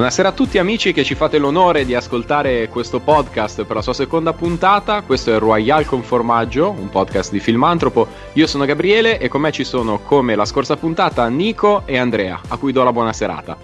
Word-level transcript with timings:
Buonasera 0.00 0.30
a 0.30 0.32
tutti 0.32 0.56
amici 0.56 0.94
che 0.94 1.04
ci 1.04 1.14
fate 1.14 1.36
l'onore 1.36 1.84
di 1.84 1.94
ascoltare 1.94 2.70
questo 2.70 3.00
podcast 3.00 3.64
per 3.64 3.76
la 3.76 3.82
sua 3.82 3.92
seconda 3.92 4.32
puntata. 4.32 5.02
Questo 5.02 5.30
è 5.30 5.38
Royal 5.38 5.84
con 5.84 6.02
Formaggio, 6.02 6.70
un 6.70 6.88
podcast 6.88 7.30
di 7.30 7.38
Filmantropo. 7.38 8.08
Io 8.32 8.46
sono 8.46 8.64
Gabriele 8.64 9.18
e 9.18 9.28
con 9.28 9.42
me 9.42 9.52
ci 9.52 9.62
sono, 9.62 9.98
come 9.98 10.36
la 10.36 10.46
scorsa 10.46 10.78
puntata, 10.78 11.28
Nico 11.28 11.82
e 11.84 11.98
Andrea, 11.98 12.40
a 12.48 12.56
cui 12.56 12.72
do 12.72 12.82
la 12.82 12.94
buona 12.94 13.12
serata. 13.12 13.58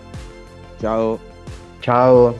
Ciao. 0.78 1.18
Ciao. 1.80 2.38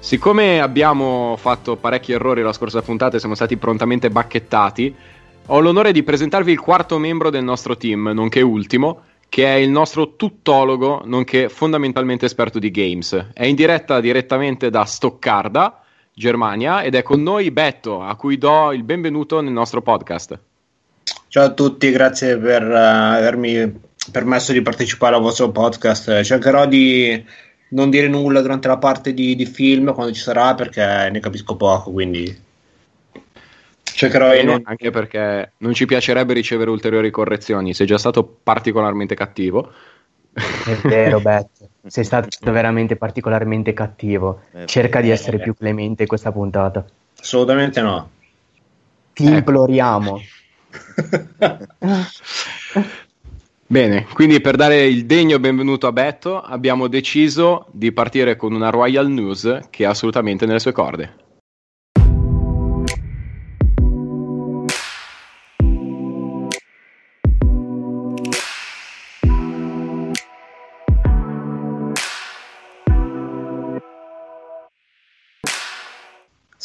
Siccome 0.00 0.60
abbiamo 0.60 1.36
fatto 1.38 1.76
parecchi 1.76 2.10
errori 2.10 2.42
la 2.42 2.52
scorsa 2.52 2.82
puntata 2.82 3.14
e 3.14 3.20
siamo 3.20 3.36
stati 3.36 3.56
prontamente 3.56 4.10
bacchettati, 4.10 4.92
ho 5.46 5.60
l'onore 5.60 5.92
di 5.92 6.02
presentarvi 6.02 6.50
il 6.50 6.58
quarto 6.58 6.98
membro 6.98 7.30
del 7.30 7.44
nostro 7.44 7.76
team, 7.76 8.10
nonché 8.12 8.40
ultimo, 8.40 9.02
che 9.28 9.46
è 9.46 9.56
il 9.56 9.70
nostro 9.70 10.16
tuttologo, 10.16 11.02
nonché 11.04 11.48
fondamentalmente 11.48 12.26
esperto 12.26 12.58
di 12.58 12.70
games. 12.70 13.30
È 13.32 13.44
in 13.44 13.54
diretta 13.54 14.00
direttamente 14.00 14.70
da 14.70 14.84
Stoccarda, 14.84 15.82
Germania, 16.12 16.82
ed 16.82 16.94
è 16.94 17.02
con 17.02 17.22
noi 17.22 17.50
Betto, 17.50 18.02
a 18.02 18.14
cui 18.16 18.38
do 18.38 18.72
il 18.72 18.84
benvenuto 18.84 19.40
nel 19.40 19.52
nostro 19.52 19.82
podcast. 19.82 20.38
Ciao 21.28 21.44
a 21.44 21.50
tutti, 21.50 21.90
grazie 21.90 22.38
per 22.38 22.62
uh, 22.62 22.74
avermi 22.74 23.80
permesso 24.12 24.52
di 24.52 24.62
partecipare 24.62 25.16
al 25.16 25.22
vostro 25.22 25.50
podcast. 25.50 26.22
Cercherò 26.22 26.66
di 26.66 27.24
non 27.70 27.90
dire 27.90 28.06
nulla 28.06 28.40
durante 28.40 28.68
la 28.68 28.78
parte 28.78 29.12
di, 29.12 29.34
di 29.34 29.46
film 29.46 29.92
quando 29.94 30.12
ci 30.12 30.20
sarà 30.20 30.54
perché 30.54 31.08
ne 31.10 31.18
capisco 31.18 31.56
poco, 31.56 31.90
quindi 31.90 32.43
cercherò 33.94 34.30
Bene, 34.30 34.42
non... 34.42 34.62
anche 34.64 34.90
perché 34.90 35.52
non 35.58 35.72
ci 35.72 35.86
piacerebbe 35.86 36.32
ricevere 36.32 36.70
ulteriori 36.70 37.10
correzioni, 37.10 37.74
sei 37.74 37.86
già 37.86 37.98
stato 37.98 38.24
particolarmente 38.42 39.14
cattivo. 39.14 39.70
È 40.32 40.76
vero, 40.82 41.20
Beth, 41.22 41.68
sei 41.86 42.04
stato 42.04 42.50
veramente 42.50 42.96
particolarmente 42.96 43.72
cattivo. 43.72 44.40
Cerca 44.64 45.00
di 45.00 45.10
essere 45.10 45.38
più 45.38 45.54
clemente 45.54 46.02
in 46.02 46.08
questa 46.08 46.32
puntata. 46.32 46.84
Assolutamente 47.20 47.80
no. 47.80 48.10
Ti 49.12 49.26
ecco. 49.26 49.34
imploriamo. 49.34 50.20
Bene, 53.66 54.06
quindi 54.12 54.40
per 54.40 54.56
dare 54.56 54.84
il 54.84 55.06
degno 55.06 55.38
benvenuto 55.38 55.86
a 55.86 55.92
Betto 55.92 56.40
abbiamo 56.40 56.86
deciso 56.86 57.66
di 57.70 57.92
partire 57.92 58.36
con 58.36 58.52
una 58.52 58.70
Royal 58.70 59.08
News 59.08 59.60
che 59.70 59.84
è 59.84 59.86
assolutamente 59.86 60.46
nelle 60.46 60.58
sue 60.58 60.72
corde. 60.72 61.22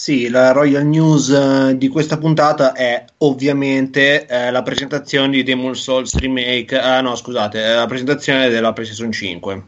Sì, 0.09 0.27
la 0.27 0.53
Royal 0.53 0.88
News 0.88 1.27
uh, 1.27 1.77
di 1.77 1.88
questa 1.88 2.17
puntata 2.17 2.73
è 2.73 3.05
ovviamente 3.17 4.25
uh, 4.27 4.52
la 4.52 4.63
presentazione 4.63 5.29
di 5.29 5.43
Demon 5.43 5.75
Souls 5.75 6.15
Remake, 6.17 6.75
uh, 6.75 7.03
no 7.03 7.15
scusate, 7.15 7.75
la 7.75 7.85
presentazione 7.85 8.49
della 8.49 8.73
PlayStation 8.73 9.11
5. 9.11 9.63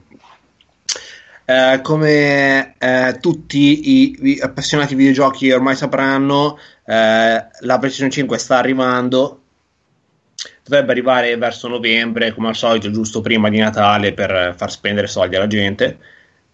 come 1.84 2.76
tutti 3.20 4.18
i, 4.18 4.40
appassionati 4.42 4.96
videogiochi 4.96 5.52
ormai 5.52 5.76
sapranno, 5.76 6.58
la 6.86 7.78
PlayStation 7.78 8.10
5 8.10 8.38
sta 8.40 8.58
arrivando, 8.58 9.42
dovrebbe 10.64 10.92
arrivare 10.92 11.38
verso 11.38 11.68
novembre, 11.68 12.34
come 12.34 12.48
al 12.48 12.56
solito, 12.56 12.90
giusto 12.90 13.22
prima 13.22 13.48
di 13.48 13.60
Natale 13.60 14.14
per 14.14 14.56
far 14.58 14.72
spendere 14.72 15.06
soldi 15.06 15.36
alla 15.36 15.46
gente 15.46 16.00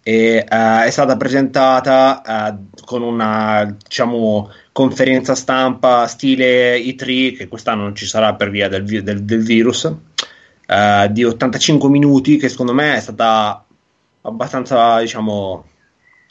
e 0.02 0.44
uh, 0.48 0.84
è 0.84 0.90
stata 0.90 1.16
presentata 1.16 2.22
uh, 2.54 2.84
con 2.84 3.02
una 3.02 3.76
diciamo, 3.84 4.50
conferenza 4.72 5.34
stampa 5.34 6.06
stile 6.06 6.78
E3 6.78 7.36
che 7.36 7.48
quest'anno 7.48 7.82
non 7.82 7.94
ci 7.94 8.06
sarà 8.06 8.34
per 8.34 8.50
via 8.50 8.68
del, 8.68 8.84
del, 8.84 9.22
del 9.22 9.42
virus 9.42 9.82
uh, 9.84 11.06
di 11.10 11.24
85 11.24 11.88
minuti 11.88 12.36
che 12.36 12.48
secondo 12.48 12.72
me 12.72 12.96
è 12.96 13.00
stata 13.00 13.64
abbastanza 14.22 15.00
diciamo 15.00 15.64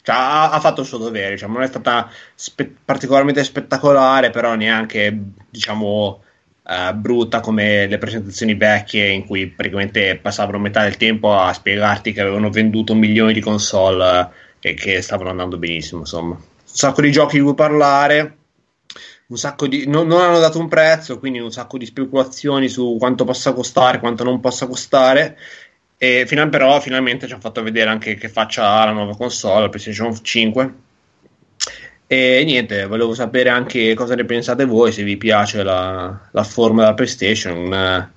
cioè, 0.02 0.16
ha, 0.16 0.50
ha, 0.50 0.60
fatto 0.60 0.80
il 0.80 0.86
suo 0.86 0.98
dovere 0.98 1.30
diciamo, 1.30 1.54
non 1.54 1.62
è 1.62 1.68
stata 1.68 2.10
spe- 2.34 2.74
particolarmente 2.84 3.44
spettacolare 3.44 4.30
però 4.30 4.54
neanche 4.54 5.16
diciamo 5.50 6.22
uh, 6.68 6.94
brutta 6.94 7.40
come 7.40 7.86
le 7.86 7.98
presentazioni 7.98 8.54
vecchie 8.54 9.08
in 9.08 9.24
cui 9.24 9.46
praticamente 9.48 10.16
passavano 10.16 10.58
metà 10.58 10.82
del 10.82 10.96
tempo 10.96 11.34
a 11.34 11.52
spiegarti 11.52 12.12
che 12.12 12.20
avevano 12.20 12.50
venduto 12.50 12.94
milioni 12.94 13.32
di 13.32 13.40
console 13.40 14.20
uh, 14.20 14.28
e 14.60 14.74
che 14.74 15.00
stavano 15.00 15.30
andando 15.30 15.56
benissimo. 15.56 16.00
Insomma, 16.00 16.34
un 16.34 16.40
sacco 16.64 17.00
di 17.00 17.10
giochi 17.10 17.36
di 17.36 17.42
cui 17.42 17.54
parlare. 17.54 18.36
Un 19.28 19.36
sacco 19.36 19.66
di, 19.66 19.86
non, 19.86 20.06
non 20.06 20.22
hanno 20.22 20.38
dato 20.38 20.58
un 20.58 20.68
prezzo, 20.68 21.18
quindi 21.18 21.38
un 21.38 21.52
sacco 21.52 21.76
di 21.76 21.84
speculazioni 21.84 22.68
su 22.68 22.96
quanto 22.98 23.24
possa 23.24 23.52
costare, 23.52 23.98
quanto 23.98 24.24
non 24.24 24.40
possa 24.40 24.66
costare. 24.66 25.36
E 25.98 26.24
fino, 26.26 26.48
però 26.48 26.80
finalmente 26.80 27.26
ci 27.26 27.32
hanno 27.32 27.42
fatto 27.42 27.62
vedere 27.62 27.90
anche 27.90 28.14
che 28.14 28.28
faccia 28.28 28.70
ha 28.70 28.84
la 28.86 28.92
nuova 28.92 29.16
console, 29.16 29.62
la 29.62 29.68
PlayStation 29.68 30.16
5 30.22 30.74
e 32.10 32.42
niente, 32.46 32.86
volevo 32.86 33.12
sapere 33.12 33.50
anche 33.50 33.92
cosa 33.92 34.14
ne 34.14 34.24
pensate 34.24 34.64
voi, 34.64 34.92
se 34.92 35.02
vi 35.02 35.18
piace 35.18 35.62
la, 35.62 36.18
la 36.30 36.42
forma 36.42 36.80
della 36.80 36.94
PlayStation, 36.94 38.10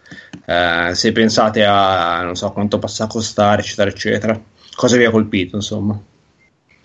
eh, 0.46 0.96
se 0.96 1.12
pensate 1.12 1.66
a 1.66 2.22
non 2.24 2.36
so 2.38 2.50
quanto 2.54 2.80
possa 2.80 3.08
costare, 3.08 3.62
eccetera, 3.62 3.90
eccetera. 3.90 4.42
Cosa 4.74 4.96
vi 4.96 5.04
ha 5.04 5.12
colpito, 5.12 5.58
insomma? 5.58 6.00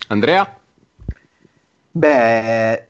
Andrea? 0.09 0.57
Beh, 1.91 2.87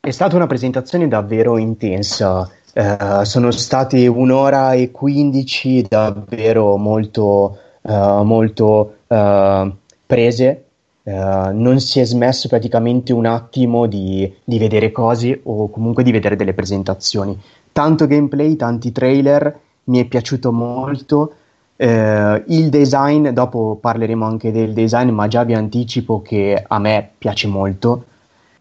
è 0.00 0.10
stata 0.10 0.36
una 0.36 0.46
presentazione 0.46 1.08
davvero 1.08 1.56
intensa. 1.56 2.46
Uh, 2.74 3.24
sono 3.24 3.50
state 3.50 4.06
un'ora 4.06 4.74
e 4.74 4.90
quindici 4.90 5.82
davvero 5.88 6.76
molto, 6.76 7.58
uh, 7.80 8.22
molto 8.22 8.98
uh, 9.06 9.74
prese 10.06 10.64
Uh, 11.02 11.50
non 11.52 11.80
si 11.80 11.98
è 11.98 12.04
smesso 12.04 12.46
praticamente 12.46 13.14
un 13.14 13.24
attimo 13.24 13.86
di, 13.86 14.30
di, 14.44 14.58
vedere 14.58 14.92
cose 14.92 15.40
o 15.44 15.70
comunque 15.70 16.02
di 16.02 16.12
vedere 16.12 16.36
delle 16.36 16.52
presentazioni. 16.52 17.38
Tanto 17.72 18.06
gameplay, 18.06 18.54
tanti 18.56 18.92
trailer, 18.92 19.58
mi 19.84 19.98
è 19.98 20.04
piaciuto 20.04 20.52
molto. 20.52 21.34
Uh, 21.76 22.42
il 22.48 22.68
design, 22.68 23.30
dopo 23.30 23.78
parleremo 23.80 24.26
anche 24.26 24.52
del 24.52 24.74
design, 24.74 25.08
ma 25.08 25.26
già 25.26 25.42
vi 25.44 25.54
anticipo 25.54 26.20
che 26.20 26.62
a 26.66 26.78
me 26.78 27.10
piace 27.16 27.48
molto. 27.48 28.04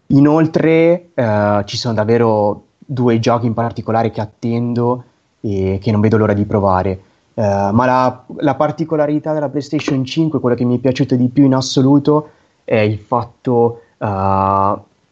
Inoltre 0.07 1.09
uh, 1.13 1.63
ci 1.65 1.75
sono 1.75 1.93
davvero 1.93 2.63
due 2.77 3.19
giochi 3.19 3.47
in 3.47 3.53
particolare 3.53 4.11
che 4.11 4.21
attendo 4.21 5.03
e 5.41 5.77
che 5.81 5.91
non 5.91 5.99
vedo 6.01 6.17
l'ora 6.17 6.33
di 6.33 6.45
provare. 6.45 7.01
Uh, 7.39 7.71
ma 7.71 7.85
la, 7.85 8.25
la, 8.39 8.55
particolarità 8.55 9.31
della 9.31 9.47
PlayStation 9.47 10.03
5, 10.03 10.41
quello 10.41 10.57
che 10.57 10.65
mi 10.65 10.75
è 10.75 10.79
piaciuto 10.81 11.15
di 11.15 11.29
più 11.29 11.45
in 11.45 11.53
assoluto, 11.53 12.31
è 12.65 12.79
il 12.79 12.97
fatto, 12.97 13.79
uh, 13.97 14.05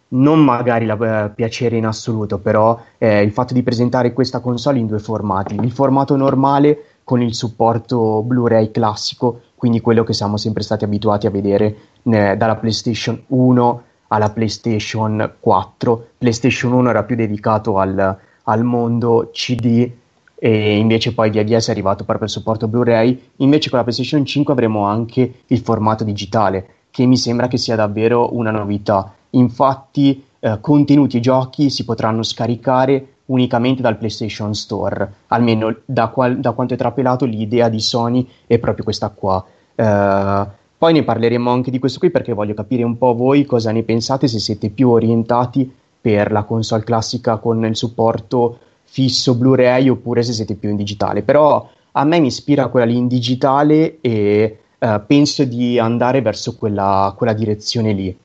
non 0.10 0.44
magari 0.44 0.86
la, 0.86 0.96
uh, 0.96 1.34
piacere 1.34 1.78
in 1.78 1.86
assoluto, 1.86 2.38
però 2.40 2.78
è 2.98 3.06
il 3.06 3.32
fatto 3.32 3.54
di 3.54 3.64
presentare 3.64 4.12
questa 4.12 4.42
console 4.42 4.78
in 4.78 4.88
due 4.88 5.00
formati. 5.00 5.56
Il 5.56 5.72
formato 5.72 6.18
normale 6.18 6.98
con 7.06 7.22
il 7.22 7.34
supporto 7.34 8.22
Blu-ray 8.24 8.72
classico, 8.72 9.44
quindi 9.56 9.80
quello 9.80 10.04
che 10.04 10.12
siamo 10.12 10.36
sempre 10.36 10.64
stati 10.64 10.84
abituati 10.84 11.28
a 11.28 11.30
vedere 11.30 11.78
eh, 12.04 12.36
dalla 12.36 12.58
PlayStation 12.58 13.24
1 13.28 13.84
alla 14.08 14.32
PlayStation 14.32 15.36
4. 15.40 16.08
PlayStation 16.18 16.74
1 16.74 16.90
era 16.90 17.04
più 17.04 17.16
dedicato 17.16 17.78
al, 17.78 18.18
al 18.44 18.64
mondo 18.66 19.30
CD 19.32 19.90
e 20.40 20.78
invece 20.78 21.14
poi 21.14 21.30
via 21.30 21.44
via 21.44 21.60
si 21.60 21.70
è 21.70 21.74
arrivato 21.74 22.04
proprio 22.04 22.26
al 22.26 22.32
supporto 22.32 22.68
Blu-ray. 22.68 23.30
Invece 23.38 23.70
con 23.70 23.80
la 23.80 23.84
PlayStation 23.84 24.26
5 24.26 24.54
avremo 24.54 24.86
anche 24.86 25.42
il 25.48 25.60
formato 25.60 26.04
digitale, 26.04 26.68
che 26.92 27.06
mi 27.06 27.18
sembra 27.18 27.48
che 27.48 27.58
sia 27.58 27.76
davvero 27.76 28.36
una 28.36 28.52
novità. 28.52 29.14
Infatti, 29.32 30.24
eh, 30.40 30.60
contenuti 30.62 31.18
e 31.18 31.22
giochi 31.22 31.70
si 31.70 31.84
potranno 31.86 32.24
scaricare 32.24 33.14
unicamente 33.26 33.82
dal 33.82 33.98
PlayStation 33.98 34.54
Store, 34.54 35.12
almeno 35.28 35.76
da, 35.84 36.08
qual- 36.08 36.40
da 36.40 36.52
quanto 36.52 36.76
è 36.76 36.78
trapelato 36.78 37.26
l'idea 37.26 37.68
di 37.70 37.80
Sony 37.80 38.28
è 38.46 38.58
proprio 38.60 38.84
questa 38.84 39.10
qua. 39.10 39.44
Uh, 39.76 40.48
poi 40.78 40.94
ne 40.94 41.04
parleremo 41.04 41.52
anche 41.52 41.70
di 41.70 41.78
questo 41.78 42.00
qui 42.00 42.10
perché 42.10 42.34
voglio 42.34 42.54
capire 42.54 42.84
un 42.84 42.98
po' 42.98 43.14
voi 43.14 43.46
cosa 43.46 43.72
ne 43.72 43.84
pensate, 43.84 44.28
se 44.28 44.40
siete 44.40 44.70
più 44.70 44.90
orientati 44.90 45.72
per 46.00 46.32
la 46.32 46.44
console 46.44 46.84
classica 46.84 47.38
con 47.38 47.66
il 47.66 47.76
supporto 47.76 48.60
fisso 48.88 49.36
Blu-ray 49.36 49.90
oppure 49.90 50.24
se 50.24 50.34
siete 50.34 50.56
più 50.56 50.70
in 50.70 50.76
digitale. 50.76 51.22
Però 51.22 51.70
a 51.92 52.04
me 52.04 52.20
mi 52.20 52.28
ispira 52.28 52.68
quella 52.68 52.86
lì 52.86 52.96
in 52.96 53.08
digitale 53.08 53.98
e 54.02 54.60
uh, 54.78 55.02
penso 55.06 55.44
di 55.44 55.78
andare 55.78 56.22
verso 56.22 56.56
quella, 56.56 57.14
quella 57.16 57.34
direzione 57.34 57.94
lì. 57.94 58.18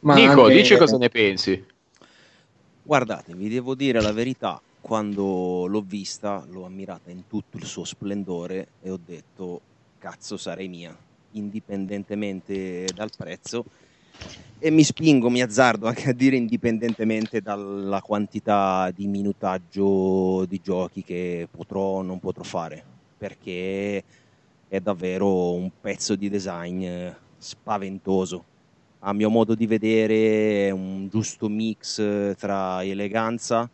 Ma 0.00 0.14
Nico, 0.14 0.44
anche... 0.44 0.54
dici 0.54 0.76
cosa 0.76 0.96
ne 0.98 1.08
pensi? 1.08 1.64
Guardate, 2.82 3.34
vi 3.34 3.48
devo 3.48 3.74
dire 3.74 4.00
la 4.00 4.12
verità, 4.12 4.60
quando 4.80 5.66
l'ho 5.66 5.84
vista 5.86 6.44
l'ho 6.48 6.66
ammirata 6.66 7.10
in 7.10 7.26
tutto 7.26 7.56
il 7.56 7.64
suo 7.64 7.84
splendore 7.84 8.68
e 8.82 8.90
ho 8.90 8.98
detto 9.02 9.60
cazzo 9.98 10.36
sarei 10.36 10.68
mia, 10.68 10.94
indipendentemente 11.32 12.86
dal 12.94 13.10
prezzo. 13.16 13.64
E 14.64 14.70
mi 14.70 14.82
spingo, 14.82 15.28
mi 15.28 15.42
azzardo 15.42 15.86
anche 15.86 16.08
a 16.08 16.14
dire 16.14 16.36
indipendentemente 16.36 17.42
dalla 17.42 18.00
quantità 18.00 18.90
di 18.92 19.06
minutaggio 19.06 20.46
di 20.46 20.58
giochi 20.62 21.04
che 21.04 21.46
potrò 21.50 21.98
o 21.98 22.02
non 22.02 22.18
potrò 22.18 22.42
fare, 22.44 22.82
perché 23.18 24.02
è 24.66 24.80
davvero 24.80 25.52
un 25.52 25.70
pezzo 25.78 26.16
di 26.16 26.30
design 26.30 26.86
spaventoso. 27.36 28.42
A 29.00 29.12
mio 29.12 29.28
modo 29.28 29.54
di 29.54 29.66
vedere 29.66 30.68
è 30.68 30.70
un 30.70 31.08
giusto 31.10 31.50
mix 31.50 32.34
tra 32.34 32.82
eleganza, 32.82 33.68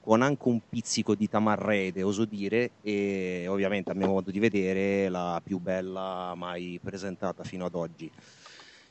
con 0.00 0.20
anche 0.20 0.48
un 0.48 0.60
pizzico 0.68 1.14
di 1.14 1.28
tamarrede, 1.28 2.02
oso 2.02 2.24
dire, 2.24 2.72
e 2.82 3.46
ovviamente 3.46 3.92
a 3.92 3.94
mio 3.94 4.08
modo 4.08 4.32
di 4.32 4.40
vedere 4.40 5.08
la 5.08 5.40
più 5.44 5.60
bella 5.60 6.34
mai 6.34 6.80
presentata 6.82 7.44
fino 7.44 7.66
ad 7.66 7.74
oggi. 7.76 8.10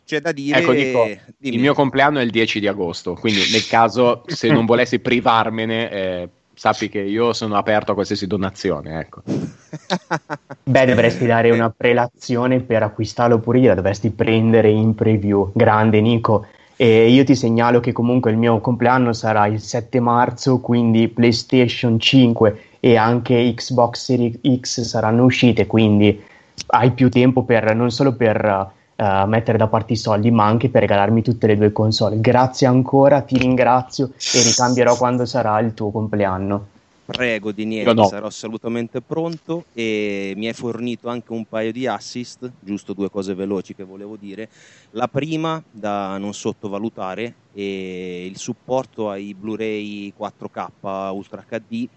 C'è 0.06 0.20
da 0.20 0.32
dire... 0.32 0.60
Ecco, 0.60 0.74
dico, 0.74 1.10
il 1.40 1.60
mio 1.60 1.74
compleanno 1.74 2.20
è 2.20 2.24
il 2.24 2.32
10 2.32 2.60
di 2.60 2.68
agosto, 2.68 3.14
quindi 3.14 3.42
nel 3.52 3.66
caso 3.68 4.24
se 4.26 4.50
non 4.50 4.66
volessi 4.66 5.00
privarmene, 5.00 5.92
eh, 5.92 6.30
sappi 6.54 6.90
che 6.90 7.00
io 7.00 7.34
sono 7.34 7.56
aperto 7.56 7.92
a 7.92 7.94
qualsiasi 7.94 8.28
donazione. 8.28 9.00
Ecco. 9.00 9.22
Beh, 10.64 10.86
dovresti 10.86 11.26
dare 11.26 11.52
una 11.52 11.70
prelazione 11.70 12.60
per 12.60 12.84
acquistarlo 12.84 13.40
pure 13.40 13.60
io, 13.60 13.70
la 13.70 13.76
dovresti 13.76 14.10
prendere 14.10 14.70
in 14.70 14.94
preview. 14.94 15.52
Grande 15.54 16.02
Nico. 16.02 16.46
E 16.76 17.10
io 17.10 17.24
ti 17.24 17.36
segnalo 17.36 17.80
che 17.80 17.92
comunque 17.92 18.32
il 18.32 18.38
mio 18.38 18.60
compleanno 18.60 19.14
sarà 19.14 19.46
il 19.48 19.62
7 19.62 20.00
marzo, 20.00 20.60
quindi 20.60 21.08
PlayStation 21.08 22.00
5 22.00 22.62
e 22.80 22.98
anche 22.98 23.54
Xbox 23.56 24.04
Series 24.04 24.40
X 24.60 24.82
saranno 24.82 25.24
uscite, 25.24 25.66
quindi 25.68 26.22
hai 26.68 26.92
più 26.92 27.10
tempo 27.10 27.44
per, 27.44 27.74
non 27.76 27.92
solo 27.92 28.16
per 28.16 28.72
uh, 28.96 29.28
mettere 29.28 29.58
da 29.58 29.68
parte 29.68 29.94
i 29.94 29.98
soldi, 29.98 30.32
ma 30.32 30.46
anche 30.46 30.70
per 30.70 30.82
regalarmi 30.82 31.22
tutte 31.22 31.48
le 31.48 31.58
due 31.58 31.72
console. 31.72 32.20
Grazie 32.20 32.68
ancora, 32.68 33.22
ti 33.22 33.38
ringrazio 33.38 34.12
e 34.34 34.42
ricambierò 34.44 34.96
quando 34.96 35.26
sarà 35.26 35.60
il 35.60 35.74
tuo 35.74 35.92
compleanno. 35.92 36.68
Prego 37.06 37.52
di 37.52 37.66
niente, 37.66 37.94
no. 37.94 38.06
sarò 38.06 38.28
assolutamente 38.28 39.02
pronto 39.02 39.66
e 39.74 40.34
mi 40.38 40.48
hai 40.48 40.54
fornito 40.54 41.10
anche 41.10 41.34
un 41.34 41.44
paio 41.44 41.74
di 41.74 41.86
assist, 41.86 42.50
giusto 42.62 42.94
due 42.94 43.10
cose 43.10 43.34
veloci 43.34 43.76
che 43.76 43.84
volevo 43.84 44.16
dire. 44.16 44.48
La 44.92 45.10
prima 45.10 45.62
da 45.70 46.18
non 46.18 46.34
sottovalutare 46.34 47.34
è 47.54 47.60
il 47.60 48.38
supporto 48.38 49.10
ai 49.10 49.34
Blu-ray 49.34 50.14
4K 50.18 51.12
Ultra 51.12 51.44
HD, 51.46 51.88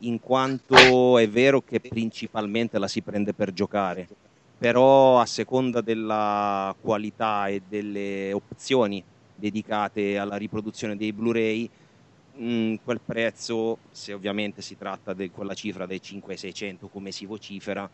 in 0.00 0.20
quanto 0.20 1.16
è 1.16 1.28
vero 1.30 1.62
che 1.62 1.80
principalmente 1.80 2.78
la 2.78 2.88
si 2.88 3.00
prende 3.00 3.32
per 3.32 3.54
giocare, 3.54 4.06
però 4.62 5.18
a 5.18 5.26
seconda 5.26 5.80
della 5.80 6.72
qualità 6.80 7.48
e 7.48 7.62
delle 7.68 8.32
opzioni 8.32 9.02
dedicate 9.34 10.16
alla 10.16 10.36
riproduzione 10.36 10.96
dei 10.96 11.12
Blu-ray 11.12 11.68
mh, 12.36 12.44
mm, 12.44 12.74
quel 12.84 13.00
prezzo, 13.04 13.78
se 13.90 14.12
ovviamente 14.12 14.62
si 14.62 14.78
tratta 14.78 15.14
di 15.14 15.32
quella 15.32 15.54
cifra 15.54 15.84
dei 15.84 16.00
5-600 16.00 16.88
come 16.92 17.10
si 17.10 17.26
vocifera, 17.26 17.90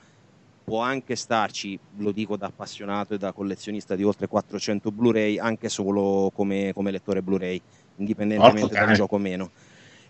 può 0.63 0.83
anche 0.83 1.17
starci, 1.17 1.79
lo 1.97 2.13
dico 2.13 2.37
da 2.37 2.49
appassionato 2.49 3.15
e 3.15 3.17
da 3.19 3.33
collezionista 3.33 3.97
di 3.97 4.05
oltre 4.05 4.27
400 4.27 4.91
Blu-ray, 4.91 5.39
anche 5.39 5.71
solo 5.71 6.31
come, 6.35 6.73
come 6.75 6.91
lettore 6.91 7.23
Blu-ray, 7.23 7.59
indipendentemente 7.97 8.75
dal 8.75 8.93
gioco 8.93 9.15
o 9.15 9.19
meno. 9.19 9.51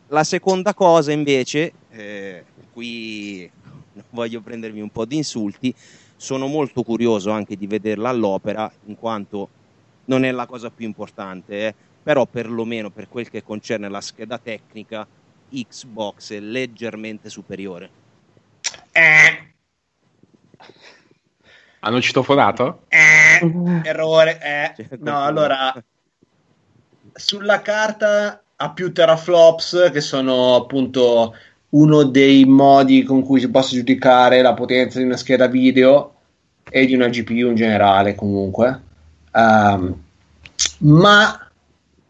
La 0.08 0.24
seconda 0.24 0.74
cosa 0.74 1.12
invece, 1.12 1.72
eh, 1.90 2.44
qui 2.72 3.48
voglio 4.10 4.40
prendermi 4.40 4.80
un 4.80 4.90
po' 4.90 5.04
di 5.04 5.14
insulti, 5.18 5.72
sono 6.18 6.46
molto 6.48 6.82
curioso 6.82 7.30
anche 7.30 7.56
di 7.56 7.66
vederla 7.66 8.10
all'opera, 8.10 8.70
in 8.84 8.96
quanto 8.98 9.48
non 10.06 10.24
è 10.24 10.30
la 10.30 10.44
cosa 10.44 10.70
più 10.70 10.84
importante, 10.84 11.66
eh 11.66 11.74
però 12.08 12.24
perlomeno 12.24 12.88
per 12.88 13.06
quel 13.06 13.28
che 13.28 13.42
concerne 13.42 13.86
la 13.90 14.00
scheda 14.00 14.38
tecnica 14.38 15.06
Xbox 15.50 16.32
è 16.32 16.40
leggermente 16.40 17.28
superiore. 17.28 17.90
Eh. 18.92 19.52
Hanno 21.80 22.00
citofonato? 22.00 22.84
Eh. 22.88 23.82
Errore. 23.84 24.40
Eh. 24.40 24.98
No, 25.00 25.22
allora 25.22 25.74
sulla 27.12 27.60
carta 27.60 28.42
ha 28.56 28.70
più 28.70 28.90
teraflops 28.90 29.90
che 29.92 30.00
sono 30.00 30.54
appunto 30.54 31.36
uno 31.70 32.04
dei 32.04 32.44
modi 32.44 33.02
con 33.02 33.22
cui 33.22 33.40
si 33.40 33.50
possa 33.50 33.74
giudicare 33.74 34.40
la 34.40 34.54
potenza 34.54 34.98
di 34.98 35.04
una 35.04 35.16
scheda 35.16 35.46
video 35.46 36.14
e 36.70 36.86
di 36.86 36.94
una 36.94 37.08
GPU 37.08 37.48
in 37.48 37.54
generale 37.54 38.14
comunque. 38.14 38.80
Um, 39.32 39.94
ma 40.78 41.48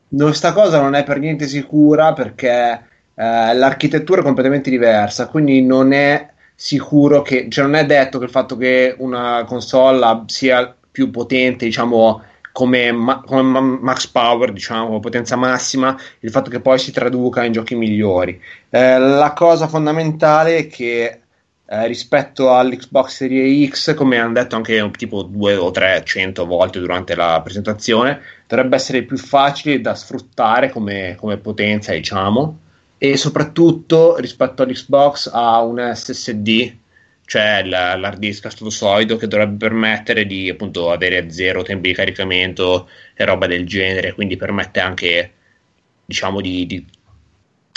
questa 0.08 0.52
cosa 0.52 0.81
non 0.81 0.94
è 0.94 1.05
per 1.05 1.19
niente 1.19 1.46
sicura 1.46 2.12
perché 2.12 2.87
eh, 3.14 3.55
l'architettura 3.55 4.20
è 4.20 4.25
completamente 4.25 4.70
diversa, 4.70 5.26
quindi 5.26 5.62
non 5.62 5.93
è 5.93 6.28
sicuro 6.55 7.22
che, 7.22 7.49
cioè 7.50 7.64
non 7.64 7.75
è 7.75 7.84
detto 7.84 8.19
che 8.19 8.25
il 8.25 8.31
fatto 8.31 8.56
che 8.56 8.94
una 8.99 9.44
console 9.46 10.22
sia 10.26 10.75
più 10.90 11.10
potente, 11.10 11.64
diciamo, 11.64 12.22
come, 12.58 12.90
ma, 12.90 13.20
come 13.20 13.60
max 13.60 14.08
power, 14.08 14.52
diciamo, 14.52 14.99
potenza 14.99 15.37
massima, 15.37 15.96
il 16.19 16.31
fatto 16.31 16.50
che 16.50 16.58
poi 16.58 16.76
si 16.81 16.90
traduca 16.90 17.44
in 17.44 17.52
giochi 17.52 17.76
migliori. 17.76 18.40
Eh, 18.69 18.99
la 18.99 19.32
cosa 19.32 19.69
fondamentale 19.69 20.56
è 20.56 20.66
che 20.66 21.20
eh, 21.64 21.87
rispetto 21.87 22.52
all'Xbox 22.52 23.14
Series 23.14 23.70
X, 23.70 23.94
come 23.94 24.19
hanno 24.19 24.32
detto 24.32 24.56
anche 24.56 24.90
tipo 24.96 25.22
due 25.22 25.55
o 25.55 25.70
trecento 25.70 26.46
volte 26.46 26.81
durante 26.81 27.14
la 27.14 27.40
presentazione, 27.44 28.22
dovrebbe 28.49 28.75
essere 28.75 29.05
più 29.05 29.19
facile 29.19 29.81
da 29.81 29.94
sfruttare 29.94 30.70
come, 30.70 31.14
come 31.16 31.37
potenza, 31.37 31.93
diciamo, 31.93 32.58
e 32.99 33.16
soprattutto 33.16 34.16
rispetto 34.16 34.64
all'Xbox 34.64 35.31
ha 35.32 35.62
un 35.62 35.93
SSD, 35.94 36.77
cioè 37.29 37.63
l'hard 37.63 38.19
disk 38.19 38.47
a 38.47 38.51
stato 38.51 38.70
solido, 38.70 39.17
che 39.17 39.29
dovrebbe 39.29 39.58
permettere 39.58 40.25
di 40.25 40.49
appunto 40.49 40.91
avere 40.91 41.31
zero 41.31 41.63
tempi 41.63 41.89
di 41.89 41.94
caricamento 41.94 42.89
e 43.15 43.25
roba 43.27 43.47
del 43.47 43.67
genere, 43.67 44.15
quindi 44.15 44.39
permette 44.39 44.81
anche, 44.81 45.32
diciamo, 46.06 46.41
di, 46.41 46.67
di 46.67 46.87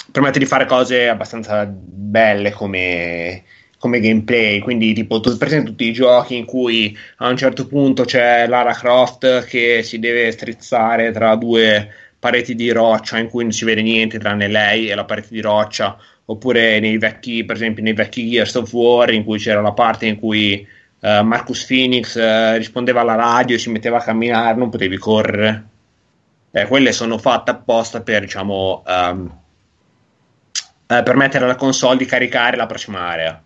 permette 0.10 0.40
di 0.40 0.46
fare 0.46 0.66
cose 0.66 1.10
abbastanza 1.10 1.66
belle 1.66 2.52
come 2.52 3.44
come 3.78 4.00
gameplay, 4.00 4.60
quindi 4.60 4.94
tipo 4.94 5.20
tu 5.20 5.36
presenti 5.38 5.72
tutti 5.72 5.86
i 5.86 5.94
giochi 5.94 6.38
in 6.38 6.46
cui 6.46 6.96
a 7.18 7.28
un 7.28 7.36
certo 7.36 7.66
punto 7.66 8.06
c'è 8.06 8.46
Lara 8.48 8.74
Croft 8.74 9.44
che 9.46 9.82
si 9.82 9.98
deve 9.98 10.32
strizzare 10.32 11.12
tra 11.12 11.36
due 11.36 11.90
pareti 12.22 12.54
di 12.54 12.70
roccia 12.72 13.18
in 13.18 13.30
cui 13.30 13.42
non 13.42 13.52
si 13.52 13.66
vede 13.66 13.82
niente 13.82 14.20
tranne 14.20 14.48
lei 14.48 14.90
e 14.90 14.96
la 14.96 15.06
parete 15.06 15.30
di 15.32 15.42
roccia, 15.42 15.98
oppure 16.26 16.80
nei 16.80 17.00
vecchi, 17.00 17.44
per 17.44 17.56
esempio 17.56 17.82
nei 17.82 17.94
vecchi 17.94 18.30
Gears 18.30 18.54
of 18.54 18.72
War 18.72 19.12
in 19.12 19.24
cui 19.24 19.40
c'era 19.40 19.60
la 19.60 19.72
parte 19.72 20.06
in 20.06 20.20
cui 20.20 20.66
uh, 21.00 21.24
Marcus 21.24 21.66
Phoenix 21.66 22.14
uh, 22.16 22.58
rispondeva 22.58 23.02
alla 23.02 23.16
radio 23.16 23.56
e 23.56 23.60
si 23.60 23.72
metteva 23.72 23.98
a 23.98 24.04
camminare, 24.04 24.56
non 24.56 24.70
potevi 24.70 24.98
correre. 24.98 25.66
Eh, 26.52 26.68
quelle 26.68 26.92
sono 26.92 27.18
fatte 27.18 27.50
apposta 27.50 28.02
per, 28.02 28.22
diciamo, 28.22 28.84
um, 28.86 29.38
uh, 30.88 31.04
permettere 31.04 31.46
alla 31.46 31.56
console 31.56 31.98
di 31.98 32.06
caricare 32.06 32.56
la 32.56 32.68
prossima 32.68 33.00
area 33.00 33.44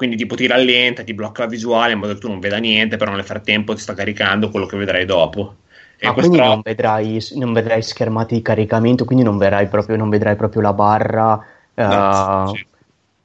quindi 0.00 0.16
tipo 0.16 0.34
ti 0.34 0.46
rallenta, 0.46 1.04
ti 1.04 1.12
blocca 1.12 1.42
la 1.42 1.50
visuale 1.50 1.92
in 1.92 1.98
modo 1.98 2.14
che 2.14 2.20
tu 2.20 2.28
non 2.28 2.40
veda 2.40 2.56
niente, 2.56 2.96
però 2.96 3.12
nel 3.12 3.22
frattempo 3.22 3.74
ti 3.74 3.82
sta 3.82 3.92
caricando 3.92 4.48
quello 4.48 4.64
che 4.64 4.78
vedrai 4.78 5.04
dopo. 5.04 5.56
E 6.02 6.06
ah, 6.06 6.12
quindi 6.14 6.38
non 6.38 6.62
vedrai, 6.62 7.22
non 7.34 7.52
vedrai, 7.52 7.82
schermate 7.82 8.34
di 8.34 8.40
caricamento, 8.40 9.04
quindi 9.04 9.22
non, 9.22 9.36
proprio, 9.68 9.96
non 9.96 10.08
vedrai 10.08 10.34
proprio 10.34 10.62
la 10.62 10.72
barra. 10.72 11.44
No, 11.74 12.42
uh, 12.44 12.56
sì. 12.56 12.66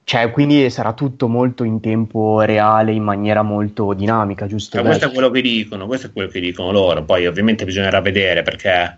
Cioè, 0.04 0.30
quindi 0.30 0.70
sarà 0.70 0.92
tutto 0.92 1.28
molto 1.28 1.64
in 1.64 1.80
tempo 1.80 2.42
reale, 2.42 2.92
in 2.92 3.02
maniera 3.02 3.42
molto 3.44 3.94
dinamica, 3.94 4.46
giusto? 4.46 4.78
Eh, 4.78 4.82
questo 4.84 5.06
è 5.06 5.12
quello 5.12 5.32
che 5.32 5.42
dicono, 5.42 5.88
questo 5.88 6.08
è 6.08 6.12
quello 6.12 6.28
che 6.28 6.42
dicono 6.42 6.72
loro. 6.72 7.04
Poi 7.04 7.26
ovviamente 7.26 7.64
bisognerà 7.64 8.02
vedere 8.02 8.44
perché 8.44 8.98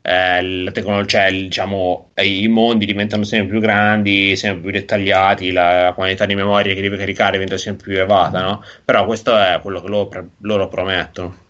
eh, 0.00 0.42
la 0.62 0.70
tecnologia, 0.70 1.28
diciamo, 1.28 2.10
i 2.22 2.46
mondi 2.46 2.86
diventano 2.86 3.24
sempre 3.24 3.50
più 3.50 3.60
grandi, 3.60 4.36
sempre 4.36 4.62
più 4.62 4.70
dettagliati, 4.70 5.50
la 5.50 5.92
quantità 5.96 6.26
di 6.26 6.36
memoria 6.36 6.74
che 6.74 6.80
deve 6.80 6.96
caricare 6.96 7.32
diventa 7.32 7.58
sempre 7.58 7.84
più 7.84 7.94
elevata, 7.94 8.40
no? 8.40 8.62
Però 8.84 9.04
questo 9.04 9.36
è 9.36 9.58
quello 9.60 9.82
che 9.82 9.88
loro, 9.88 10.28
loro 10.38 10.68
promettono. 10.68 11.42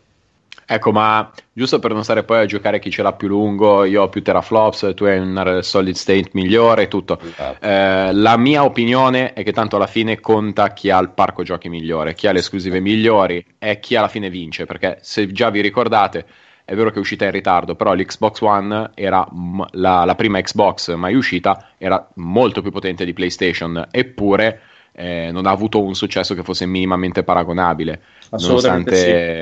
Ecco, 0.66 0.92
ma 0.92 1.30
giusto 1.52 1.78
per 1.78 1.92
non 1.92 2.04
stare 2.04 2.25
poi 2.25 2.40
a 2.40 2.47
giocare 2.47 2.78
chi 2.78 2.90
ce 2.90 3.02
l'ha 3.02 3.12
più 3.12 3.28
lungo, 3.28 3.85
io 3.85 4.02
ho 4.02 4.09
più 4.09 4.23
teraflops, 4.23 4.92
tu 4.94 5.04
hai 5.04 5.18
un 5.18 5.59
solid 5.62 5.94
state 5.94 6.30
migliore 6.33 6.85
e 6.85 6.88
tutto. 6.88 7.18
Esatto. 7.21 7.64
Eh, 7.64 8.12
la 8.12 8.37
mia 8.37 8.64
opinione 8.64 9.33
è 9.35 9.42
che 9.42 9.52
tanto 9.52 9.76
alla 9.76 9.87
fine 9.87 10.21
conta 10.21 10.73
chi 10.73 10.90
ha 10.90 10.99
il 10.99 11.11
parco 11.11 11.42
giochi 11.42 11.68
migliore, 11.68 12.14
chi 12.14 12.26
ha 12.26 12.33
le 12.33 12.38
esclusive 12.38 12.80
migliori 12.80 13.44
e 13.59 13.78
chi 13.78 13.97
alla 13.97 14.09
fine 14.09 14.30
vince, 14.30 14.64
perché 14.64 14.99
se 15.02 15.30
già 15.33 15.50
vi 15.50 15.61
ricordate 15.61 16.26
è 16.64 16.75
vero 16.75 16.88
che 16.88 16.97
è 16.97 17.00
uscita 17.00 17.26
in 17.26 17.30
ritardo, 17.30 17.75
però 17.75 17.92
l'Xbox 17.92 18.40
One 18.40 18.90
era 18.94 19.26
la, 19.73 20.04
la, 20.06 20.14
prima 20.14 20.40
Xbox 20.40 20.94
mai 20.94 21.14
uscita, 21.14 21.73
era 21.76 22.09
molto 22.14 22.62
più 22.62 22.71
potente 22.71 23.04
di 23.04 23.12
PlayStation, 23.12 23.87
eppure 23.90 24.61
eh, 24.92 25.28
non 25.30 25.44
ha 25.44 25.50
avuto 25.50 25.83
un 25.83 25.94
successo 25.94 26.35
che 26.35 26.42
fosse 26.42 26.64
minimamente 26.64 27.23
paragonabile, 27.23 28.00
nonostante 28.30 28.97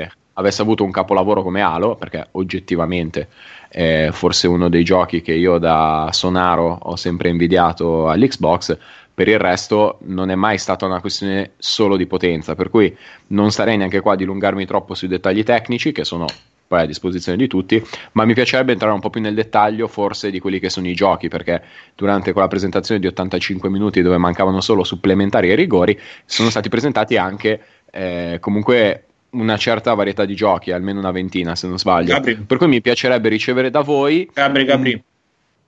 sì. 0.09 0.21
Avesse 0.33 0.61
avuto 0.61 0.83
un 0.83 0.91
capolavoro 0.91 1.43
come 1.43 1.61
Halo, 1.61 1.95
perché 1.95 2.27
oggettivamente 2.31 3.27
è 3.69 4.09
forse 4.11 4.47
uno 4.47 4.69
dei 4.69 4.83
giochi 4.83 5.21
che 5.21 5.33
io 5.33 5.57
da 5.57 6.09
Sonaro 6.11 6.77
ho 6.81 6.95
sempre 6.95 7.29
invidiato 7.29 8.09
all'Xbox, 8.09 8.77
per 9.13 9.27
il 9.27 9.37
resto 9.37 9.99
non 10.05 10.31
è 10.31 10.35
mai 10.35 10.57
stata 10.57 10.85
una 10.85 10.99
questione 10.99 11.51
solo 11.57 11.97
di 11.97 12.07
potenza, 12.07 12.55
per 12.55 12.69
cui 12.69 12.95
non 13.27 13.51
starei 13.51 13.77
neanche 13.77 13.99
qua 13.99 14.13
a 14.13 14.15
dilungarmi 14.15 14.65
troppo 14.65 14.95
sui 14.95 15.07
dettagli 15.07 15.43
tecnici, 15.43 15.91
che 15.91 16.03
sono 16.03 16.25
poi 16.65 16.81
a 16.81 16.85
disposizione 16.87 17.37
di 17.37 17.47
tutti, 17.47 17.83
ma 18.13 18.25
mi 18.25 18.33
piacerebbe 18.33 18.71
entrare 18.71 18.93
un 18.93 18.99
po' 18.99 19.11
più 19.11 19.21
nel 19.21 19.35
dettaglio 19.35 19.87
forse 19.87 20.31
di 20.31 20.39
quelli 20.39 20.59
che 20.59 20.69
sono 20.69 20.87
i 20.87 20.95
giochi, 20.95 21.27
perché 21.27 21.61
durante 21.95 22.31
quella 22.31 22.47
presentazione 22.47 22.99
di 22.99 23.05
85 23.05 23.69
minuti 23.69 24.01
dove 24.01 24.17
mancavano 24.17 24.59
solo 24.61 24.83
supplementari 24.83 25.51
e 25.51 25.55
rigori, 25.55 25.99
sono 26.25 26.49
stati 26.49 26.69
presentati 26.69 27.17
anche 27.17 27.61
eh, 27.91 28.37
comunque 28.39 29.03
una 29.33 29.57
certa 29.57 29.93
varietà 29.93 30.25
di 30.25 30.35
giochi, 30.35 30.71
almeno 30.71 30.99
una 30.99 31.11
ventina 31.11 31.55
se 31.55 31.67
non 31.67 31.77
sbaglio. 31.77 32.13
Gabri. 32.13 32.35
Per 32.35 32.57
cui 32.57 32.67
mi 32.67 32.81
piacerebbe 32.81 33.29
ricevere 33.29 33.69
da 33.69 33.81
voi... 33.81 34.29
Gabri, 34.33 34.65
Gabri. 34.65 34.95
Mm. 34.95 35.11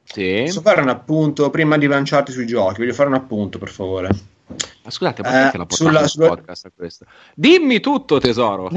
Sì. 0.03 0.43
Posso 0.45 0.61
fare 0.61 0.81
un 0.81 0.89
appunto 0.89 1.49
prima 1.49 1.77
di 1.77 1.87
lanciarti 1.87 2.31
sui 2.31 2.45
giochi? 2.45 2.79
Voglio 2.79 2.93
fare 2.93 3.09
un 3.09 3.15
appunto, 3.15 3.57
per 3.57 3.69
favore. 3.69 4.09
Ma 4.83 4.91
scusate, 4.91 5.23
ma 5.23 5.51
eh, 5.51 5.57
la 5.57 5.65
sulla, 5.67 6.07
sulla... 6.07 6.27
podcast 6.27 6.65
a 6.65 6.71
questo? 6.75 7.05
Dimmi 7.33 7.79
tutto, 7.79 8.19
tesoro. 8.19 8.69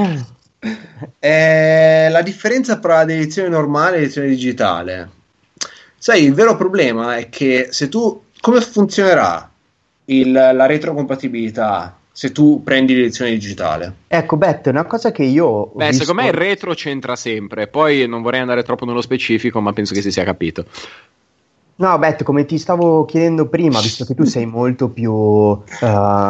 Eh, 1.19 2.09
la 2.11 2.23
differenza 2.23 2.79
tra 2.79 3.05
l'edizione 3.05 3.49
normale 3.51 3.97
e 3.97 4.01
l'edizione 4.01 4.29
digitale. 4.29 5.11
Sai, 5.99 6.25
il 6.25 6.33
vero 6.33 6.57
problema 6.57 7.17
è 7.17 7.29
che 7.29 7.69
se 7.71 7.89
tu 7.89 8.23
come 8.41 8.61
funzionerà 8.63 9.51
il, 10.07 10.33
la 10.33 10.67
retrocompatibilità 10.67 11.98
se 12.19 12.33
tu 12.33 12.63
prendi 12.65 12.97
l'edizione 12.97 13.31
digitale? 13.31 13.95
Ecco, 14.09 14.37
Bet, 14.37 14.67
una 14.67 14.87
cosa 14.87 15.13
che 15.13 15.23
io. 15.23 15.71
Beh, 15.73 15.91
visto... 15.91 16.03
secondo 16.03 16.23
me 16.23 16.27
il 16.27 16.35
retro 16.35 16.75
c'entra 16.75 17.15
sempre. 17.15 17.69
Poi 17.69 18.09
non 18.09 18.23
vorrei 18.23 18.41
andare 18.41 18.65
troppo 18.65 18.85
nello 18.85 19.03
specifico, 19.03 19.61
ma 19.61 19.73
penso 19.73 19.95
che 19.95 20.03
si 20.03 20.11
sia 20.11 20.25
capito. 20.25 20.65
No, 21.77 21.97
Bet, 21.97 22.25
come 22.25 22.45
ti 22.45 22.59
stavo 22.59 23.05
chiedendo 23.05 23.47
prima, 23.47 23.79
visto 23.79 24.05
che 24.05 24.17
tu 24.17 24.25
sei 24.25 24.47
molto 24.47 24.89
più, 24.89 25.13
uh, 25.13 25.63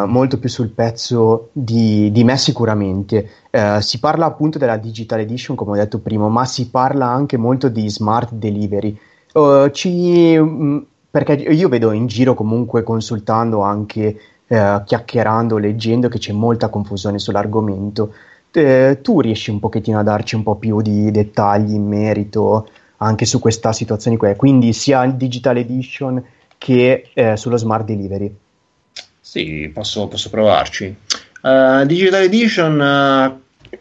molto 0.04 0.38
più 0.38 0.50
sul 0.50 0.68
pezzo 0.68 1.48
di, 1.52 2.12
di 2.12 2.22
me 2.22 2.36
sicuramente, 2.36 3.30
uh, 3.50 3.80
si 3.80 3.98
parla 3.98 4.26
appunto 4.26 4.58
della 4.58 4.76
Digital 4.76 5.20
Edition, 5.20 5.56
come 5.56 5.70
ho 5.70 5.76
detto 5.76 6.00
prima, 6.00 6.28
ma 6.28 6.44
si 6.44 6.68
parla 6.68 7.06
anche 7.06 7.38
molto 7.38 7.70
di 7.70 7.88
smart 7.88 8.34
delivery. 8.34 8.94
Uh, 9.32 9.70
ci, 9.70 10.38
mh, 10.38 10.42
mm, 10.44 10.78
perché 11.10 11.32
io 11.32 11.68
vedo 11.70 11.92
in 11.92 12.06
giro 12.08 12.34
comunque 12.34 12.82
consultando 12.82 13.62
anche, 13.62 14.20
chiacchierando, 14.48 15.58
leggendo 15.58 16.08
che 16.08 16.18
c'è 16.18 16.32
molta 16.32 16.68
confusione 16.68 17.18
sull'argomento. 17.18 18.14
tu 18.50 19.20
riesci 19.20 19.50
un 19.50 19.58
pochettino 19.60 19.98
a 19.98 20.02
darci 20.02 20.34
un 20.34 20.42
po' 20.42 20.56
più 20.56 20.80
di 20.80 21.10
dettagli 21.10 21.74
in 21.74 21.86
merito 21.86 22.66
anche 22.98 23.26
su 23.26 23.38
questa 23.38 23.72
situazione 23.72 24.16
qui, 24.16 24.34
quindi 24.36 24.72
sia 24.72 25.04
il 25.04 25.14
Digital 25.14 25.56
Edition 25.58 26.22
che 26.56 27.10
eh, 27.12 27.36
sullo 27.36 27.56
Smart 27.56 27.84
Delivery. 27.84 28.34
Sì, 29.20 29.70
posso, 29.72 30.08
posso 30.08 30.30
provarci. 30.30 30.96
Uh, 31.42 31.84
Digital 31.84 32.22
Edition 32.22 32.72
uh, 32.80 33.76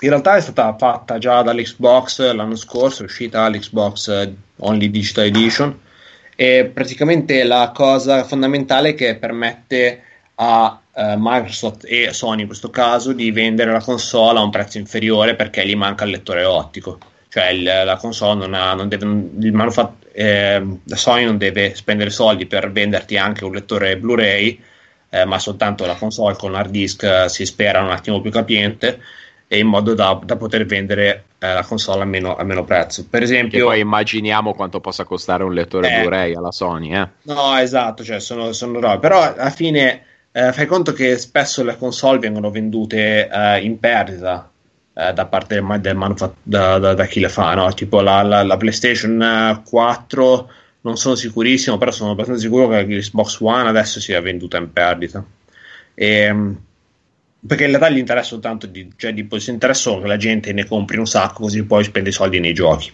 in 0.00 0.08
realtà 0.08 0.36
è 0.36 0.40
stata 0.40 0.74
fatta 0.76 1.18
già 1.18 1.40
dall'Xbox 1.42 2.32
l'anno 2.32 2.56
scorso, 2.56 3.02
è 3.02 3.04
uscita 3.04 3.48
l'Xbox 3.48 4.32
Only 4.58 4.90
Digital 4.90 5.24
Edition 5.26 5.78
e 6.36 6.70
praticamente 6.72 7.44
la 7.44 7.72
cosa 7.74 8.24
fondamentale 8.24 8.94
che 8.94 9.16
permette 9.16 10.02
a 10.36 10.80
uh, 10.92 11.02
Microsoft 11.16 11.84
e 11.86 12.12
Sony 12.12 12.42
in 12.42 12.46
questo 12.46 12.70
caso 12.70 13.12
di 13.12 13.30
vendere 13.30 13.72
la 13.72 13.80
console 13.80 14.38
a 14.38 14.42
un 14.42 14.50
prezzo 14.50 14.78
inferiore 14.78 15.34
perché 15.34 15.66
gli 15.66 15.76
manca 15.76 16.04
il 16.04 16.10
lettore 16.10 16.44
ottico. 16.44 16.98
Cioè 17.28 17.48
il, 17.48 17.62
la 17.62 17.96
console 17.96 18.38
non 18.38 18.54
ha, 18.54 18.74
non 18.74 18.88
deve, 18.88 19.04
il 19.04 19.52
manufatto, 19.52 20.06
eh, 20.12 20.62
Sony 20.86 21.24
non 21.24 21.38
deve 21.38 21.74
spendere 21.74 22.10
soldi 22.10 22.46
per 22.46 22.70
venderti 22.72 23.16
anche 23.16 23.44
un 23.44 23.52
lettore 23.52 23.96
Blu-ray, 23.96 24.60
eh, 25.10 25.24
ma 25.24 25.38
soltanto 25.38 25.86
la 25.86 25.94
console 25.94 26.36
con 26.36 26.54
hard 26.54 26.70
disk 26.70 27.02
eh, 27.04 27.28
si 27.28 27.46
spera 27.46 27.82
un 27.82 27.90
attimo 27.90 28.20
più 28.20 28.30
capiente 28.30 29.00
e 29.52 29.58
in 29.58 29.66
modo 29.66 29.92
da, 29.92 30.18
da 30.24 30.38
poter 30.38 30.64
vendere 30.64 31.24
eh, 31.38 31.52
la 31.52 31.62
console 31.62 32.00
a 32.00 32.04
meno, 32.06 32.34
a 32.34 32.42
meno, 32.42 32.64
prezzo. 32.64 33.04
Per 33.06 33.22
esempio, 33.22 33.58
e 33.58 33.62
poi 33.62 33.80
immaginiamo 33.80 34.54
quanto 34.54 34.80
possa 34.80 35.04
costare 35.04 35.44
un 35.44 35.52
lettore 35.52 35.94
eh. 35.94 36.00
Blu-ray 36.00 36.34
alla 36.34 36.50
Sony. 36.50 36.94
Eh? 36.94 37.06
No, 37.24 37.58
esatto, 37.58 38.02
cioè 38.02 38.18
sono, 38.18 38.52
sono 38.52 38.80
robe, 38.80 38.98
però 38.98 39.20
alla 39.20 39.50
fine 39.50 40.04
eh, 40.32 40.52
fai 40.52 40.64
conto 40.64 40.94
che 40.94 41.18
spesso 41.18 41.62
le 41.62 41.76
console 41.76 42.18
vengono 42.18 42.50
vendute 42.50 43.28
in 43.60 43.78
perdita 43.78 44.50
eh, 44.94 45.12
da 45.12 45.26
parte 45.26 45.60
del, 45.60 45.80
del 45.82 45.96
manufat- 45.96 46.36
da, 46.42 46.78
da, 46.78 46.94
da, 46.94 47.04
chi 47.04 47.20
le 47.20 47.28
fa, 47.28 47.52
no? 47.52 47.70
tipo 47.74 48.00
la, 48.00 48.22
la, 48.22 48.42
la, 48.42 48.56
PlayStation 48.56 49.60
4 49.68 50.50
non 50.80 50.96
sono 50.96 51.14
sicurissimo, 51.14 51.76
però 51.76 51.90
sono 51.90 52.12
abbastanza 52.12 52.40
sicuro 52.40 52.68
che 52.68 52.84
l'Xbox 52.84 53.40
One 53.40 53.68
adesso 53.68 54.00
sia 54.00 54.22
venduta 54.22 54.56
in 54.56 54.72
perdita. 54.72 55.22
E, 55.92 56.06
ehm, 56.06 56.58
perché 57.44 57.64
in 57.64 57.70
realtà 57.70 57.90
gli 57.90 57.98
interessa 57.98 58.28
soltanto 58.28 58.66
di, 58.66 58.88
cioè 58.96 59.12
di 59.12 59.26
interessa 59.48 59.90
solo 59.90 60.02
che 60.02 60.06
la 60.06 60.16
gente 60.16 60.52
ne 60.52 60.64
compri 60.64 60.98
un 60.98 61.06
sacco 61.06 61.42
così 61.42 61.64
poi 61.64 61.82
spende 61.82 62.10
i 62.10 62.12
soldi 62.12 62.38
nei 62.38 62.54
giochi. 62.54 62.92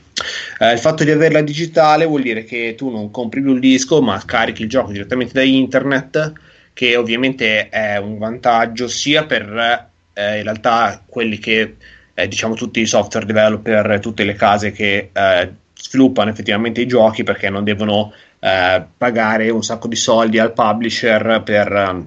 Eh, 0.59 0.73
il 0.73 0.79
fatto 0.79 1.05
di 1.05 1.11
averla 1.11 1.43
digitale 1.43 2.07
vuol 2.07 2.23
dire 2.23 2.45
che 2.45 2.75
tu 2.75 2.91
non 2.91 3.11
compri 3.11 3.43
più 3.43 3.53
il 3.53 3.61
disco 3.61 4.01
ma 4.01 4.23
carichi 4.25 4.63
il 4.63 4.69
gioco 4.69 4.91
direttamente 4.91 5.35
da 5.35 5.43
internet 5.43 6.33
che 6.73 6.97
ovviamente 6.97 7.69
è 7.69 7.99
un 7.99 8.17
vantaggio 8.17 8.89
sia 8.89 9.27
per 9.27 9.91
eh, 10.15 10.39
in 10.39 10.43
realtà 10.45 11.03
quelli 11.05 11.39
che 11.39 11.77
eh, 12.15 12.27
diciamo 12.29 12.55
tutti 12.55 12.81
i 12.81 12.87
software 12.87 13.27
developer, 13.27 14.01
tutte 14.01 14.25
le 14.25 14.35
case 14.35 14.73
che 14.73 15.11
eh, 15.13 15.53
sviluppano 15.75 16.31
effettivamente 16.31 16.81
i 16.81 16.87
giochi 16.87 17.23
perché 17.23 17.51
non 17.51 17.65
devono 17.65 18.13
eh, 18.41 18.83
pagare 18.97 19.51
un 19.51 19.63
sacco 19.63 19.89
di 19.89 19.97
soldi 19.97 20.39
al 20.39 20.55
publisher 20.55 21.43
per, 21.45 22.07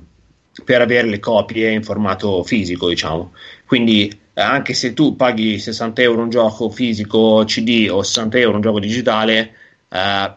per 0.65 0.81
avere 0.81 1.07
le 1.07 1.19
copie 1.19 1.71
in 1.71 1.83
formato 1.83 2.43
fisico, 2.43 2.89
diciamo. 2.89 3.33
Quindi 3.65 4.19
anche 4.33 4.73
se 4.73 4.93
tu 4.93 5.15
paghi 5.15 5.59
60 5.59 6.01
euro 6.01 6.21
un 6.21 6.29
gioco 6.29 6.69
fisico 6.69 7.43
CD 7.45 7.87
o 7.89 8.01
60 8.03 8.37
euro 8.37 8.55
un 8.55 8.61
gioco 8.61 8.79
digitale, 8.79 9.53
eh, 9.89 10.33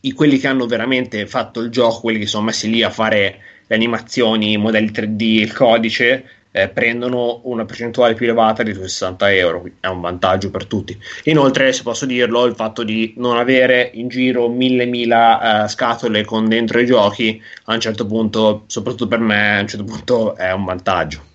i, 0.00 0.12
quelli 0.12 0.38
che 0.38 0.46
hanno 0.48 0.66
veramente 0.66 1.26
fatto 1.26 1.60
il 1.60 1.70
gioco, 1.70 2.00
quelli 2.00 2.18
che 2.18 2.26
sono 2.26 2.44
messi 2.44 2.70
lì 2.70 2.82
a 2.82 2.90
fare 2.90 3.40
le 3.66 3.74
animazioni, 3.74 4.52
i 4.52 4.56
modelli 4.56 4.90
3D, 4.90 5.22
il 5.22 5.52
codice, 5.52 6.24
eh, 6.62 6.68
prendono 6.68 7.40
una 7.44 7.64
percentuale 7.64 8.14
più 8.14 8.26
elevata 8.26 8.62
di 8.62 8.74
60 8.74 9.32
euro, 9.32 9.64
è 9.80 9.86
un 9.86 10.00
vantaggio 10.00 10.50
per 10.50 10.66
tutti. 10.66 10.98
Inoltre, 11.24 11.72
se 11.72 11.82
posso 11.82 12.06
dirlo, 12.06 12.44
il 12.44 12.54
fatto 12.54 12.82
di 12.82 13.14
non 13.16 13.36
avere 13.36 13.90
in 13.94 14.08
giro 14.08 14.48
mille 14.48 14.86
mila 14.86 15.64
eh, 15.64 15.68
scatole 15.68 16.24
con 16.24 16.48
dentro 16.48 16.80
i 16.80 16.86
giochi, 16.86 17.40
a 17.64 17.74
un 17.74 17.80
certo 17.80 18.06
punto, 18.06 18.64
soprattutto 18.66 19.06
per 19.06 19.20
me, 19.20 19.58
a 19.58 19.60
un 19.60 19.68
certo 19.68 19.84
punto 19.84 20.36
è 20.36 20.52
un 20.52 20.64
vantaggio. 20.64 21.27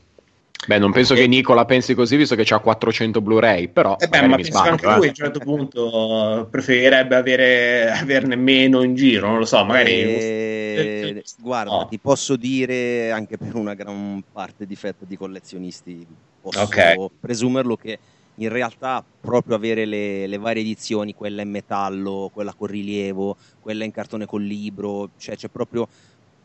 Beh, 0.66 0.78
non 0.80 0.92
penso 0.92 1.14
e... 1.14 1.18
che 1.18 1.28
Nicola 1.28 1.66
pensi 1.66 1.94
così, 1.94 2.16
visto 2.16 2.36
che 2.36 2.52
ha 2.54 2.60
400 2.60 3.22
Blu-ray, 3.22 3.68
però... 3.68 3.96
Eh 4.00 4.08
beh, 4.08 4.28
ma 4.28 4.36
penso 4.36 4.62
che 4.62 4.70
anche 4.70 4.86
lui 4.86 5.06
a 5.06 5.10
un 5.10 5.14
certo 5.14 5.40
punto 5.40 6.48
preferirebbe 6.50 7.16
avere, 7.16 7.92
averne 7.92 8.36
meno 8.36 8.82
in 8.84 8.96
giro, 8.96 9.28
non 9.28 9.40
lo 9.40 9.46
so, 9.46 9.64
magari... 9.64 9.92
E... 9.92 11.24
Guarda, 11.40 11.72
no. 11.72 11.88
ti 11.88 12.00
posso 12.00 12.36
dire, 12.36 13.12
anche 13.12 13.38
per 13.38 13.56
una 13.56 13.74
gran 13.74 14.24
parte 14.32 14.66
di 14.66 14.76
fetta 14.76 15.06
di 15.06 15.18
collezionisti, 15.18 16.06
posso 16.42 16.62
okay. 16.62 16.96
presumerlo 17.20 17.76
che 17.76 18.00
in 18.36 18.50
realtà 18.50 19.04
proprio 19.22 19.56
avere 19.56 19.86
le, 19.86 20.26
le, 20.28 20.38
varie 20.38 20.64
edizioni, 20.64 21.14
quella 21.14 21.42
in 21.42 21.50
metallo, 21.50 22.32
quella 22.34 22.54
con 22.54 22.68
rilievo, 22.68 23.38
quella 23.60 23.84
in 23.84 23.92
cartone 23.92 24.26
col 24.26 24.44
libro, 24.44 25.12
cioè 25.18 25.36
c'è 25.36 25.50
proprio, 25.50 25.88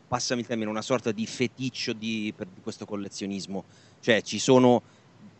passami 0.08 0.40
il 0.40 0.46
termine, 0.46 0.70
una 0.70 0.82
sorta 0.82 1.12
di 1.12 1.26
feticcio 1.26 1.92
di, 1.92 2.32
per, 2.34 2.46
di 2.52 2.60
questo 2.60 2.86
collezionismo 2.86 3.64
cioè 4.00 4.22
ci 4.22 4.38
sono, 4.38 4.82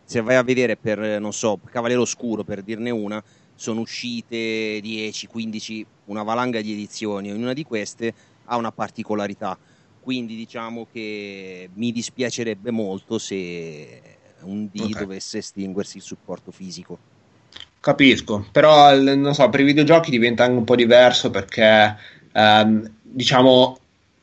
se 0.03 0.21
vai 0.21 0.35
a 0.35 0.43
vedere 0.43 0.75
per, 0.75 1.19
non 1.19 1.33
so, 1.33 1.59
Cavaliere 1.71 2.01
Oscuro 2.01 2.43
per 2.43 2.61
dirne 2.61 2.89
una, 2.89 3.23
sono 3.55 3.81
uscite 3.81 4.79
10, 4.81 5.27
15, 5.27 5.85
una 6.05 6.23
valanga 6.23 6.61
di 6.61 6.73
edizioni, 6.73 7.31
ognuna 7.31 7.53
di 7.53 7.63
queste 7.63 8.13
ha 8.45 8.57
una 8.57 8.71
particolarità. 8.71 9.57
Quindi 10.01 10.35
diciamo 10.35 10.87
che 10.91 11.69
mi 11.73 11.91
dispiacerebbe 11.91 12.71
molto 12.71 13.17
se 13.17 14.01
un 14.41 14.69
D 14.71 14.79
okay. 14.79 15.01
dovesse 15.01 15.39
estinguersi 15.39 15.97
il 15.97 16.03
supporto 16.03 16.51
fisico. 16.51 16.97
Capisco, 17.79 18.45
però 18.51 18.95
non 18.97 19.33
so, 19.33 19.47
per 19.49 19.59
i 19.61 19.65
videogiochi 19.65 20.09
diventa 20.09 20.43
anche 20.43 20.57
un 20.57 20.63
po' 20.63 20.75
diverso 20.75 21.29
perché 21.29 21.95
ehm, 22.33 22.91
diciamo 23.01 23.77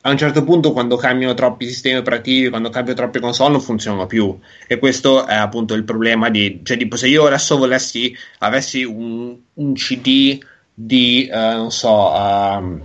a 0.07 0.11
un 0.11 0.17
certo 0.17 0.45
punto 0.45 0.73
quando 0.73 0.95
cambiano 0.97 1.35
troppi 1.35 1.67
sistemi 1.67 1.97
operativi, 1.99 2.49
quando 2.49 2.71
cambiano 2.71 2.97
troppe 2.99 3.19
console 3.19 3.51
non 3.51 3.61
funzionano 3.61 4.07
più 4.07 4.39
e 4.69 4.79
questo 4.79 5.27
è 5.27 5.35
appunto 5.35 5.75
il 5.75 5.83
problema 5.83 6.31
di, 6.31 6.61
cioè 6.63 6.77
tipo 6.77 6.95
se 6.97 7.09
io 7.09 7.27
adesso 7.27 7.57
volessi, 7.57 8.17
avessi 8.39 8.85
un, 8.85 9.37
un 9.55 9.73
CD 9.75 10.39
di, 10.73 11.29
uh, 11.29 11.37
non 11.37 11.73
so, 11.73 12.13
uh, 12.13 12.81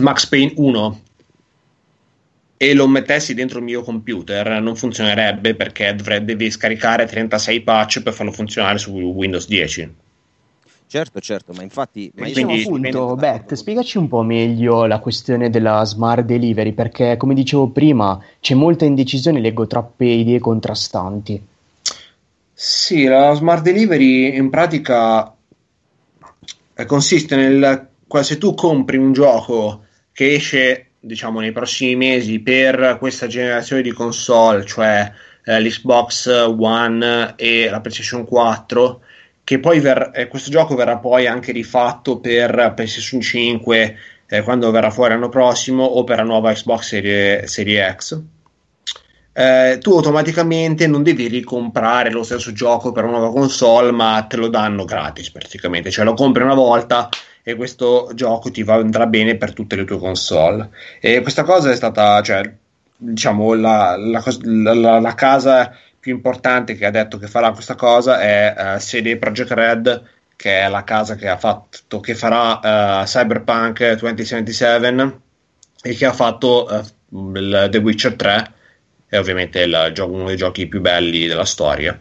Max 0.00 0.26
Payne 0.26 0.54
1 0.56 1.00
e 2.56 2.72
lo 2.72 2.88
mettessi 2.88 3.34
dentro 3.34 3.58
il 3.58 3.64
mio 3.64 3.82
computer 3.82 4.62
non 4.62 4.76
funzionerebbe 4.76 5.54
perché 5.54 5.94
dovrei, 5.94 6.24
devi 6.24 6.50
scaricare 6.50 7.04
36 7.04 7.60
patch 7.60 8.02
per 8.02 8.14
farlo 8.14 8.32
funzionare 8.32 8.78
su 8.78 8.92
Windows 8.92 9.46
10. 9.46 9.94
Certo, 10.86 11.20
certo, 11.20 11.52
ma 11.52 11.62
infatti... 11.62 12.10
Ma 12.14 12.26
diciamo 12.26 12.54
appunto, 12.54 13.14
Beth, 13.16 13.54
spiegaci 13.54 13.98
un 13.98 14.08
po' 14.08 14.22
meglio 14.22 14.86
la 14.86 15.00
questione 15.00 15.50
della 15.50 15.84
smart 15.84 16.24
delivery, 16.24 16.72
perché 16.72 17.16
come 17.16 17.34
dicevo 17.34 17.68
prima 17.68 18.22
c'è 18.40 18.54
molta 18.54 18.84
indecisione, 18.84 19.40
leggo 19.40 19.66
troppe 19.66 20.04
idee 20.04 20.38
contrastanti. 20.38 21.44
Sì, 22.52 23.04
la 23.04 23.34
smart 23.34 23.62
delivery 23.62 24.36
in 24.36 24.50
pratica 24.50 25.34
eh, 26.74 26.84
consiste 26.84 27.34
nel... 27.34 27.88
se 28.22 28.38
tu 28.38 28.54
compri 28.54 28.96
un 28.96 29.12
gioco 29.12 29.84
che 30.12 30.34
esce 30.34 30.90
diciamo 31.00 31.40
nei 31.40 31.52
prossimi 31.52 31.96
mesi 31.96 32.38
per 32.38 32.96
questa 32.98 33.26
generazione 33.26 33.82
di 33.82 33.92
console, 33.92 34.64
cioè 34.64 35.12
eh, 35.44 35.60
l'Xbox 35.60 36.26
One 36.58 37.34
e 37.36 37.68
la 37.68 37.80
PlayStation 37.80 38.24
4, 38.24 39.00
che 39.44 39.60
poi 39.60 39.78
ver- 39.78 40.10
eh, 40.14 40.26
questo 40.26 40.50
gioco 40.50 40.74
verrà 40.74 40.96
poi 40.96 41.26
anche 41.26 41.52
rifatto 41.52 42.18
per 42.18 42.72
PlayStation 42.74 43.20
5 43.20 43.96
eh, 44.26 44.42
quando 44.42 44.70
verrà 44.70 44.90
fuori 44.90 45.12
l'anno 45.12 45.28
prossimo 45.28 45.84
o 45.84 46.02
per 46.02 46.16
la 46.16 46.22
nuova 46.24 46.52
Xbox 46.52 46.86
Serie, 46.86 47.46
Serie 47.46 47.94
X. 47.94 48.20
Eh, 49.36 49.78
tu 49.80 49.90
automaticamente 49.90 50.86
non 50.86 51.02
devi 51.02 51.26
ricomprare 51.26 52.10
lo 52.10 52.22
stesso 52.22 52.52
gioco 52.52 52.92
per 52.92 53.04
una 53.04 53.18
nuova 53.18 53.32
console, 53.32 53.90
ma 53.90 54.24
te 54.28 54.36
lo 54.36 54.48
danno 54.48 54.84
gratis 54.84 55.30
praticamente, 55.30 55.90
cioè 55.90 56.04
lo 56.04 56.14
compri 56.14 56.44
una 56.44 56.54
volta 56.54 57.08
e 57.42 57.56
questo 57.56 58.10
gioco 58.14 58.50
ti 58.50 58.62
va, 58.62 58.74
andrà 58.76 59.06
bene 59.06 59.36
per 59.36 59.52
tutte 59.52 59.76
le 59.76 59.84
tue 59.84 59.98
console. 59.98 60.70
E 61.00 61.20
questa 61.20 61.42
cosa 61.42 61.70
è 61.70 61.76
stata, 61.76 62.22
cioè, 62.22 62.50
diciamo, 62.96 63.52
la, 63.54 63.96
la, 63.98 64.22
la, 64.42 65.00
la 65.00 65.14
casa 65.14 65.76
più 66.04 66.12
importante 66.12 66.74
che 66.74 66.84
ha 66.84 66.90
detto 66.90 67.16
che 67.16 67.28
farà 67.28 67.50
questa 67.52 67.76
cosa 67.76 68.20
è 68.20 68.54
uh, 68.54 68.76
CD 68.76 69.16
Projekt 69.16 69.52
Red, 69.52 70.02
che 70.36 70.60
è 70.60 70.68
la 70.68 70.84
casa 70.84 71.14
che 71.14 71.28
ha 71.28 71.38
fatto, 71.38 71.98
che 72.00 72.14
farà 72.14 73.00
uh, 73.00 73.04
Cyberpunk 73.04 73.78
2077 73.94 75.20
e 75.80 75.94
che 75.94 76.04
ha 76.04 76.12
fatto 76.12 76.68
uh, 77.08 77.30
il 77.34 77.68
The 77.70 77.78
Witcher 77.78 78.16
3, 78.16 78.52
è 79.06 79.18
ovviamente 79.18 79.60
il 79.60 79.94
uno 80.06 80.26
dei 80.26 80.36
giochi 80.36 80.66
più 80.66 80.82
belli 80.82 81.26
della 81.26 81.46
storia. 81.46 81.96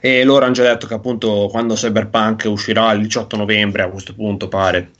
E 0.00 0.24
loro 0.24 0.46
hanno 0.46 0.54
già 0.54 0.62
detto 0.62 0.86
che 0.86 0.94
appunto 0.94 1.48
quando 1.50 1.74
Cyberpunk 1.74 2.44
uscirà 2.46 2.90
il 2.92 3.02
18 3.02 3.36
novembre, 3.36 3.82
a 3.82 3.90
questo 3.90 4.14
punto 4.14 4.48
pare, 4.48 4.92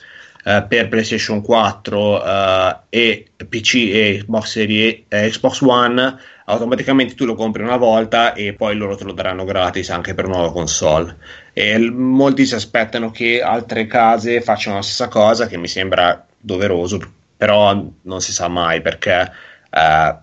eh, 0.44 0.62
per 0.68 0.88
PlayStation 0.90 1.40
4 1.40 2.22
eh, 2.22 2.76
e 2.90 3.26
PC 3.48 3.74
e 3.74 4.18
Xbox 4.20 4.44
Series 4.50 5.04
eh, 5.08 5.30
Xbox 5.30 5.60
One 5.62 6.18
automaticamente 6.48 7.14
tu 7.14 7.24
lo 7.24 7.34
compri 7.34 7.62
una 7.62 7.76
volta 7.76 8.32
e 8.32 8.52
poi 8.52 8.76
loro 8.76 8.96
te 8.96 9.04
lo 9.04 9.12
daranno 9.12 9.44
gratis 9.44 9.90
anche 9.90 10.14
per 10.14 10.26
nuova 10.26 10.52
console. 10.52 11.16
E 11.52 11.78
molti 11.90 12.46
si 12.46 12.54
aspettano 12.54 13.10
che 13.10 13.42
altre 13.42 13.86
case 13.86 14.40
facciano 14.40 14.76
la 14.76 14.82
stessa 14.82 15.08
cosa, 15.08 15.46
che 15.46 15.56
mi 15.56 15.68
sembra 15.68 16.24
doveroso, 16.38 17.00
però 17.36 17.84
non 18.02 18.20
si 18.20 18.32
sa 18.32 18.48
mai 18.48 18.80
perché 18.80 19.30
eh, 19.70 20.16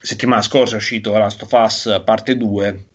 settimana 0.00 0.42
scorsa 0.42 0.74
è 0.74 0.78
uscito 0.78 1.16
Last 1.16 1.42
of 1.42 1.52
Us 1.52 2.02
parte 2.04 2.36
2. 2.36 2.86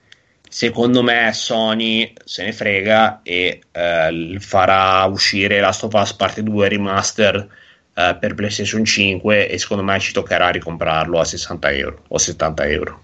Secondo 0.49 1.01
me 1.03 1.31
Sony 1.33 2.11
se 2.25 2.43
ne 2.43 2.51
frega 2.51 3.21
e 3.23 3.61
eh, 3.71 4.37
farà 4.39 5.05
uscire 5.05 5.59
Last 5.59 5.83
of 5.83 5.93
Us 5.93 6.13
parte 6.13 6.41
2 6.43 6.67
remaster 6.67 7.47
eh, 7.93 8.17
per 8.19 8.35
PlayStation 8.35 8.85
5 8.85 9.49
e 9.49 9.57
secondo 9.57 9.83
me 9.83 9.99
ci 9.99 10.13
toccherà 10.13 10.49
ricomprarlo 10.49 11.19
a 11.19 11.25
60 11.25 11.71
euro 11.71 12.03
o 12.07 12.17
70 12.17 12.65
euro. 12.67 13.01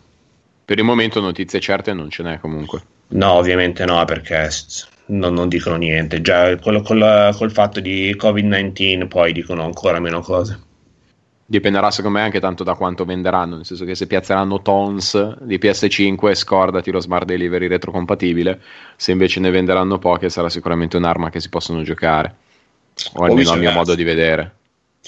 Per 0.66 0.78
il 0.78 0.84
momento 0.84 1.20
notizie 1.22 1.60
certe 1.60 1.94
non 1.94 2.10
ce 2.10 2.24
n'è 2.24 2.40
comunque. 2.40 2.82
No, 3.10 3.34
ovviamente 3.34 3.86
no, 3.86 4.04
perché 4.06 4.50
non, 5.08 5.34
non 5.34 5.48
dicono 5.48 5.76
niente. 5.76 6.22
Già 6.22 6.58
col, 6.58 6.82
col, 6.82 7.34
col 7.38 7.52
fatto 7.52 7.80
di 7.80 8.16
Covid-19 8.20 9.08
poi 9.08 9.32
dicono 9.32 9.64
ancora 9.64 10.00
meno 10.00 10.22
cose. 10.22 10.66
Dipenderà 11.50 11.92
secondo 11.92 12.18
me 12.18 12.24
anche 12.26 12.42
tanto 12.42 12.66
da 12.66 12.74
quanto 12.74 13.06
venderanno, 13.06 13.56
nel 13.56 13.66
senso 13.66 13.86
che 13.86 13.96
se 13.96 14.06
piazzeranno 14.06 14.62
tons 14.62 15.38
di 15.44 15.58
PS5 15.58 16.34
scordati 16.34 16.92
lo 16.92 17.00
smart 17.00 17.26
delivery 17.26 17.68
retrocompatibile, 17.68 18.62
se 18.98 19.14
invece 19.14 19.40
ne 19.40 19.50
venderanno 19.50 19.98
poche 19.98 20.28
sarà 20.28 20.50
sicuramente 20.50 20.98
un'arma 20.98 21.30
che 21.30 21.40
si 21.40 21.48
possono 21.48 21.84
giocare, 21.84 22.36
o 23.14 23.24
almeno 23.24 23.52
a 23.52 23.56
mio 23.56 23.72
modo 23.72 23.96
di 23.96 24.04
vedere. 24.04 24.56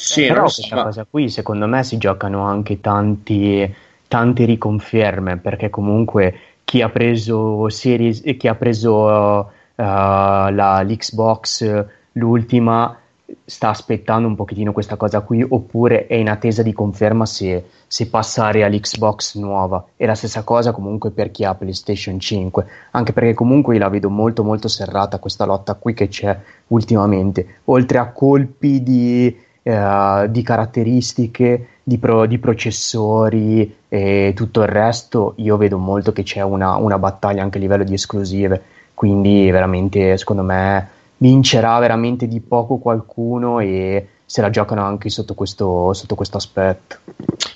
Sì, 0.02 0.28
però 0.28 0.44
questa 0.44 0.76
ma... 0.78 0.84
cosa 0.84 1.06
qui 1.08 1.28
secondo 1.28 1.68
me 1.68 1.84
si 1.84 1.98
giocano 1.98 2.46
anche 2.46 2.80
tanti, 2.80 3.76
tante 4.08 4.46
riconferme 4.46 5.36
perché 5.38 5.70
comunque 5.70 6.40
chi 6.64 6.82
ha 6.82 6.88
preso 6.88 7.68
Series 7.68 8.22
chi 8.38 8.48
ha 8.48 8.56
preso 8.56 8.94
uh, 9.06 9.46
la, 9.76 10.82
l'Xbox 10.84 11.86
l'ultima 12.14 12.98
sta 13.44 13.70
aspettando 13.70 14.26
un 14.28 14.36
pochettino 14.36 14.72
questa 14.72 14.96
cosa 14.96 15.20
qui 15.20 15.46
oppure 15.48 16.08
è 16.08 16.16
in 16.16 16.30
attesa 16.30 16.64
di 16.64 16.72
conferma 16.72 17.26
se, 17.26 17.66
se, 17.86 18.08
passare 18.08 18.64
all'Xbox 18.64 19.36
nuova. 19.36 19.86
E 19.98 20.06
la 20.06 20.16
stessa 20.16 20.44
cosa 20.44 20.72
comunque 20.72 21.12
per 21.12 21.30
chi 21.30 21.44
ha 21.44 21.54
PlayStation 21.54 22.20
5 22.20 22.66
anche 22.92 23.12
perché 23.12 23.34
comunque 23.34 23.78
la 23.78 23.90
vedo 23.90 24.10
molto 24.10 24.44
molto 24.46 24.70
serrata 24.70 25.20
questa 25.20 25.46
lotta 25.46 25.74
qui 25.74 25.94
che 25.94 26.08
c'è 26.08 26.40
ultimamente. 26.68 27.60
Oltre 27.66 27.98
a 27.98 28.12
colpi 28.12 28.82
di, 28.82 29.48
eh, 29.70 30.32
di 30.32 30.42
caratteristiche 30.42 31.68
di, 31.84 31.98
pro, 31.98 32.26
di, 32.26 32.40
processori 32.40 33.76
e 33.88 34.34
tutto 34.36 34.62
il 34.62 34.68
resto 34.68 35.34
io 35.38 35.58
vedo 35.58 35.78
molto 35.78 36.12
che 36.12 36.24
c'è 36.24 36.42
una, 36.42 36.76
una 36.76 36.98
battaglia 36.98 37.44
anche 37.44 37.58
a 37.58 37.62
livello 37.62 37.84
di 37.84 37.94
esclusive 37.94 38.62
quindi 38.94 39.50
veramente 39.52 40.18
secondo 40.18 40.44
me 40.44 40.90
vincerà 41.18 41.78
veramente 41.80 42.28
di 42.28 42.40
poco 42.40 42.78
qualcuno 42.78 43.60
e 43.60 44.08
se 44.26 44.42
la 44.42 44.50
giocano 44.50 44.84
anche 44.84 45.10
sotto 45.10 45.34
questo, 45.34 45.94
sotto 45.94 46.16
questo 46.16 46.38
aspetto. 46.38 46.98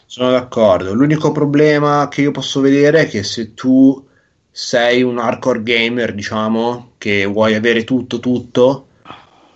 Sono 0.05 0.31
d'accordo. 0.31 0.93
L'unico 0.93 1.31
problema 1.31 2.07
che 2.09 2.21
io 2.21 2.31
posso 2.31 2.61
vedere 2.61 3.01
è 3.01 3.07
che 3.07 3.23
se 3.23 3.53
tu 3.53 4.07
sei 4.49 5.03
un 5.03 5.19
hardcore 5.19 5.63
gamer, 5.63 6.13
diciamo, 6.13 6.93
che 6.97 7.25
vuoi 7.25 7.55
avere 7.55 7.83
tutto, 7.83 8.19
tutto, 8.19 8.87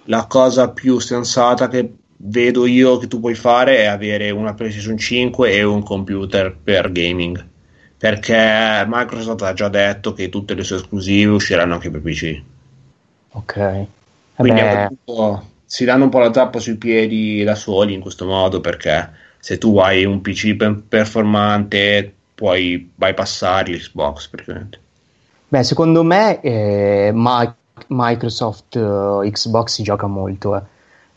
la 0.05 0.25
cosa 0.25 0.69
più 0.69 0.99
sensata 0.99 1.67
che 1.67 1.91
vedo 2.17 2.65
io 2.65 2.97
che 2.97 3.07
tu 3.07 3.19
puoi 3.19 3.35
fare 3.35 3.77
è 3.77 3.85
avere 3.85 4.29
una 4.31 4.53
PlayStation 4.53 4.97
5 4.97 5.51
e 5.51 5.63
un 5.63 5.83
computer 5.83 6.55
per 6.55 6.91
gaming. 6.91 7.45
Perché 7.97 8.85
Microsoft 8.87 9.41
ha 9.41 9.53
già 9.53 9.69
detto 9.69 10.13
che 10.13 10.29
tutte 10.29 10.53
le 10.53 10.63
sue 10.63 10.77
esclusive 10.77 11.31
usciranno 11.31 11.73
anche 11.73 11.89
per 11.89 12.01
PC. 12.01 12.41
Ok. 13.31 13.85
Quindi 14.35 14.61
si 15.65 15.83
danno 15.83 16.05
un 16.05 16.09
po' 16.09 16.19
la 16.19 16.29
tappa 16.29 16.59
sui 16.59 16.75
piedi 16.75 17.43
da 17.43 17.55
soli 17.55 17.93
in 17.93 17.99
questo 17.99 18.25
modo 18.25 18.61
perché 18.61 19.11
se 19.39 19.57
tu 19.57 19.77
hai 19.77 20.05
un 20.05 20.21
PC 20.21 20.55
performante 20.87 22.13
puoi 22.35 22.91
bypassare 22.93 23.71
l'Xbox 23.71 24.27
praticamente. 24.27 24.79
Beh, 25.49 25.63
secondo 25.63 26.03
me 26.03 26.39
eh, 26.41 27.11
Microsoft 27.87 28.75
uh, 28.75 29.27
Xbox 29.29 29.73
si 29.73 29.83
gioca 29.83 30.07
molto. 30.07 30.55
Eh. 30.55 30.61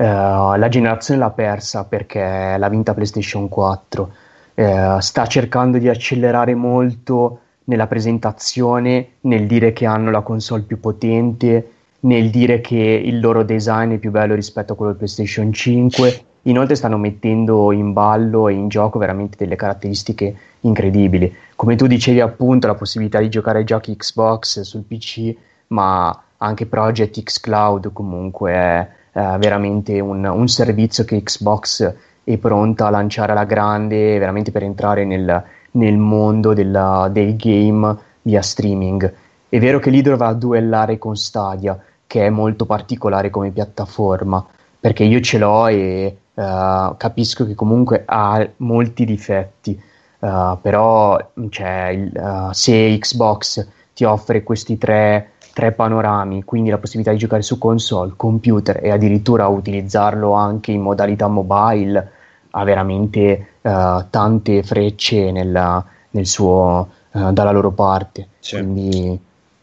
Uh, 0.00 0.56
la 0.56 0.68
generazione 0.70 1.20
l'ha 1.20 1.28
persa 1.28 1.84
perché 1.84 2.56
l'ha 2.56 2.68
vinta 2.70 2.94
PlayStation 2.94 3.50
4. 3.50 4.10
Uh, 4.54 4.98
sta 4.98 5.26
cercando 5.26 5.76
di 5.76 5.90
accelerare 5.90 6.54
molto 6.54 7.40
nella 7.64 7.86
presentazione, 7.86 9.08
nel 9.20 9.46
dire 9.46 9.74
che 9.74 9.84
hanno 9.84 10.10
la 10.10 10.22
console 10.22 10.62
più 10.62 10.80
potente, 10.80 11.72
nel 12.00 12.30
dire 12.30 12.62
che 12.62 12.76
il 12.76 13.20
loro 13.20 13.42
design 13.42 13.92
è 13.92 13.98
più 13.98 14.10
bello 14.10 14.34
rispetto 14.34 14.72
a 14.72 14.76
quello 14.76 14.92
del 14.92 15.00
PlayStation 15.00 15.52
5. 15.52 16.24
Inoltre 16.44 16.76
stanno 16.76 16.96
mettendo 16.96 17.70
in 17.70 17.92
ballo 17.92 18.48
e 18.48 18.54
in 18.54 18.68
gioco 18.68 18.98
veramente 18.98 19.36
delle 19.36 19.54
caratteristiche 19.54 20.34
incredibili. 20.60 21.30
Come 21.54 21.76
tu 21.76 21.86
dicevi 21.86 22.20
appunto 22.22 22.66
la 22.66 22.74
possibilità 22.74 23.18
di 23.18 23.28
giocare 23.28 23.58
ai 23.58 23.64
giochi 23.64 23.94
Xbox 23.94 24.62
sul 24.62 24.84
PC, 24.84 25.34
ma 25.66 26.22
anche 26.38 26.64
Project 26.64 27.22
X 27.22 27.38
Cloud 27.40 27.92
comunque 27.92 28.52
è 28.52 28.88
eh, 29.12 29.36
veramente 29.38 29.98
un, 30.00 30.24
un, 30.24 30.48
servizio 30.48 31.04
che 31.04 31.22
Xbox 31.22 31.94
è 32.22 32.36
pronta 32.36 32.86
a 32.86 32.90
lanciare 32.90 33.32
alla 33.32 33.44
grande 33.44 34.18
veramente 34.18 34.50
per 34.50 34.62
entrare 34.62 35.04
nel, 35.04 35.42
nel 35.72 35.96
mondo 35.96 36.54
della, 36.54 37.08
del 37.10 37.36
game 37.36 37.96
via 38.22 38.42
streaming. 38.42 39.12
È 39.48 39.58
vero 39.58 39.78
che 39.78 39.90
lì 39.90 40.00
dovrà 40.00 40.32
duellare 40.32 40.98
con 40.98 41.16
Stadia, 41.16 41.78
che 42.06 42.26
è 42.26 42.30
molto 42.30 42.66
particolare 42.66 43.30
come 43.30 43.50
piattaforma, 43.50 44.44
perché 44.78 45.04
io 45.04 45.20
ce 45.20 45.38
l'ho 45.38 45.66
e 45.66 46.16
uh, 46.34 46.96
capisco 46.96 47.46
che 47.46 47.54
comunque 47.54 48.02
ha 48.06 48.48
molti 48.58 49.04
difetti, 49.04 49.80
uh, 50.20 50.58
però 50.60 51.32
cioè, 51.48 51.88
il, 51.88 52.12
uh, 52.14 52.52
se 52.52 52.96
Xbox 52.98 53.66
ti 53.92 54.04
offre 54.04 54.42
questi 54.42 54.78
tre, 54.78 55.32
tre, 55.60 55.72
panorami, 55.72 56.42
quindi 56.44 56.70
la 56.70 56.78
possibilità 56.78 57.12
di 57.12 57.18
giocare 57.18 57.42
su 57.42 57.58
console, 57.58 58.14
computer 58.16 58.80
e 58.82 58.90
addirittura 58.90 59.46
utilizzarlo 59.46 60.32
anche 60.32 60.72
in 60.72 60.80
modalità 60.80 61.28
mobile, 61.28 62.12
ha 62.50 62.64
veramente 62.64 63.46
uh, 63.60 64.06
tante 64.08 64.62
frecce 64.62 65.30
nella, 65.30 65.84
nel 66.10 66.26
suo, 66.26 66.88
uh, 67.10 67.30
dalla 67.32 67.50
loro 67.52 67.72
parte. 67.72 68.28
Sì. 68.38 68.56
Quindi, 68.56 69.20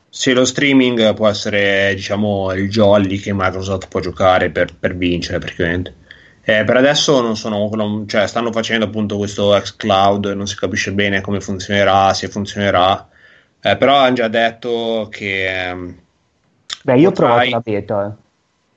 sì, 0.07 0.33
lo 0.33 0.45
streaming 0.45 1.13
può 1.15 1.27
essere 1.27 1.93
diciamo 1.95 2.53
il 2.53 2.69
jolly 2.69 3.17
che 3.17 3.33
Microsoft 3.33 3.87
può 3.87 3.99
giocare 3.99 4.51
per, 4.51 4.75
per 4.79 4.95
vincere 4.95 5.39
praticamente. 5.39 5.95
Eh, 6.43 6.63
per 6.63 6.77
adesso 6.77 7.19
non 7.21 7.35
sono, 7.35 7.69
non, 7.73 8.07
cioè, 8.07 8.25
stanno 8.25 8.53
facendo 8.53 8.85
appunto 8.85 9.17
questo 9.17 9.49
xCloud, 9.49 10.27
non 10.27 10.47
si 10.47 10.55
capisce 10.55 10.93
bene 10.93 11.19
come 11.19 11.41
funzionerà, 11.41 12.13
se 12.13 12.29
funzionerà, 12.29 13.05
eh, 13.61 13.77
però 13.77 13.95
hanno 13.95 14.15
già 14.15 14.27
detto 14.27 15.07
che... 15.09 15.67
Ehm, 15.67 15.95
Beh, 16.83 16.97
io 16.97 17.09
potrai... 17.09 17.09
ho 17.09 17.11
provato 17.11 17.49
la 17.49 17.59
beta. 17.59 18.07
Eh. 18.07 18.25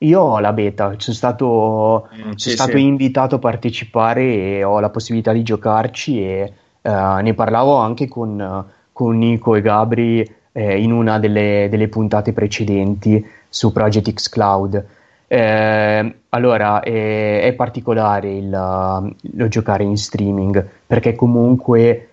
Io 0.06 0.20
ho 0.20 0.38
la 0.38 0.52
beta, 0.54 0.94
sono 0.96 1.16
stato, 1.16 2.08
mm, 2.14 2.18
sono 2.20 2.38
sì, 2.38 2.50
stato 2.50 2.76
sì. 2.78 2.82
invitato 2.82 3.34
a 3.34 3.38
partecipare 3.38 4.22
e 4.22 4.64
ho 4.64 4.80
la 4.80 4.88
possibilità 4.88 5.32
di 5.32 5.42
giocarci 5.42 6.24
e 6.24 6.52
uh, 6.80 7.16
ne 7.20 7.34
parlavo 7.34 7.76
anche 7.76 8.08
con, 8.08 8.64
con, 8.92 9.18
Nico 9.18 9.56
e 9.56 9.60
Gabri 9.60 10.34
eh, 10.52 10.80
in 10.80 10.92
una 10.92 11.18
delle, 11.18 11.68
delle, 11.70 11.88
puntate 11.88 12.32
precedenti 12.32 13.22
su 13.46 13.72
Project 13.72 14.12
X 14.14 14.30
Cloud. 14.30 14.86
Eh, 15.26 16.14
allora, 16.30 16.80
è, 16.80 17.42
è 17.42 17.52
particolare 17.52 18.32
il, 18.32 18.48
lo 18.48 19.48
giocare 19.48 19.84
in 19.84 19.98
streaming 19.98 20.66
perché 20.86 21.14
comunque 21.14 22.09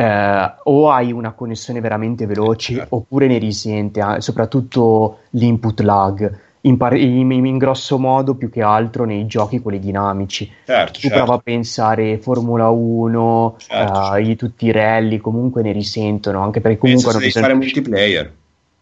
eh, 0.00 0.54
o 0.64 0.90
hai 0.90 1.12
una 1.12 1.32
connessione 1.32 1.80
veramente 1.80 2.24
veloce 2.24 2.74
certo. 2.74 2.96
oppure 2.96 3.26
ne 3.26 3.36
risente, 3.36 4.00
eh, 4.00 4.20
soprattutto 4.22 5.18
l'input 5.30 5.80
lag 5.80 6.38
in, 6.62 6.76
par- 6.78 6.96
in, 6.96 7.30
in, 7.30 7.58
grosso 7.58 7.98
modo 7.98 8.34
più 8.34 8.50
che 8.50 8.62
altro 8.62 9.04
nei 9.04 9.26
giochi 9.26 9.60
quelli 9.60 9.78
dinamici. 9.78 10.50
Certo, 10.64 10.92
tu 10.92 11.00
certo. 11.00 11.16
prova 11.16 11.34
a 11.34 11.38
pensare 11.38 12.18
Formula 12.18 12.70
1, 12.70 13.56
certo, 13.58 13.98
uh, 13.98 14.16
i, 14.16 14.36
tutti 14.36 14.66
i 14.66 14.72
rally 14.72 15.18
comunque 15.18 15.62
ne 15.62 15.72
risentono, 15.72 16.40
anche 16.40 16.60
perché 16.60 16.78
comunque... 16.78 17.04
Penso 17.04 17.18
hanno 17.18 17.26
bisogno... 17.26 17.46
fare 17.46 17.58
multiplayer. 17.58 18.32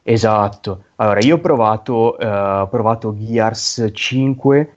Esatto. 0.03 0.85
Allora, 0.97 1.21
io 1.21 1.35
ho 1.35 1.41
provato, 1.41 2.17
uh, 2.19 2.69
provato 2.69 3.15
Gears 3.19 3.91
5 3.93 4.73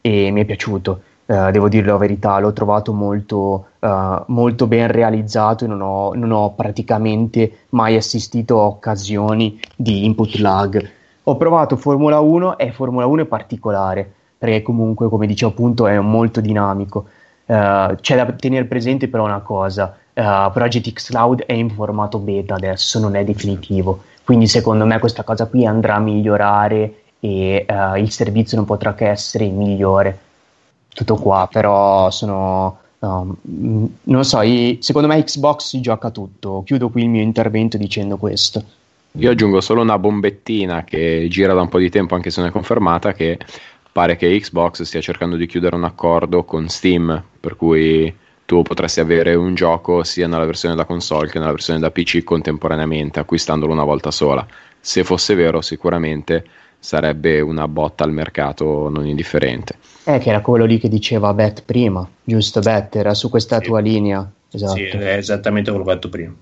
e 0.00 0.30
mi 0.30 0.40
è 0.40 0.44
piaciuto. 0.44 1.00
Uh, 1.26 1.50
devo 1.50 1.68
dire 1.68 1.86
la 1.86 1.96
verità, 1.96 2.38
l'ho 2.38 2.52
trovato 2.52 2.92
molto, 2.92 3.66
uh, 3.80 4.22
molto 4.26 4.68
ben 4.68 4.86
realizzato 4.86 5.64
e 5.64 5.68
non 5.68 5.80
ho, 5.80 6.12
non 6.14 6.30
ho, 6.30 6.52
praticamente 6.54 7.64
mai 7.70 7.96
assistito 7.96 8.60
a 8.60 8.66
occasioni 8.66 9.58
di 9.74 10.04
input 10.04 10.36
lag 10.36 10.90
ho 11.28 11.36
provato 11.36 11.76
Formula 11.76 12.20
1 12.20 12.56
e 12.56 12.70
Formula 12.70 13.06
1 13.06 13.22
è 13.22 13.24
particolare 13.24 14.08
perché 14.38 14.62
comunque, 14.62 15.08
come 15.08 15.26
dicevo 15.26 15.50
appunto, 15.50 15.88
è 15.88 15.98
molto 15.98 16.40
dinamico. 16.40 17.06
Uh, 17.46 17.96
c'è 18.00 18.14
da 18.14 18.26
tenere 18.32 18.66
presente 18.66 19.08
però 19.08 19.24
una 19.24 19.40
cosa, 19.40 19.96
Project 20.12 20.92
X 20.92 21.08
Cloud 21.08 21.42
è 21.42 21.52
in 21.52 21.70
formato 21.70 22.18
beta 22.18 22.54
adesso, 22.54 23.00
non 23.00 23.16
è 23.16 23.24
definitivo, 23.24 24.02
quindi 24.24 24.46
secondo 24.46 24.86
me 24.86 24.98
questa 25.00 25.24
cosa 25.24 25.46
qui 25.46 25.66
andrà 25.66 25.96
a 25.96 26.00
migliorare 26.00 26.94
e 27.20 27.66
il 27.96 28.10
servizio 28.10 28.56
non 28.56 28.66
potrà 28.66 28.94
che 28.94 29.08
essere 29.08 29.46
migliore. 29.48 30.18
Tutto 30.96 31.16
qua, 31.16 31.46
però 31.52 32.10
sono... 32.10 32.78
Um, 33.00 33.36
non 34.04 34.24
so, 34.24 34.40
i, 34.40 34.78
secondo 34.80 35.08
me 35.08 35.22
Xbox 35.22 35.66
si 35.66 35.82
gioca 35.82 36.08
tutto. 36.08 36.62
Chiudo 36.64 36.88
qui 36.88 37.02
il 37.02 37.10
mio 37.10 37.20
intervento 37.20 37.76
dicendo 37.76 38.16
questo. 38.16 38.64
Io 39.12 39.30
aggiungo 39.30 39.60
solo 39.60 39.82
una 39.82 39.98
bombettina 39.98 40.84
che 40.84 41.26
gira 41.28 41.52
da 41.52 41.60
un 41.60 41.68
po' 41.68 41.78
di 41.78 41.90
tempo, 41.90 42.14
anche 42.14 42.30
se 42.30 42.40
non 42.40 42.48
è 42.48 42.52
confermata, 42.52 43.12
che 43.12 43.38
pare 43.92 44.16
che 44.16 44.40
Xbox 44.40 44.82
stia 44.84 45.02
cercando 45.02 45.36
di 45.36 45.44
chiudere 45.44 45.76
un 45.76 45.84
accordo 45.84 46.44
con 46.44 46.66
Steam, 46.68 47.22
per 47.38 47.56
cui 47.56 48.14
tu 48.46 48.62
potresti 48.62 49.00
avere 49.00 49.34
un 49.34 49.54
gioco 49.54 50.02
sia 50.02 50.26
nella 50.26 50.46
versione 50.46 50.74
da 50.74 50.86
console 50.86 51.28
che 51.28 51.38
nella 51.38 51.50
versione 51.50 51.78
da 51.78 51.90
PC 51.90 52.24
contemporaneamente, 52.24 53.20
acquistandolo 53.20 53.70
una 53.70 53.84
volta 53.84 54.10
sola. 54.10 54.46
Se 54.80 55.04
fosse 55.04 55.34
vero, 55.34 55.60
sicuramente 55.60 56.42
sarebbe 56.78 57.40
una 57.40 57.66
botta 57.68 58.04
al 58.04 58.12
mercato 58.12 58.88
non 58.88 59.06
indifferente. 59.06 59.76
Eh, 60.04 60.18
che 60.18 60.28
era 60.28 60.40
quello 60.40 60.64
lì 60.64 60.78
che 60.78 60.88
diceva 60.88 61.34
Bet 61.34 61.64
prima, 61.64 62.08
giusto 62.22 62.60
Bet? 62.60 62.96
Era 62.96 63.14
su 63.14 63.28
questa 63.28 63.58
sì. 63.58 63.64
tua 63.64 63.80
linea. 63.80 64.30
Esatto. 64.50 64.74
Sì, 64.76 64.84
è 64.84 65.16
esattamente 65.16 65.70
quello 65.70 65.84
che 65.84 65.90
ho 65.90 65.94
detto 65.94 66.08
prima. 66.08 66.34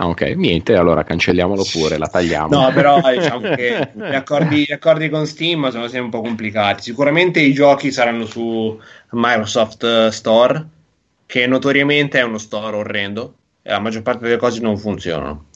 Ah, 0.00 0.06
ok, 0.06 0.20
niente, 0.36 0.76
allora 0.76 1.02
cancelliamolo 1.02 1.64
pure, 1.72 1.98
la 1.98 2.06
tagliamo. 2.06 2.56
No, 2.56 2.72
però 2.72 3.00
diciamo 3.10 3.40
che 3.40 3.90
gli 3.94 4.14
accordi, 4.14 4.64
gli 4.64 4.72
accordi, 4.72 5.08
con 5.08 5.26
Steam 5.26 5.68
sono 5.70 5.88
sempre 5.88 6.04
un 6.04 6.10
po' 6.10 6.20
complicati. 6.20 6.82
Sicuramente 6.82 7.40
i 7.40 7.52
giochi 7.52 7.90
saranno 7.90 8.24
su 8.24 8.80
Microsoft 9.10 10.08
Store, 10.08 10.64
che 11.26 11.48
notoriamente 11.48 12.20
è 12.20 12.22
uno 12.22 12.38
store 12.38 12.76
orrendo, 12.76 13.34
e 13.60 13.70
la 13.70 13.80
maggior 13.80 14.02
parte 14.02 14.24
delle 14.24 14.36
cose 14.36 14.60
non 14.60 14.78
funzionano. 14.78 15.46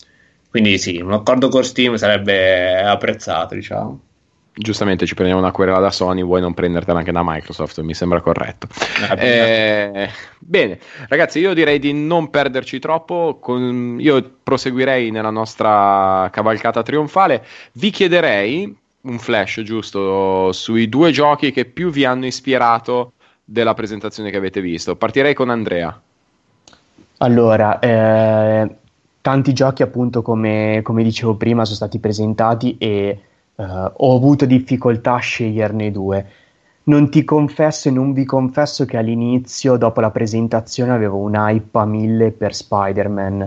Quindi 0.52 0.78
sì, 0.78 0.98
un 0.98 1.12
accordo 1.12 1.48
con 1.48 1.64
Steam 1.64 1.96
sarebbe 1.96 2.80
apprezzato, 2.80 3.56
diciamo 3.56 4.00
giustamente 4.54 5.06
ci 5.06 5.14
prendiamo 5.14 5.40
una 5.40 5.50
querela 5.50 5.78
da 5.78 5.90
Sony, 5.90 6.22
vuoi 6.22 6.40
non 6.40 6.52
prendertela 6.54 6.98
anche 6.98 7.12
da 7.12 7.22
Microsoft? 7.24 7.80
Mi 7.80 7.94
sembra 7.94 8.20
corretto. 8.20 8.68
Eh, 9.16 10.10
bene, 10.38 10.78
ragazzi, 11.08 11.38
io 11.38 11.54
direi 11.54 11.78
di 11.78 11.92
non 11.92 12.30
perderci 12.30 12.78
troppo. 12.78 13.38
Con, 13.40 13.96
io 13.98 14.30
proseguirei 14.42 15.10
nella 15.10 15.30
nostra 15.30 16.28
cavalcata 16.30 16.82
trionfale. 16.82 17.44
Vi 17.72 17.90
chiederei 17.90 18.76
un 19.02 19.18
flash 19.18 19.62
giusto 19.62 20.52
sui 20.52 20.88
due 20.88 21.10
giochi 21.10 21.50
che 21.50 21.64
più 21.64 21.90
vi 21.90 22.04
hanno 22.04 22.26
ispirato 22.26 23.12
della 23.44 23.74
presentazione 23.74 24.30
che 24.30 24.36
avete 24.36 24.60
visto. 24.60 24.96
Partirei 24.96 25.34
con 25.34 25.50
Andrea. 25.50 26.00
Allora, 27.18 27.78
eh, 27.78 28.68
tanti 29.22 29.54
giochi, 29.54 29.82
appunto, 29.82 30.20
come, 30.20 30.80
come 30.82 31.02
dicevo 31.02 31.36
prima, 31.36 31.64
sono 31.64 31.76
stati 31.76 31.98
presentati 31.98 32.76
e 32.76 33.20
Uh, 33.54 33.92
ho 33.94 34.16
avuto 34.16 34.46
difficoltà 34.46 35.14
a 35.14 35.18
sceglierne 35.18 35.90
due. 35.90 36.26
Non 36.84 37.10
ti 37.10 37.22
confesso 37.22 37.88
e 37.88 37.92
non 37.92 38.12
vi 38.12 38.24
confesso 38.24 38.84
che 38.86 38.96
all'inizio, 38.96 39.76
dopo 39.76 40.00
la 40.00 40.10
presentazione, 40.10 40.92
avevo 40.92 41.18
un 41.18 41.34
hype 41.34 41.78
a 41.78 41.84
mille 41.84 42.32
per 42.32 42.54
Spider-Man. 42.54 43.40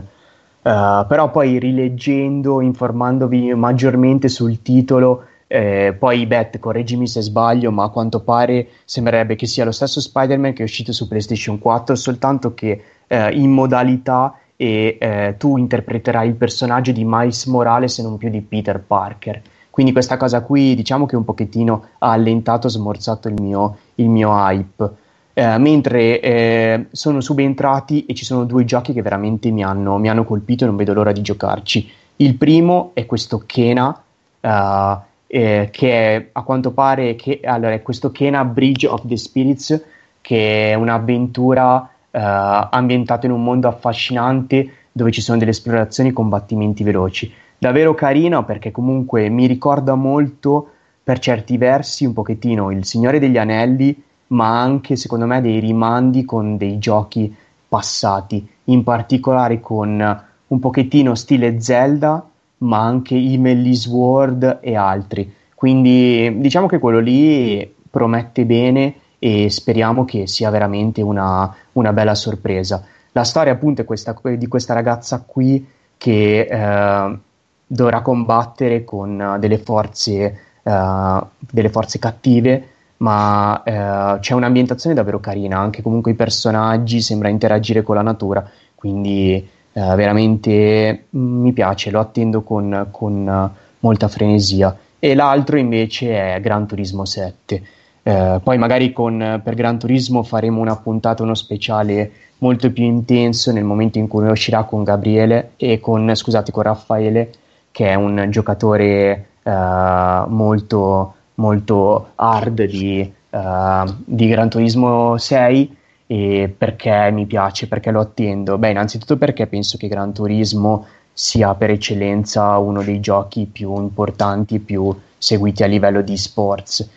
Uh, 0.62 1.06
però 1.08 1.32
poi 1.32 1.58
rileggendo, 1.60 2.62
informandovi 2.62 3.54
maggiormente 3.56 4.30
sul 4.30 4.62
titolo, 4.62 5.26
eh, 5.48 5.96
poi 5.98 6.26
Bet, 6.26 6.60
correggimi 6.60 7.08
se 7.08 7.22
sbaglio, 7.22 7.72
ma 7.72 7.84
a 7.84 7.90
quanto 7.90 8.22
pare 8.22 8.68
sembrerebbe 8.86 9.36
che 9.36 9.46
sia 9.46 9.66
lo 9.66 9.72
stesso 9.72 10.02
Spider-Man 10.02 10.54
che 10.54 10.62
è 10.62 10.66
uscito 10.66 10.92
su 10.92 11.08
PlayStation 11.08 11.60
4, 11.60 11.96
soltanto 11.96 12.54
che 12.54 12.82
eh, 13.06 13.32
in 13.34 13.52
modalità 13.52 14.40
e 14.56 14.98
eh, 15.00 15.36
tu 15.38 15.58
interpreterai 15.58 16.28
il 16.28 16.36
personaggio 16.36 16.91
di 16.91 17.04
Miles 17.06 17.46
Morales 17.46 18.00
e 18.00 18.04
non 18.04 18.18
più 18.18 18.30
di 18.30 18.41
Peter 18.41 18.80
Parker. 18.80 19.41
Quindi 19.70 19.91
questa 19.91 20.15
cosa 20.15 20.41
qui 20.41 20.74
diciamo 20.74 21.06
che 21.06 21.18
un 21.18 21.26
pochettino 21.26 21.88
ha 21.98 22.12
allentato, 22.12 22.70
smorzato 22.70 23.28
il 23.28 23.41
mio, 23.41 23.78
il 23.96 24.08
mio 24.08 24.30
hype. 24.32 24.89
Eh, 25.34 25.58
mentre 25.58 26.22
eh, 26.22 26.86
sono 26.91 27.20
subentrati 27.20 28.06
e 28.06 28.13
ci 28.13 28.24
sono 28.24 28.46
due 28.46 28.63
giochi 28.63 28.94
che 28.94 29.02
veramente 29.02 29.52
mi 29.52 29.65
hanno, 29.65 29.98
mi 29.98 30.08
hanno, 30.08 30.24
colpito 30.24 30.63
e 30.63 30.68
non 30.68 30.78
vedo 30.78 30.94
l'ora 30.94 31.12
di 31.12 31.22
giocarci. 31.22 31.91
Il 32.18 32.36
primo 32.36 32.91
è 32.94 33.06
questo 33.06 33.44
Kena, 33.46 34.02
uh, 34.39 35.00
eh, 35.28 35.68
che 35.70 35.91
è 35.91 36.30
a 36.32 36.41
quanto 36.44 36.72
pare 36.72 37.15
che, 37.15 37.41
allora, 37.44 37.74
è 37.74 37.82
questo 37.82 38.12
Kena 38.12 38.46
Bridge 38.46 38.88
of 38.88 39.06
the 39.06 39.18
Spirits, 39.18 39.84
che 40.22 40.72
è 40.72 40.74
un'avventura 40.76 41.89
uh, 42.15 42.67
ambientata 42.71 43.25
in 43.25 43.32
un 43.32 43.43
mondo 43.43 43.67
affascinante 43.67 44.71
dove 44.91 45.12
ci 45.12 45.21
sono 45.21 45.38
delle 45.38 45.51
esplorazioni 45.51 46.10
e 46.10 46.13
combattimenti 46.13 46.84
veloci 46.84 47.32
davvero 47.58 47.93
carino 47.93 48.43
perché 48.43 48.71
comunque 48.71 49.30
mi 49.30 49.47
ricorda 49.47 49.95
molto 49.95 50.69
per 51.04 51.19
certi 51.19 51.58
versi 51.58 52.06
un 52.06 52.13
pochettino 52.13 52.71
il 52.71 52.86
Signore 52.86 53.19
degli 53.19 53.38
Anelli, 53.38 54.01
ma 54.28 54.60
anche 54.60 54.95
secondo 54.95 55.25
me 55.25 55.39
dei 55.41 55.60
rimandi 55.60 56.25
con 56.25 56.58
dei 56.58 56.80
giochi 56.80 57.34
passati, 57.67 58.47
in 58.65 58.84
particolare 58.84 59.60
con 59.60 60.23
un 60.47 60.60
pochettino 60.60 61.13
stile 61.13 61.62
Zelda, 61.62 62.28
ma 62.60 62.82
anche 62.82 63.15
Email 63.15 63.73
Sword 63.75 64.60
e 64.62 64.75
altri. 64.75 65.32
Quindi 65.54 66.39
diciamo 66.39 66.67
che 66.67 66.80
quello 66.80 66.99
lì 66.99 67.73
promette 67.89 68.45
bene 68.45 68.95
e 69.26 69.50
speriamo 69.50 70.06
che 70.06 70.28
sia 70.28 70.52
veramente 70.52 71.02
una, 71.02 71.52
una 71.72 71.94
bella 71.94 72.14
sorpresa. 72.14 72.86
La 73.12 73.24
storia 73.24 73.54
appunto 73.54 73.82
è 73.82 73.84
questa, 73.84 74.16
di 74.22 74.48
questa 74.48 74.76
ragazza 74.76 75.24
qui 75.26 75.68
che 75.98 76.42
eh, 76.42 77.18
dovrà 77.66 78.02
combattere 78.02 78.84
con 78.84 79.20
uh, 79.20 79.40
delle 79.40 79.58
forze, 79.58 80.40
uh, 80.62 81.26
delle 81.40 81.70
forze 81.70 81.98
cattive, 81.98 82.68
ma 82.98 83.64
uh, 83.66 84.20
c'è 84.20 84.36
un'ambientazione 84.36 84.96
davvero 84.96 85.20
carina, 85.20 85.58
anche 85.58 85.82
comunque 85.82 86.12
i 86.12 86.16
personaggi 86.16 87.02
sembra 87.02 87.28
interagire 87.28 87.82
con 87.82 87.96
la 87.96 88.04
natura, 88.04 88.48
quindi 88.76 89.50
veramente 89.74 91.08
mm, 91.18 91.42
mi 91.42 91.52
piace, 91.52 91.90
lo 91.90 92.00
attendo 92.00 92.44
con, 92.44 92.90
con 92.92 93.52
molta 93.80 94.08
frenesia. 94.08 94.78
E 95.00 95.16
l'altro 95.16 95.58
invece 95.58 96.36
è 96.36 96.40
Gran 96.40 96.68
Turismo 96.68 97.06
7. 97.06 97.64
Eh, 98.08 98.39
poi 98.44 98.60
magari 98.60 98.94
con, 98.94 99.41
per 99.44 99.56
Gran 99.56 99.80
Turismo 99.80 100.22
faremo 100.22 100.62
una 100.62 100.76
puntata, 100.76 101.24
uno 101.24 101.34
speciale 101.34 102.12
molto 102.38 102.72
più 102.72 102.84
intenso 102.84 103.52
nel 103.52 103.63
momento 103.63 103.98
in 103.98 104.08
cui 104.08 104.28
uscirà 104.28 104.63
con 104.63 104.84
Gabriele 104.84 105.54
e 105.58 105.80
con, 105.80 106.13
scusate, 106.13 106.52
con 106.52 106.62
Raffaele, 106.62 107.32
che 107.72 107.88
è 107.88 107.96
un 107.96 108.28
giocatore 108.30 109.28
eh, 109.41 110.24
molto, 110.28 111.15
molto 111.36 112.12
hard 112.13 112.65
di, 112.65 113.12
uh, 113.32 113.96
di 114.06 114.28
Gran 114.28 114.50
Turismo 114.50 115.18
6 115.18 115.78
e 116.06 116.54
perché 116.56 117.10
mi 117.12 117.26
piace, 117.26 117.68
perché 117.68 117.89
lo 117.89 118.02
attendo? 118.02 118.60
Beh, 118.60 118.70
innanzitutto 118.70 119.18
perché 119.18 119.48
penso 119.48 119.78
che 119.78 119.88
Gran 119.88 120.13
Turismo 120.13 120.86
sia 121.12 121.56
per 121.56 121.72
eccellenza 121.72 122.56
uno 122.60 122.84
dei 122.84 123.00
giochi 123.00 123.50
più 123.52 123.76
importanti, 123.78 124.60
più 124.60 124.96
seguiti 125.18 125.63
a 125.63 125.68
livello 125.68 126.02
di 126.04 126.15
sports. 126.18 126.88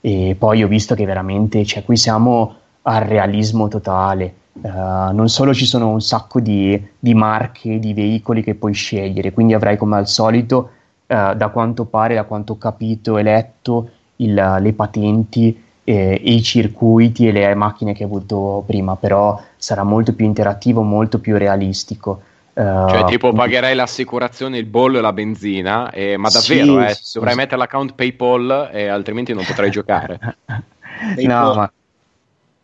E 0.00 0.36
poi 0.38 0.62
ho 0.62 0.68
visto 0.68 0.94
che 0.94 1.04
veramente, 1.04 1.64
cioè, 1.64 1.84
qui 1.84 1.96
siamo 1.96 2.54
al 2.82 3.02
realismo 3.02 3.68
totale. 3.68 4.34
Uh, 4.60 5.12
non 5.12 5.28
solo 5.28 5.54
ci 5.54 5.66
sono 5.66 5.88
un 5.88 6.00
sacco 6.00 6.40
di, 6.40 6.80
di, 6.98 7.14
marche, 7.14 7.78
di 7.78 7.94
veicoli 7.94 8.42
che 8.42 8.54
puoi 8.54 8.72
scegliere, 8.72 9.32
quindi 9.32 9.54
avrai 9.54 9.76
come 9.76 9.96
al 9.96 10.08
solito, 10.08 10.70
uh, 11.06 11.34
da 11.34 11.48
quanto 11.52 11.84
pare, 11.84 12.14
da 12.14 12.24
quanto 12.24 12.54
ho 12.54 12.58
capito 12.58 13.18
e 13.18 13.22
letto, 13.22 13.90
il, 14.16 14.56
le 14.60 14.72
patenti 14.72 15.66
eh, 15.88 16.20
i 16.22 16.42
circuiti 16.42 17.28
e 17.28 17.32
le 17.32 17.54
macchine 17.54 17.94
che 17.94 18.04
ho 18.04 18.06
avuto 18.08 18.62
prima, 18.66 18.96
però 18.96 19.40
sarà 19.56 19.84
molto 19.84 20.12
più 20.12 20.26
interattivo, 20.26 20.82
molto 20.82 21.18
più 21.18 21.38
realistico. 21.38 22.20
Cioè, 22.58 23.04
tipo, 23.04 23.32
pagherai 23.32 23.76
l'assicurazione, 23.76 24.58
il 24.58 24.66
bollo 24.66 24.98
e 24.98 25.00
la 25.00 25.12
benzina, 25.12 25.90
eh, 25.90 26.16
ma 26.16 26.28
davvero, 26.28 26.80
sì, 26.80 26.86
eh, 26.86 26.94
sì, 26.94 27.12
dovrai 27.14 27.34
sì. 27.34 27.38
mettere 27.38 27.56
l'account 27.58 27.94
PayPal, 27.94 28.70
e 28.72 28.88
altrimenti 28.88 29.32
non 29.32 29.44
potrai 29.44 29.70
giocare. 29.70 30.18
no, 31.22 31.54
ma 31.54 31.72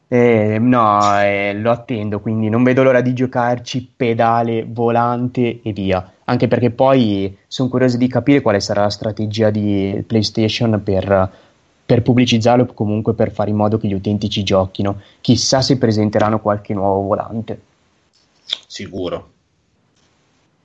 eh, 0.09 0.59
no, 0.61 1.21
eh, 1.21 1.55
lo 1.55 1.71
attendo, 1.71 2.21
quindi 2.21 2.49
non 2.49 2.63
vedo 2.63 2.83
l'ora 2.83 3.01
di 3.01 3.13
giocarci 3.13 3.93
pedale, 3.97 4.67
volante 4.69 5.61
e 5.63 5.73
via. 5.73 6.13
Anche 6.25 6.49
perché 6.49 6.71
poi 6.71 7.37
sono 7.47 7.69
curioso 7.69 7.97
di 7.97 8.09
capire 8.09 8.41
quale 8.41 8.61
sarà 8.61 8.83
la 8.83 8.91
strategia 8.91 9.51
di 9.51 10.03
PlayStation 10.07 10.83
per 10.83 11.43
per 11.87 12.01
pubblicizzarlo 12.01 12.63
o 12.63 12.73
comunque 12.73 13.13
per 13.13 13.31
fare 13.31 13.51
in 13.51 13.57
modo 13.57 13.77
che 13.77 13.87
gli 13.87 13.93
utenti 13.93 14.31
ci 14.31 14.43
giochino. 14.43 15.01
Chissà 15.21 15.61
se 15.61 15.77
presenteranno 15.77 16.41
qualche 16.41 16.73
nuovo 16.73 17.03
volante. 17.03 17.61
Sicuro. 18.67 19.33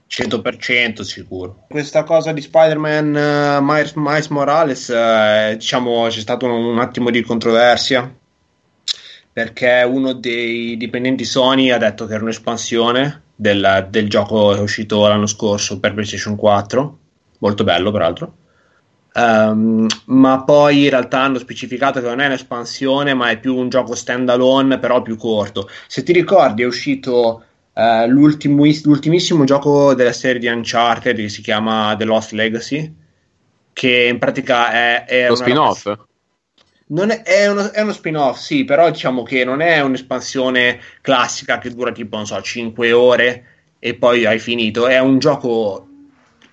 100% 0.10 1.02
sicuro. 1.02 1.66
Questa 1.70 2.04
cosa 2.04 2.32
di 2.32 2.42
Spider-Man 2.42 3.60
uh, 3.60 3.64
Miles, 3.64 3.94
Miles, 3.96 4.28
Morales, 4.28 4.88
uh, 4.88 5.56
diciamo, 5.56 6.08
c'è 6.08 6.20
stato 6.20 6.46
un, 6.46 6.52
un, 6.52 6.80
attimo 6.80 7.12
di 7.12 7.22
controversia 7.22 8.12
perché 9.32 9.88
uno 9.88 10.14
dei 10.14 10.76
dipendenti 10.76 11.24
Sony 11.24 11.70
ha 11.70 11.78
detto 11.78 12.08
che 12.08 12.16
era 12.16 12.24
un'espansione 12.24 13.22
del, 13.36 13.88
del 13.90 14.10
gioco 14.10 14.50
uscito 14.60 15.08
l'anno 15.08 15.28
scorso 15.28 15.80
per 15.80 15.94
PlayStation 15.94 16.36
4, 16.36 16.98
molto 17.38 17.64
bello 17.64 17.92
peraltro 17.92 18.34
Um, 19.12 19.88
ma 20.06 20.44
poi 20.44 20.84
in 20.84 20.90
realtà 20.92 21.22
hanno 21.22 21.40
specificato 21.40 22.00
che 22.00 22.08
non 22.08 22.20
è 22.20 22.28
un'espansione, 22.28 23.14
ma 23.14 23.32
è 23.32 23.40
più 23.40 23.56
un 23.56 23.68
gioco 23.70 23.96
standalone, 23.96 24.78
però 24.78 25.02
più 25.02 25.18
corto. 25.18 25.68
Se 25.88 26.04
ti 26.04 26.14
ricordi, 26.14 26.62
è 26.62 26.66
uscito 26.66 27.44
uh, 27.80 28.08
l'ultimissimo 28.08 29.46
gioco 29.46 29.94
della 29.94 30.12
serie 30.12 30.40
di 30.40 30.48
Uncharted 30.48 31.16
che 31.16 31.30
si 31.30 31.42
chiama 31.42 31.96
The 31.98 32.04
Lost 32.04 32.32
Legacy, 32.34 32.94
che 33.72 34.08
in 34.12 34.20
pratica 34.20 34.72
è, 34.72 35.06
è 35.06 35.28
lo 35.30 35.36
spin-off. 35.36 35.98
Non 36.88 37.12
è, 37.12 37.22
è, 37.22 37.48
uno, 37.48 37.72
è, 37.72 37.82
uno, 37.82 37.94
spin-off, 37.94 38.40
sì, 38.40 38.66
però 38.66 38.90
diciamo 38.90 39.24
che 39.24 39.46
non 39.46 39.62
è 39.62 39.80
un'espansione 39.80 40.80
classica 41.02 41.60
che 41.60 41.70
dura 41.70 41.92
tipo, 41.92 42.18
non 42.18 42.26
so, 42.26 42.42
5 42.42 42.92
ore 42.92 43.46
e 43.80 43.94
poi 43.94 44.26
hai 44.26 44.40
finito. 44.40 44.88
È 44.88 45.00
un 45.00 45.20
gioco 45.20 45.88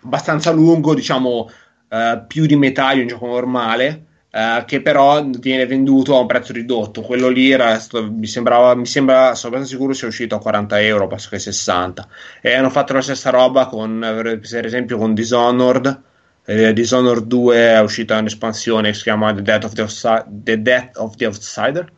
abbastanza 0.03 0.53
lungo, 0.53 0.95
diciamo 0.95 1.51
uh, 1.89 2.27
più 2.27 2.47
di 2.47 2.55
metà 2.55 2.93
di 2.93 3.01
un 3.01 3.07
gioco 3.07 3.27
normale. 3.27 4.05
Uh, 4.37 4.67
che 4.67 4.83
però 4.83 5.25
viene 5.25 5.65
venduto 5.65 6.15
a 6.15 6.21
un 6.21 6.27
prezzo 6.27 6.53
ridotto. 6.53 7.01
Quello 7.01 7.29
lì 7.29 7.51
era, 7.51 7.81
mi, 8.11 8.27
sembrava, 8.27 8.75
mi 8.75 8.85
sembra, 8.85 9.35
sono 9.35 9.55
abbastanza 9.55 9.69
sicuro 9.69 9.95
sia 9.95 10.09
uscito 10.09 10.35
a 10.35 10.41
40 10.41 10.79
euro, 10.83 11.07
passo 11.07 11.31
che 11.31 11.39
60. 11.39 12.07
E 12.43 12.53
hanno 12.53 12.69
fatto 12.69 12.93
la 12.93 13.01
stessa 13.01 13.31
roba 13.31 13.65
con, 13.65 13.99
per 13.99 14.67
esempio, 14.67 14.99
con 14.99 15.15
Dishonored. 15.15 16.03
Eh, 16.45 16.75
Dishonored 16.75 17.25
2 17.25 17.57
è 17.57 17.81
uscita 17.81 18.19
un'espansione 18.19 18.91
che 18.91 18.95
si 18.95 19.05
chiama 19.05 19.33
The 19.33 19.41
Death 19.41 19.65
of 19.65 19.73
the, 19.73 19.81
Outside, 19.81 20.25
the, 20.29 20.61
Death 20.61 20.97
of 20.99 21.15
the 21.17 21.25
Outsider. 21.25 21.93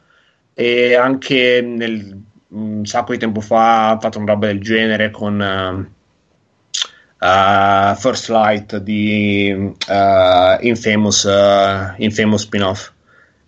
E 0.54 0.94
anche 0.94 1.60
nel, 1.60 2.22
un 2.50 2.86
sacco 2.86 3.10
di 3.10 3.18
tempo 3.18 3.40
fa 3.40 3.90
ha 3.90 3.98
fatto 3.98 4.18
una 4.18 4.30
roba 4.34 4.46
del 4.46 4.60
genere 4.60 5.10
con. 5.10 5.40
Uh, 5.40 5.96
uh, 7.20 7.94
First 7.96 8.28
Light 8.28 8.76
di 8.78 9.52
uh, 9.52 10.56
Infamous, 10.60 11.24
uh, 11.24 11.94
Infamous 11.96 12.42
spin-off. 12.42 12.92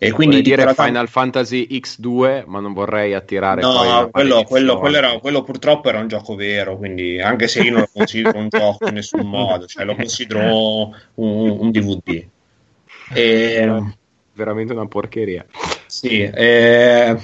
E 0.02 0.12
quindi 0.12 0.36
vorrei 0.36 0.56
dire 0.56 0.74
Final 0.74 0.92
tanto... 0.92 1.10
Fantasy 1.10 1.66
X2, 1.70 2.44
ma 2.46 2.60
non 2.60 2.72
vorrei 2.72 3.12
attirare. 3.12 3.60
No, 3.60 4.08
quello, 4.10 4.44
quello, 4.44 4.78
quello, 4.78 4.96
era, 4.96 5.18
quello, 5.18 5.42
purtroppo 5.42 5.90
era 5.90 5.98
un 5.98 6.08
gioco 6.08 6.34
vero. 6.36 6.78
Quindi, 6.78 7.20
anche 7.20 7.48
se 7.48 7.60
io 7.60 7.72
non 7.72 7.80
lo 7.80 7.88
considero 7.92 8.38
un 8.38 8.48
gioco 8.48 8.88
in 8.88 8.94
nessun 8.94 9.26
modo, 9.28 9.66
cioè 9.66 9.84
lo 9.84 9.94
considero 9.94 10.94
un, 11.14 11.50
un 11.50 11.70
DVD. 11.70 12.24
E... 13.12 13.82
Veramente 14.32 14.72
una 14.72 14.86
porcheria. 14.86 15.44
Sì, 15.84 16.22
eh, 16.22 17.20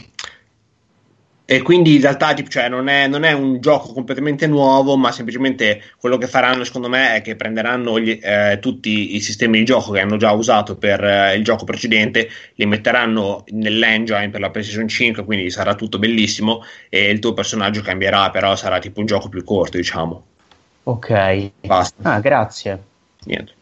e 1.49 1.63
quindi 1.63 1.95
in 1.95 2.01
realtà 2.01 2.35
tipo, 2.35 2.51
cioè, 2.51 2.69
non, 2.69 2.89
è, 2.89 3.07
non, 3.07 3.23
è, 3.23 3.31
un 3.31 3.61
gioco 3.61 3.93
completamente 3.93 4.49
nuovo, 4.49 4.97
ma 4.97 5.13
semplicemente 5.13 5.81
quello 5.97 6.19
che 6.19 6.27
faranno, 6.27 6.65
secondo 6.65 6.89
me, 6.89 7.15
è 7.15 7.23
che 7.23 7.37
prenderanno 7.37 8.01
gli, 8.01 8.19
eh, 8.21 8.59
tutti 8.61 9.15
i 9.15 9.21
sistemi 9.21 9.59
di 9.59 9.65
gioco 9.65 9.93
che 9.93 10.01
hanno 10.01 10.17
già 10.17 10.33
usato 10.33 10.77
per 10.77 11.05
eh, 11.05 11.37
il 11.37 11.45
gioco 11.45 11.65
precedente, 11.65 12.29
li 12.57 12.67
metteranno 12.67 13.45
nell'engine 13.51 14.29
per 14.29 14.41
la 14.41 14.51
PlayStation 14.51 14.89
5, 14.89 15.25
quindi 15.25 15.49
sarà 15.51 15.77
tutto 15.77 16.01
bellissimo 16.01 16.65
e 16.89 17.11
il 17.11 17.21
tuo 17.21 17.33
personaggio 17.33 17.81
cambierà, 17.81 18.31
però 18.31 18.57
sarà 18.57 18.81
tipo 18.81 18.99
un 18.99 19.07
gioco 19.07 19.29
più 19.29 19.45
corto, 19.45 19.77
diciamo. 19.77 20.25
Ok. 20.83 21.51
Basta. 21.65 22.15
Ah, 22.15 22.19
grazie. 22.19 22.83
Niente. 23.25 23.53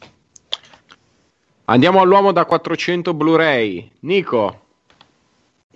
Andiamo 1.66 2.00
all'uomo 2.00 2.32
da 2.32 2.46
400 2.46 3.12
Blu-ray. 3.12 3.90
Nico. 4.00 4.63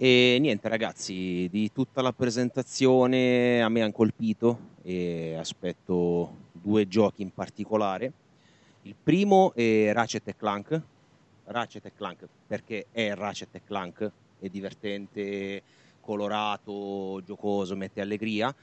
E 0.00 0.38
niente 0.38 0.68
ragazzi, 0.68 1.48
di 1.50 1.72
tutta 1.72 2.02
la 2.02 2.12
presentazione 2.12 3.60
a 3.60 3.68
me 3.68 3.82
hanno 3.82 3.90
colpito 3.90 4.76
e 4.84 5.34
aspetto 5.36 6.36
due 6.52 6.86
giochi 6.86 7.22
in 7.22 7.32
particolare. 7.34 8.12
Il 8.82 8.94
primo 8.94 9.52
è 9.56 9.90
Ratchet 9.92 10.36
Clank, 10.36 10.80
Ratchet 11.46 11.90
Clank 11.96 12.28
perché 12.46 12.86
è 12.92 13.12
Ratchet 13.12 13.60
Clank, 13.66 14.08
è 14.38 14.48
divertente, 14.48 15.62
colorato, 16.00 17.20
giocoso, 17.26 17.74
mette 17.74 18.00
allegria. 18.00 18.54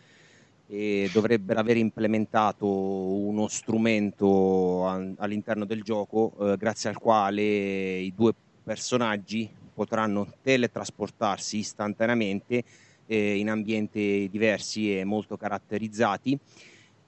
E 0.68 1.10
dovrebbero 1.12 1.60
aver 1.60 1.76
implementato 1.76 2.66
uno 2.66 3.50
strumento 3.50 4.88
all'interno 4.88 5.66
del 5.66 5.84
gioco 5.84 6.32
eh, 6.40 6.56
grazie 6.56 6.88
al 6.88 6.98
quale 6.98 7.44
i 7.44 8.14
due 8.16 8.34
personaggi 8.64 9.64
potranno 9.76 10.34
teletrasportarsi 10.42 11.58
istantaneamente 11.58 12.64
eh, 13.06 13.38
in 13.38 13.50
ambienti 13.50 14.28
diversi 14.32 14.98
e 14.98 15.04
molto 15.04 15.38
caratterizzati 15.38 16.40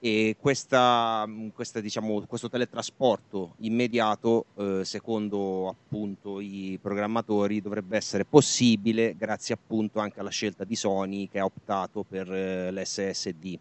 e 0.00 0.36
questa, 0.38 1.26
questa, 1.52 1.80
diciamo, 1.80 2.24
questo 2.26 2.48
teletrasporto 2.48 3.54
immediato, 3.58 4.46
eh, 4.56 4.84
secondo 4.84 5.68
appunto 5.68 6.38
i 6.38 6.78
programmatori, 6.80 7.60
dovrebbe 7.60 7.96
essere 7.96 8.24
possibile 8.24 9.16
grazie 9.16 9.54
appunto 9.54 9.98
anche 9.98 10.20
alla 10.20 10.30
scelta 10.30 10.62
di 10.62 10.76
Sony 10.76 11.28
che 11.28 11.40
ha 11.40 11.44
optato 11.44 12.04
per 12.04 12.32
eh, 12.32 12.70
l'SSD. 12.70 13.58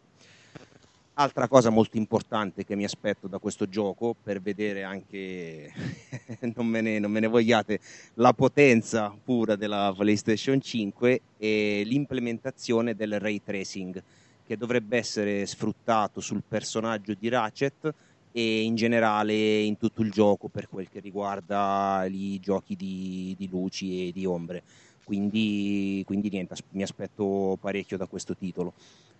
Altra 1.19 1.47
cosa 1.47 1.71
molto 1.71 1.97
importante 1.97 2.63
che 2.63 2.75
mi 2.75 2.83
aspetto 2.83 3.27
da 3.27 3.39
questo 3.39 3.67
gioco, 3.67 4.15
per 4.21 4.39
vedere 4.39 4.83
anche, 4.83 5.73
non, 6.53 6.67
me 6.67 6.79
ne, 6.79 6.99
non, 6.99 7.09
me 7.09 7.19
ne, 7.19 7.25
vogliate, 7.25 7.79
la 8.15 8.33
potenza 8.33 9.11
pura 9.23 9.55
della 9.55 9.91
PlayStation 9.97 10.61
5 10.61 11.21
è 11.37 11.81
l'implementazione 11.83 12.93
del 12.93 13.19
ray 13.19 13.41
tracing, 13.43 13.99
che 14.45 14.57
dovrebbe 14.57 14.97
essere 14.97 15.47
sfruttato 15.47 16.21
sul 16.21 16.43
personaggio 16.47 17.15
di 17.15 17.29
Ratchet 17.29 17.91
e 18.31 18.61
in 18.61 18.75
generale 18.75 19.61
in 19.61 19.75
tutto 19.77 20.03
il 20.03 20.11
gioco 20.11 20.49
per 20.49 20.69
quel 20.69 20.87
che 20.87 20.99
riguarda 20.99 22.05
i 22.07 22.39
giochi 22.39 22.75
di, 22.75 23.33
di 23.35 23.49
luci 23.49 24.09
e 24.09 24.11
di 24.11 24.23
ombre. 24.27 24.61
Quindi, 25.03 26.03
quindi 26.05 26.29
niente, 26.29 26.53
mi 26.73 26.83
aspetto 26.83 27.57
parecchio 27.59 27.97
da 27.97 28.05
questo 28.05 28.35
titolo. 28.35 28.73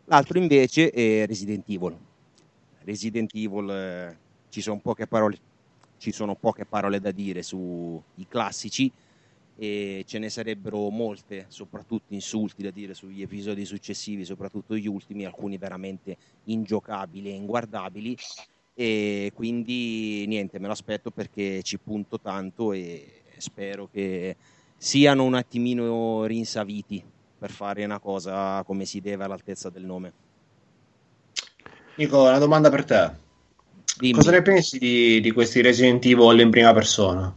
L'altro 0.10 0.40
invece 0.40 0.90
è 0.90 1.26
Resident 1.26 1.68
Evil. 1.68 1.98
Resident 2.86 3.30
Evil 3.36 3.70
eh, 3.70 4.18
ci, 4.48 4.62
sono 4.62 4.80
poche 4.80 5.06
parole, 5.06 5.38
ci 5.98 6.14
sono 6.14 6.36
poche 6.36 6.64
parole 6.64 7.02
da 7.02 7.12
dire 7.12 7.44
sui 7.44 8.02
classici 8.30 8.90
e 9.58 10.06
ce 10.08 10.18
ne 10.20 10.30
sarebbero 10.30 10.90
molte, 10.92 11.48
soprattutto 11.50 12.14
insulti 12.14 12.64
da 12.64 12.72
dire 12.72 12.94
sugli 12.94 13.22
episodi 13.22 13.66
successivi, 13.66 14.24
soprattutto 14.24 14.78
gli 14.78 14.88
ultimi, 14.88 15.26
alcuni 15.26 15.58
veramente 15.58 16.16
ingiocabili 16.46 17.30
e 17.30 17.34
inguardabili 17.34 18.18
e 18.76 19.32
quindi 19.34 20.24
niente, 20.26 20.58
me 20.58 20.68
lo 20.68 20.74
aspetto 20.74 21.12
perché 21.12 21.62
ci 21.64 21.80
punto 21.80 22.18
tanto 22.18 22.72
e 22.72 23.24
spero 23.36 23.90
che 23.92 24.38
siano 24.78 25.26
un 25.26 25.34
attimino 25.34 26.24
rinsaviti 26.24 27.04
per 27.38 27.52
fare 27.52 27.86
una 27.86 28.00
cosa 28.00 28.64
come 28.64 28.86
si 28.86 29.00
deve 29.02 29.24
all'altezza 29.24 29.70
del 29.70 29.86
nome. 29.86 30.14
Nico, 31.96 32.24
una 32.24 32.38
domanda 32.38 32.70
per 32.70 32.86
te. 32.86 33.12
Dimmi. 33.98 34.14
Cosa 34.14 34.32
ne 34.32 34.42
pensi 34.42 34.78
di, 34.78 35.20
di 35.22 35.32
questi 35.32 35.62
Resident 35.62 36.06
Evil 36.06 36.40
in 36.40 36.52
prima 36.52 36.74
persona? 36.74 37.34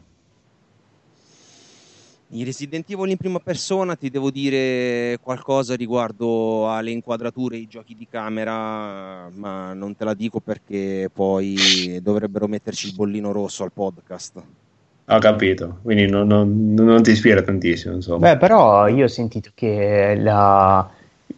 I 2.32 2.44
Resident 2.44 2.88
Evil 2.88 3.10
in 3.10 3.16
prima 3.16 3.40
persona 3.40 3.96
ti 3.96 4.08
devo 4.08 4.30
dire 4.30 5.18
qualcosa 5.20 5.74
riguardo 5.74 6.70
alle 6.70 6.92
inquadrature 6.92 7.56
e 7.56 7.60
i 7.60 7.66
giochi 7.66 7.96
di 7.96 8.06
camera, 8.06 9.28
ma 9.30 9.72
non 9.72 9.96
te 9.96 10.04
la 10.04 10.14
dico 10.14 10.38
perché 10.38 11.10
poi 11.12 11.98
dovrebbero 12.00 12.46
metterci 12.46 12.88
il 12.88 12.94
bollino 12.94 13.32
rosso 13.32 13.64
al 13.64 13.72
podcast. 13.72 14.42
Ho 15.12 15.18
capito, 15.18 15.78
quindi 15.82 16.06
non, 16.06 16.28
non, 16.28 16.74
non 16.74 17.02
ti 17.02 17.10
ispira 17.10 17.42
tantissimo. 17.42 17.96
Insomma. 17.96 18.30
Beh, 18.30 18.36
però 18.36 18.86
io 18.86 19.06
ho 19.06 19.08
sentito 19.08 19.50
che 19.54 20.14
la, 20.16 20.88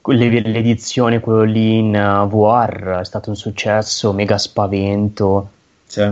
l'edizione, 0.05 1.21
quello 1.21 1.45
lì 1.45 1.79
in 1.79 1.93
VR, 1.93 2.99
è 3.01 3.05
stato 3.05 3.31
un 3.31 3.37
successo, 3.37 4.13
mega 4.13 4.37
spavento. 4.37 5.51
Sì. 5.87 6.07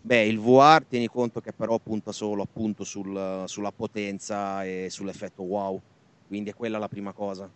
Beh, 0.00 0.24
il 0.24 0.40
VR 0.40 0.84
tieni 0.88 1.06
conto 1.06 1.42
che 1.42 1.52
però 1.52 1.78
punta 1.78 2.12
solo 2.12 2.42
appunto 2.42 2.82
sul, 2.82 3.44
sulla 3.44 3.72
potenza 3.72 4.64
e 4.64 4.86
sull'effetto 4.88 5.42
wow, 5.42 5.78
quindi 6.26 6.48
è 6.48 6.54
quella 6.54 6.78
la 6.78 6.88
prima 6.88 7.12
cosa. 7.12 7.48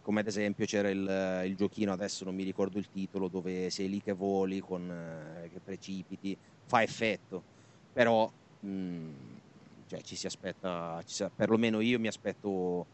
Come 0.00 0.20
ad 0.20 0.28
esempio 0.28 0.64
c'era 0.64 0.90
il, 0.90 1.42
il 1.44 1.56
giochino, 1.56 1.92
adesso 1.92 2.24
non 2.24 2.36
mi 2.36 2.44
ricordo 2.44 2.78
il 2.78 2.86
titolo, 2.92 3.26
dove 3.26 3.68
sei 3.68 3.88
lì 3.88 4.00
che 4.00 4.12
voli, 4.12 4.60
con, 4.60 4.88
eh, 4.88 5.50
che 5.52 5.60
precipiti, 5.62 6.36
fa 6.66 6.82
effetto, 6.82 7.42
però 7.92 8.30
mm, 8.64 9.08
cioè, 9.88 10.00
ci 10.02 10.16
si 10.16 10.26
aspetta, 10.26 11.02
ci 11.06 11.24
perlomeno 11.34 11.80
io 11.80 11.98
mi 11.98 12.08
aspetto 12.08 12.86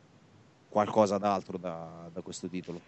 qualcosa 0.68 1.18
d'altro 1.18 1.58
da, 1.58 2.08
da 2.12 2.20
questo 2.20 2.48
titolo. 2.48 2.80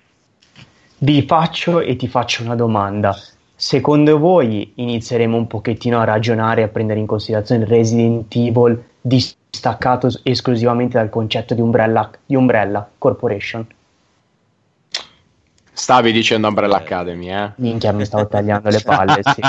Vi 0.98 1.22
faccio 1.22 1.80
e 1.80 1.96
ti 1.96 2.08
faccio 2.08 2.42
una 2.42 2.54
domanda 2.54 3.16
Secondo 3.62 4.18
voi 4.18 4.72
inizieremo 4.76 5.36
un 5.36 5.46
pochettino 5.46 6.00
a 6.00 6.04
ragionare 6.04 6.62
e 6.62 6.64
a 6.64 6.68
prendere 6.68 6.98
in 6.98 7.04
considerazione 7.04 7.66
Resident 7.66 8.34
Evil 8.34 8.82
distaccato 9.02 10.08
esclusivamente 10.22 10.96
dal 10.96 11.10
concetto 11.10 11.52
di 11.52 11.60
Umbrella, 11.60 12.10
di 12.24 12.36
Umbrella 12.36 12.88
Corporation? 12.96 13.66
Stavi 15.80 16.12
dicendo 16.12 16.46
Umbrella 16.46 16.76
Academy, 16.76 17.32
eh? 17.32 17.52
Minchia, 17.56 17.92
mi 17.92 18.04
stavo 18.04 18.28
tagliando 18.28 18.68
le 18.68 18.82
palle, 18.82 19.22
sì. 19.22 19.40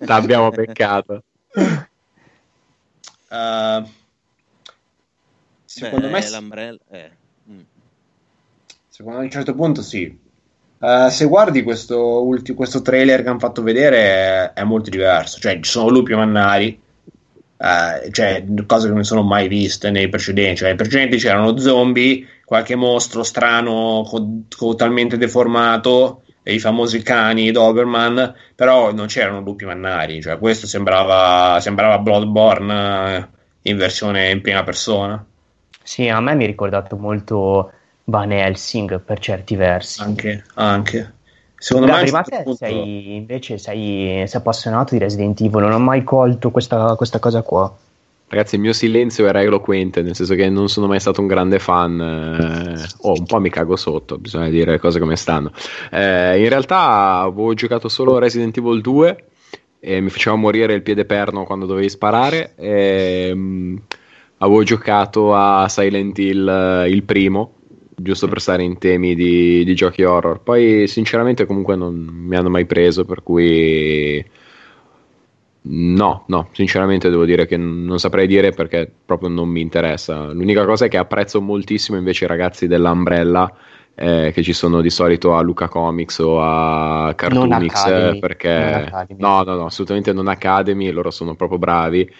T'abbiamo 0.06 0.48
peccato. 0.50 1.24
Uh, 3.28 3.86
secondo 5.66 6.06
Beh, 6.08 6.12
me... 6.12 6.30
L'Umbrella... 6.30 6.78
Eh. 6.90 7.10
Mm. 7.50 7.60
Secondo 8.88 9.18
me 9.18 9.24
a 9.24 9.26
un 9.26 9.30
certo 9.30 9.54
punto 9.54 9.82
sì 9.82 10.28
Uh, 10.80 11.10
se 11.10 11.26
guardi 11.26 11.62
questo, 11.62 12.24
ulti- 12.24 12.54
questo, 12.54 12.80
trailer 12.80 13.22
che 13.22 13.28
hanno 13.28 13.38
fatto 13.38 13.62
vedere 13.62 13.98
è, 13.98 14.52
è, 14.54 14.64
molto 14.64 14.88
diverso, 14.88 15.38
cioè 15.38 15.60
ci 15.60 15.70
sono 15.70 15.90
lupi 15.90 16.14
mannari, 16.14 16.80
uh, 17.58 18.10
cioè 18.10 18.42
cose 18.64 18.88
che 18.88 18.94
non 18.94 19.04
sono 19.04 19.22
mai 19.22 19.46
viste 19.46 19.90
nei 19.90 20.08
precedenti, 20.08 20.56
cioè 20.56 20.68
nei 20.68 20.78
precedenti 20.78 21.18
c'erano 21.18 21.58
zombie, 21.58 22.26
qualche 22.50 22.74
mostro 22.74 23.22
strano, 23.22 24.02
co- 24.04 24.40
totalmente 24.48 25.16
deformato, 25.16 26.22
e 26.42 26.54
i 26.54 26.58
famosi 26.58 27.00
cani 27.00 27.52
Doberman, 27.52 28.34
però 28.56 28.92
non 28.92 29.06
c'erano 29.06 29.38
lupi 29.38 29.64
mannari, 29.64 30.20
cioè 30.20 30.36
questo 30.36 30.66
sembrava, 30.66 31.60
sembrava 31.60 32.00
Bloodborne 32.00 33.16
eh, 33.16 33.28
in 33.70 33.76
versione 33.76 34.30
in 34.32 34.40
prima 34.40 34.64
persona. 34.64 35.24
Sì, 35.80 36.08
a 36.08 36.18
me 36.18 36.34
mi 36.34 36.42
ha 36.42 36.48
ricordato 36.48 36.96
molto 36.96 37.70
Van 38.06 38.32
Helsing 38.32 38.98
per 38.98 39.20
certi 39.20 39.54
versi. 39.54 40.02
Anche, 40.02 40.42
anche. 40.54 41.12
Secondo 41.54 41.86
da 41.86 41.98
me 41.98 42.02
prima 42.02 42.22
te 42.22 42.42
punto... 42.42 42.56
sei, 42.56 43.14
invece 43.14 43.58
sei, 43.58 44.24
sei, 44.26 44.40
appassionato 44.40 44.94
di 44.94 44.98
Resident 44.98 45.40
Evil, 45.40 45.60
non 45.60 45.70
ho 45.70 45.78
mai 45.78 46.02
colto 46.02 46.50
questa, 46.50 46.96
questa, 46.96 47.20
cosa 47.20 47.42
qua. 47.42 47.72
Ragazzi, 48.30 48.54
il 48.54 48.60
mio 48.60 48.72
silenzio 48.72 49.26
era 49.26 49.42
eloquente, 49.42 50.02
nel 50.02 50.14
senso 50.14 50.36
che 50.36 50.48
non 50.48 50.68
sono 50.68 50.86
mai 50.86 51.00
stato 51.00 51.20
un 51.20 51.26
grande 51.26 51.58
fan. 51.58 52.00
Eh, 52.00 52.88
oh, 52.98 53.14
un 53.18 53.26
po' 53.26 53.40
mi 53.40 53.50
cago 53.50 53.74
sotto, 53.74 54.18
bisogna 54.18 54.48
dire 54.48 54.70
le 54.70 54.78
cose 54.78 55.00
come 55.00 55.16
stanno. 55.16 55.50
Eh, 55.90 56.40
in 56.40 56.48
realtà 56.48 57.18
avevo 57.22 57.54
giocato 57.54 57.88
solo 57.88 58.18
Resident 58.18 58.56
Evil 58.56 58.80
2 58.82 59.24
e 59.80 60.00
mi 60.00 60.10
faceva 60.10 60.36
morire 60.36 60.74
il 60.74 60.82
piede 60.82 61.06
perno 61.06 61.42
quando 61.42 61.66
dovevi 61.66 61.88
sparare. 61.88 62.54
E, 62.54 63.30
um, 63.32 63.82
avevo 64.38 64.62
giocato 64.62 65.34
a 65.34 65.68
Silent 65.68 66.16
Hill 66.16 66.48
eh, 66.48 66.88
il 66.88 67.02
primo 67.02 67.54
giusto 67.96 68.28
per 68.28 68.40
stare 68.40 68.62
in 68.62 68.78
temi 68.78 69.16
di, 69.16 69.64
di, 69.64 69.74
giochi 69.74 70.04
horror. 70.04 70.40
Poi, 70.40 70.86
sinceramente, 70.86 71.46
comunque 71.46 71.74
non 71.74 71.96
mi 71.96 72.36
hanno 72.36 72.48
mai 72.48 72.64
preso, 72.64 73.04
per 73.04 73.24
cui. 73.24 74.24
No, 75.62 76.24
no, 76.26 76.48
sinceramente 76.52 77.10
devo 77.10 77.24
dire 77.24 77.46
che 77.46 77.56
non 77.56 77.98
saprei 77.98 78.26
dire 78.26 78.50
perché 78.50 78.90
proprio 79.04 79.28
non 79.28 79.48
mi 79.48 79.60
interessa. 79.60 80.32
L'unica 80.32 80.64
cosa 80.64 80.86
è 80.86 80.88
che 80.88 80.96
apprezzo 80.96 81.40
moltissimo 81.40 81.98
invece 81.98 82.24
i 82.24 82.28
ragazzi 82.28 82.66
dell'Umbrella 82.66 83.52
eh, 83.94 84.30
che 84.32 84.42
ci 84.42 84.54
sono 84.54 84.80
di 84.80 84.88
solito 84.88 85.34
a 85.34 85.42
Luca 85.42 85.68
Comics 85.68 86.18
o 86.20 86.40
a 86.40 87.12
Cartoonix 87.14 88.18
perché 88.18 88.90
no, 89.18 89.42
no, 89.42 89.54
no, 89.54 89.66
assolutamente 89.66 90.12
non 90.12 90.28
Academy, 90.28 90.90
loro 90.90 91.10
sono 91.10 91.34
proprio 91.34 91.58
bravi 91.58 92.10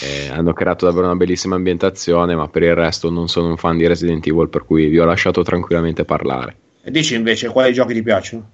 eh, 0.00 0.28
hanno 0.30 0.52
creato 0.52 0.84
davvero 0.84 1.06
una 1.06 1.16
bellissima 1.16 1.56
ambientazione, 1.56 2.34
ma 2.34 2.48
per 2.48 2.62
il 2.62 2.74
resto 2.74 3.10
non 3.10 3.28
sono 3.28 3.48
un 3.48 3.56
fan 3.56 3.76
di 3.76 3.86
Resident 3.86 4.26
Evil, 4.26 4.48
per 4.48 4.64
cui 4.64 4.88
vi 4.88 4.98
ho 4.98 5.04
lasciato 5.04 5.42
tranquillamente 5.42 6.04
parlare. 6.04 6.56
E 6.82 6.90
dici 6.90 7.14
invece 7.14 7.48
quali 7.48 7.72
giochi 7.72 7.94
ti 7.94 8.02
piacciono? 8.02 8.50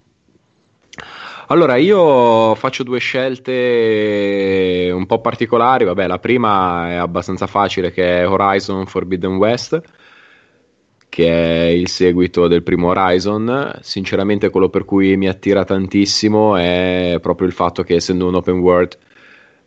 Allora, 1.53 1.77
io 1.77 2.55
faccio 2.55 2.83
due 2.83 2.99
scelte 2.99 4.89
un 4.91 5.05
po' 5.05 5.21
particolari. 5.21 5.85
Vabbè, 5.85 6.07
la 6.07 6.19
prima 6.19 6.89
è 6.89 6.95
abbastanza 6.95 7.47
facile, 7.47 7.93
che 7.93 8.21
è 8.21 8.27
Horizon 8.27 8.87
Forbidden 8.87 9.37
West, 9.37 9.79
che 11.11 11.29
è 11.29 11.67
il 11.67 11.89
seguito 11.89 12.49
del 12.49 12.63
primo 12.63 12.89
Horizon. 12.89 13.71
Sinceramente, 13.83 14.49
quello 14.49 14.71
per 14.71 14.87
cui 14.87 15.15
mi 15.19 15.29
attira 15.29 15.63
tantissimo 15.65 16.57
è 16.57 17.19
proprio 17.21 17.49
il 17.49 17.53
fatto 17.53 17.83
che, 17.83 17.97
essendo 17.97 18.29
un 18.29 18.35
open 18.35 18.59
world, 18.59 18.97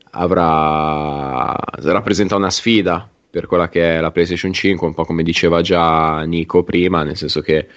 avrà, 0.09 1.55
rappresenta 1.83 2.35
una 2.35 2.49
sfida 2.49 3.07
per 3.29 3.45
quella 3.45 3.69
che 3.69 3.97
è 3.97 3.99
la 3.99 4.09
PlayStation 4.09 4.51
5, 4.51 4.87
un 4.87 4.95
po' 4.95 5.05
come 5.05 5.21
diceva 5.21 5.61
già 5.61 6.23
Nico 6.23 6.63
prima, 6.63 7.03
nel 7.03 7.15
senso 7.15 7.41
che 7.41 7.67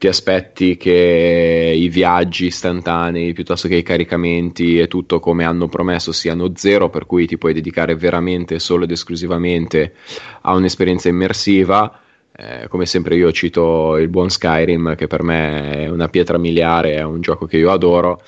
ti 0.00 0.08
aspetti 0.08 0.78
che 0.78 1.74
i 1.76 1.90
viaggi 1.90 2.46
istantanei 2.46 3.34
piuttosto 3.34 3.68
che 3.68 3.74
i 3.74 3.82
caricamenti 3.82 4.78
e 4.78 4.88
tutto 4.88 5.20
come 5.20 5.44
hanno 5.44 5.68
promesso 5.68 6.10
siano 6.10 6.52
zero, 6.56 6.88
per 6.88 7.04
cui 7.04 7.26
ti 7.26 7.36
puoi 7.36 7.52
dedicare 7.52 7.94
veramente 7.96 8.58
solo 8.60 8.84
ed 8.84 8.92
esclusivamente 8.92 9.92
a 10.40 10.54
un'esperienza 10.54 11.10
immersiva. 11.10 12.00
Eh, 12.34 12.66
come 12.68 12.86
sempre 12.86 13.14
io 13.16 13.30
cito 13.30 13.98
il 13.98 14.08
buon 14.08 14.30
Skyrim 14.30 14.94
che 14.94 15.06
per 15.06 15.22
me 15.22 15.70
è 15.84 15.88
una 15.90 16.08
pietra 16.08 16.38
miliare, 16.38 16.94
è 16.94 17.02
un 17.02 17.20
gioco 17.20 17.44
che 17.44 17.58
io 17.58 17.70
adoro 17.70 18.22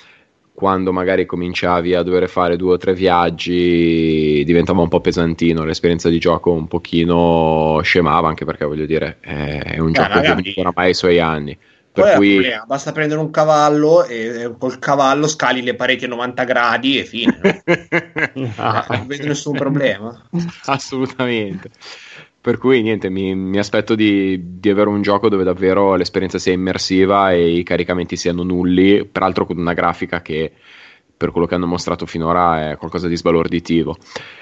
quando 0.63 0.93
magari 0.93 1.27
cominciavi 1.27 1.93
a 1.93 2.05
dover 2.05 2.29
fare 2.29 2.55
due 2.55 2.75
o 2.75 2.77
tre 2.77 2.95
viaggi 2.95 4.45
diventava 4.45 4.81
un 4.81 4.87
po' 4.87 5.01
pesantino, 5.01 5.65
l'esperienza 5.65 6.09
di 6.09 6.21
gioco 6.21 6.53
un 6.53 6.69
pochino 6.69 7.81
scemava, 7.83 8.29
anche 8.29 8.45
perché 8.45 8.65
voglio 8.65 8.87
dire 8.87 9.17
è 9.19 9.81
un 9.81 9.89
eh, 9.89 9.93
gioco 9.93 10.21
che 10.21 10.29
non 10.29 10.43
oramai 10.55 10.91
i 10.91 10.95
suoi 10.95 11.19
anni. 11.19 11.59
Per 11.91 12.15
cui... 12.15 12.49
Basta 12.65 12.93
prendere 12.93 13.19
un 13.19 13.33
cavallo 13.33 14.05
e 14.05 14.55
col 14.57 14.79
cavallo 14.79 15.27
scali 15.27 15.63
le 15.63 15.75
pareti 15.75 16.05
a 16.05 16.09
90 16.09 16.45
gradi 16.45 16.99
e 17.01 17.05
fine. 17.07 17.41
No? 17.43 18.53
no. 18.57 18.85
non 18.89 19.07
vedo 19.09 19.27
nessun 19.27 19.57
problema. 19.57 20.17
Assolutamente. 20.67 21.71
Per 22.43 22.59
cui 22.59 22.83
niente, 22.83 23.09
mi, 23.09 23.37
mi 23.37 23.59
aspetto 23.59 23.95
di, 23.95 24.59
di, 24.59 24.69
avere 24.69 24.89
un 24.89 25.01
gioco 25.01 25.29
dove 25.29 25.45
davvero 25.45 25.95
l'esperienza 25.95 26.41
sia 26.41 26.53
immersiva 26.53 27.31
e 27.31 27.51
i 27.55 27.63
caricamenti 27.63 28.17
siano 28.17 28.43
nulli, 28.43 29.07
peraltro 29.07 29.47
con 29.47 29.59
una 29.59 29.75
grafica 29.75 30.23
che 30.23 30.51
per 31.17 31.31
quello 31.31 31.47
che 31.47 31.55
hanno 31.55 31.67
mostrato 31.69 32.05
finora 32.05 32.73
è 32.73 32.77
qualcosa 32.79 33.07
di 33.07 33.17
sbalorditivo. 33.17 33.97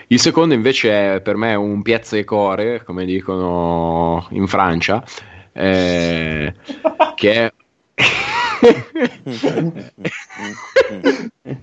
Il 0.06 0.18
secondo 0.18 0.54
invece 0.54 1.16
è 1.16 1.20
per 1.20 1.36
me 1.36 1.54
un 1.54 1.82
piazza 1.82 2.16
e 2.16 2.24
core, 2.24 2.82
come 2.84 3.04
dicono 3.04 4.26
in 4.30 4.46
Francia, 4.46 5.04
eh, 5.52 6.54
che 7.16 7.32
è... 7.34 7.52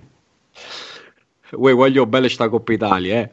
Uè, 1.50 1.74
voglio 1.74 2.06
belle 2.06 2.30
sta 2.30 2.48
Coppa 2.48 2.74
Italia, 2.74 3.22
eh. 3.22 3.32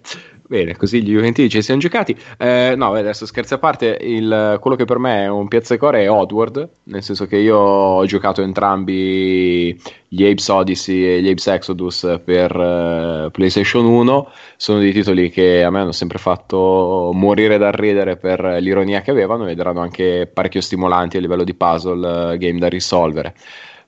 Bene, 0.54 0.76
così 0.76 1.02
gli 1.02 1.10
Juventini 1.10 1.48
ci 1.48 1.60
siamo 1.62 1.80
giocati. 1.80 2.16
Eh, 2.38 2.74
no, 2.76 2.92
adesso 2.92 3.26
scherzi 3.26 3.54
a 3.54 3.58
parte, 3.58 3.98
il, 4.00 4.58
quello 4.60 4.76
che 4.76 4.84
per 4.84 4.98
me 4.98 5.24
è 5.24 5.28
un 5.28 5.48
piazzecore 5.48 6.04
è 6.04 6.08
Oddworld, 6.08 6.68
nel 6.84 7.02
senso 7.02 7.26
che 7.26 7.38
io 7.38 7.56
ho 7.58 8.06
giocato 8.06 8.40
entrambi 8.40 9.76
gli 10.06 10.24
Apes 10.24 10.46
Odyssey 10.46 11.06
e 11.06 11.22
gli 11.22 11.28
Apes 11.28 11.48
Exodus 11.48 12.20
per 12.24 12.54
uh, 12.54 13.32
PlayStation 13.32 13.84
1. 13.84 14.30
Sono 14.56 14.78
dei 14.78 14.92
titoli 14.92 15.28
che 15.28 15.64
a 15.64 15.70
me 15.70 15.80
hanno 15.80 15.90
sempre 15.90 16.18
fatto 16.18 17.10
morire 17.12 17.58
dal 17.58 17.72
ridere 17.72 18.16
per 18.16 18.40
l'ironia 18.60 19.00
che 19.00 19.10
avevano 19.10 19.48
ed 19.48 19.58
erano 19.58 19.80
anche 19.80 20.30
parecchio 20.32 20.60
stimolanti 20.60 21.16
a 21.16 21.20
livello 21.20 21.42
di 21.42 21.54
puzzle 21.54 22.34
uh, 22.34 22.38
game 22.38 22.60
da 22.60 22.68
risolvere 22.68 23.34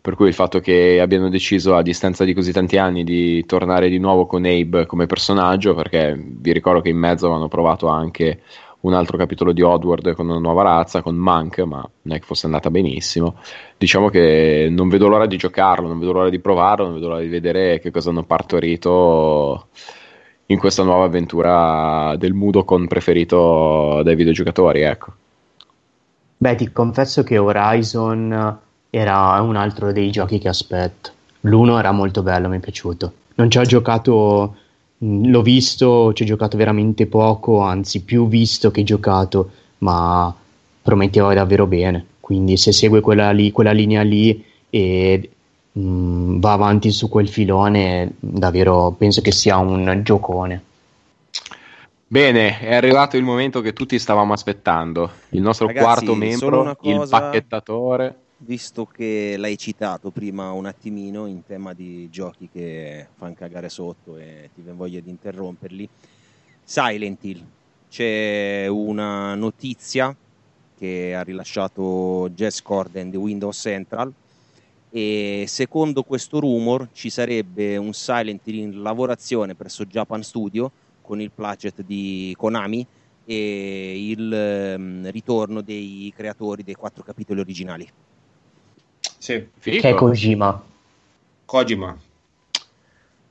per 0.07 0.14
cui 0.14 0.28
il 0.28 0.34
fatto 0.34 0.61
che 0.61 1.00
abbiano 1.00 1.28
deciso 1.28 1.74
a 1.74 1.82
distanza 1.82 2.22
di 2.22 2.32
così 2.32 2.52
tanti 2.52 2.78
anni 2.78 3.02
di 3.02 3.44
tornare 3.44 3.88
di 3.88 3.98
nuovo 3.98 4.24
con 4.24 4.44
Abe 4.44 4.86
come 4.86 5.07
personaggio, 5.07 5.74
perché 5.74 6.16
vi 6.16 6.52
ricordo 6.52 6.80
che 6.80 6.90
in 6.90 6.96
mezzo 6.96 7.24
avevano 7.26 7.48
provato 7.48 7.88
anche 7.88 8.42
un 8.82 8.94
altro 8.94 9.18
capitolo 9.18 9.50
di 9.50 9.62
Oddworld 9.62 10.14
con 10.14 10.28
una 10.28 10.38
nuova 10.38 10.62
razza, 10.62 11.02
con 11.02 11.16
Monk, 11.16 11.59
ma 11.62 11.84
non 12.02 12.14
è 12.14 12.20
che 12.20 12.24
fosse 12.24 12.46
andata 12.46 12.70
benissimo. 12.70 13.34
Diciamo 13.76 14.09
che 14.09 14.68
non 14.70 14.88
vedo 14.88 15.09
l'ora 15.09 15.26
di 15.26 15.36
giocarlo, 15.36 15.88
non 15.88 15.98
vedo 15.98 16.12
l'ora 16.12 16.30
di 16.30 16.38
provarlo, 16.38 16.84
non 16.84 16.94
vedo 16.94 17.09
l'ora 17.09 17.20
di 17.20 17.26
vedere 17.26 17.80
che 17.80 17.90
cosa 17.90 18.11
hanno 18.11 18.22
partorito 18.22 19.70
in 20.46 20.59
questa 20.61 20.84
nuova 20.84 21.07
avventura 21.07 22.14
del 22.16 22.32
Mudokon 22.32 22.86
preferito 22.86 24.02
dai 24.04 24.14
videogiocatori, 24.14 24.82
ecco. 24.82 25.12
Beh, 26.36 26.54
ti 26.54 26.70
confesso 26.70 27.24
che 27.24 27.38
Horizon 27.38 28.61
era 28.91 29.41
un 29.41 29.57
altro 29.57 29.93
dei 29.93 30.11
giochi 30.11 30.39
che 30.39 30.49
aspetto. 30.49 31.11
L'uno 31.41 31.78
era 31.78 31.93
molto 31.93 32.22
bello, 32.22 32.49
mi 32.49 32.57
è 32.57 32.61
piaciuto. 32.61 33.12
Non 33.34 33.51
ci 33.51 33.59
ho 33.59 33.62
giocato, 33.64 34.57
mm, 35.05 35.26
l'ho 35.30 35.43
visto, 35.43 36.12
ci 36.12 36.22
ho 36.22 36.26
giocato 36.26 36.57
veramente 36.57 37.07
poco, 37.07 37.61
anzi 37.61 38.03
più 38.03 38.28
visto 38.28 38.70
che 38.70 38.82
giocato, 38.82 39.51
ma 39.78 40.34
prometteva 40.82 41.34
davvero 41.34 41.66
bene. 41.66 42.05
Quindi 42.20 42.57
se 42.57 42.72
segue 42.72 43.01
quella, 43.01 43.30
lì, 43.30 43.53
quella 43.53 43.72
linea 43.72 44.03
lì 44.03 44.45
e 44.70 45.30
mh, 45.72 45.80
mm, 45.80 46.41
va 46.41 46.53
avanti 46.53 46.91
su 46.91 47.09
quel 47.09 47.28
filone, 47.28 48.14
davvero 48.18 48.95
penso 48.97 49.20
che 49.20 49.32
sia 49.32 49.59
un 49.59 50.01
giocone. 50.03 50.62
Bene, 52.09 52.61
è 52.61 52.74
arrivato 52.74 53.16
il 53.16 53.24
momento 53.24 53.61
che 53.61 53.72
tutti 53.72 53.99
stavamo 53.99 54.32
aspettando. 54.32 55.11
Il 55.30 55.43
nostro 55.43 55.66
Ragazzi, 55.66 55.84
quarto 55.84 56.14
membro, 56.14 56.76
cosa... 56.76 56.91
il 56.91 57.07
pacchettatore 57.09 58.16
visto 58.39 58.84
che 58.84 59.37
l'hai 59.39 59.57
citato 59.57 60.11
prima 60.11 60.51
un 60.53 60.66
attimino 60.66 61.26
in 61.26 61.45
tema 61.45 61.72
di 61.72 62.09
giochi 62.11 62.49
che 62.53 63.09
fanno 63.14 63.34
cagare 63.34 63.68
sotto 63.68 64.18
e 64.18 64.51
ti 64.55 64.61
viene 64.61 64.76
voglia 64.76 65.01
di 65.01 65.11
interromperli, 65.11 65.89
Silent 66.62 67.24
Hill. 67.24 67.45
C'è 67.89 68.66
una 68.68 69.34
notizia 69.34 70.14
che 70.76 71.14
ha 71.14 71.22
rilasciato 71.22 72.28
Jess 72.34 72.61
Corden 72.61 73.09
di 73.09 73.16
Windows 73.16 73.59
Central 73.59 74.12
e 74.91 75.45
secondo 75.49 76.03
questo 76.03 76.39
rumor 76.39 76.89
ci 76.93 77.09
sarebbe 77.09 77.76
un 77.76 77.95
Silent 77.95 78.47
Hill 78.47 78.59
in 78.59 78.82
lavorazione 78.82 79.55
presso 79.55 79.87
Japan 79.87 80.22
Studio 80.22 80.70
con 81.01 81.20
il 81.20 81.30
plaget 81.30 81.82
di 81.82 82.34
Konami 82.37 82.87
e 83.24 84.09
il 84.11 84.74
um, 84.78 85.11
ritorno 85.11 85.62
dei 85.62 86.12
creatori 86.14 86.62
dei 86.62 86.74
quattro 86.74 87.03
capitoli 87.03 87.41
originali. 87.41 87.89
Sì. 89.26 89.44
Che 89.60 89.80
è 89.80 89.94
Kojima. 89.94 90.62
Kojima. 91.46 91.98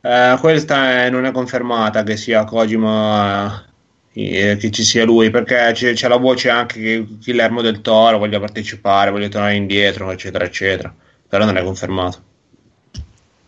Eh, 0.02 0.38
questa 0.42 0.92
è, 0.92 1.10
non 1.10 1.24
è 1.24 1.32
confermata 1.32 2.04
che 2.04 2.18
sia 2.18 2.44
Kojima 2.44 3.66
eh, 4.12 4.58
che 4.60 4.72
ci 4.72 4.84
sia 4.84 5.06
lui 5.06 5.30
perché 5.30 5.72
c'è, 5.72 5.94
c'è, 5.94 6.10
la 6.10 6.18
voce 6.18 6.50
anche 6.50 6.82
che 6.82 7.08
Guillermo 7.24 7.62
del 7.62 7.80
Toro 7.80 8.18
voglia 8.18 8.42
partecipare, 8.42 9.10
voglia 9.10 9.30
tornare 9.30 9.56
indietro, 9.56 10.12
eccetera, 10.12 10.44
eccetera. 10.44 10.94
Però 11.30 11.46
non 11.46 11.56
è 11.56 11.64
confermato. 11.64 12.18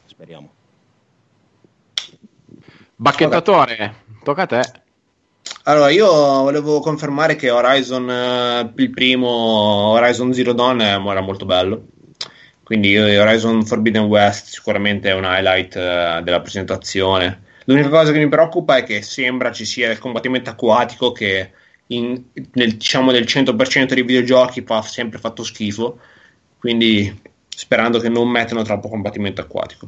Speriamo. 0.05 0.49
Bacchettatore, 2.95 4.03
tocca 4.23 4.43
a 4.43 4.45
te. 4.45 4.61
Allora, 5.63 5.89
io 5.89 6.07
volevo 6.07 6.79
confermare 6.79 7.35
che 7.35 7.49
Horizon, 7.49 8.09
eh, 8.09 8.71
il 8.73 8.89
primo 8.91 9.27
Horizon 9.27 10.33
Zero 10.33 10.53
Dawn, 10.53 10.79
era 10.79 11.21
molto 11.21 11.45
bello 11.45 11.87
quindi 12.67 12.97
Horizon 12.97 13.65
Forbidden 13.65 14.03
West 14.03 14.47
sicuramente 14.47 15.09
è 15.09 15.13
un 15.13 15.23
highlight 15.23 15.75
uh, 15.75 16.21
della 16.21 16.41
presentazione. 16.41 17.43
L'unica 17.63 17.87
cosa 17.87 18.11
che 18.11 18.17
mi 18.17 18.27
preoccupa 18.27 18.75
è 18.75 18.83
che 18.83 19.01
sembra 19.03 19.53
ci 19.53 19.63
sia 19.63 19.89
il 19.89 19.99
combattimento 19.99 20.49
acquatico 20.49 21.13
che 21.13 21.51
in, 21.87 22.21
nel, 22.33 22.73
diciamo 22.73 23.13
del 23.13 23.23
100% 23.23 23.93
dei 23.93 24.03
videogiochi 24.03 24.63
fa 24.63 24.81
sempre 24.81 25.17
fatto 25.17 25.45
schifo. 25.45 25.97
Quindi 26.59 27.17
sperando 27.47 27.99
che 27.99 28.09
non 28.09 28.27
mettano 28.27 28.63
troppo 28.63 28.89
combattimento 28.89 29.39
acquatico. 29.39 29.87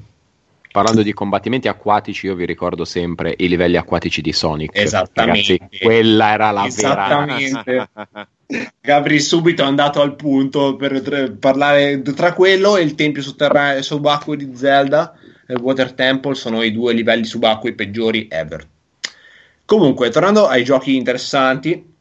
Parlando 0.72 1.04
di 1.04 1.12
combattimenti 1.12 1.68
acquatici, 1.68 2.28
io 2.28 2.36
vi 2.36 2.46
ricordo 2.46 2.86
sempre 2.86 3.34
i 3.40 3.50
livelli 3.50 3.76
acquatici 3.76 4.22
di 4.22 4.32
Sonic. 4.32 4.72
Esattamente. 4.74 5.58
Ragazzi, 5.60 5.84
quella 5.84 6.32
era 6.32 6.52
la 6.52 6.66
Esattamente. 6.66 7.90
Gabri 8.82 9.20
subito 9.20 9.62
è 9.62 9.66
andato 9.66 10.02
al 10.02 10.16
punto 10.16 10.76
per 10.76 11.02
tra- 11.02 11.30
parlare 11.40 12.02
tra 12.02 12.34
quello 12.34 12.78
e 12.78 12.82
il 12.82 12.96
tempio 12.96 13.22
sotterraneo 13.22 13.84
subacqueo 13.84 14.36
di 14.36 14.56
Zelda 14.56 15.14
e 15.46 15.54
Water 15.54 15.94
Temple 15.94 16.34
sono 16.34 16.64
i 16.64 16.72
due 16.72 16.94
livelli 16.94 17.26
subacquei 17.26 17.76
peggiori 17.76 18.28
ever. 18.28 18.68
Comunque, 19.66 20.10
tornando 20.10 20.48
ai 20.48 20.64
giochi 20.64 20.96
interessanti, 20.96 21.94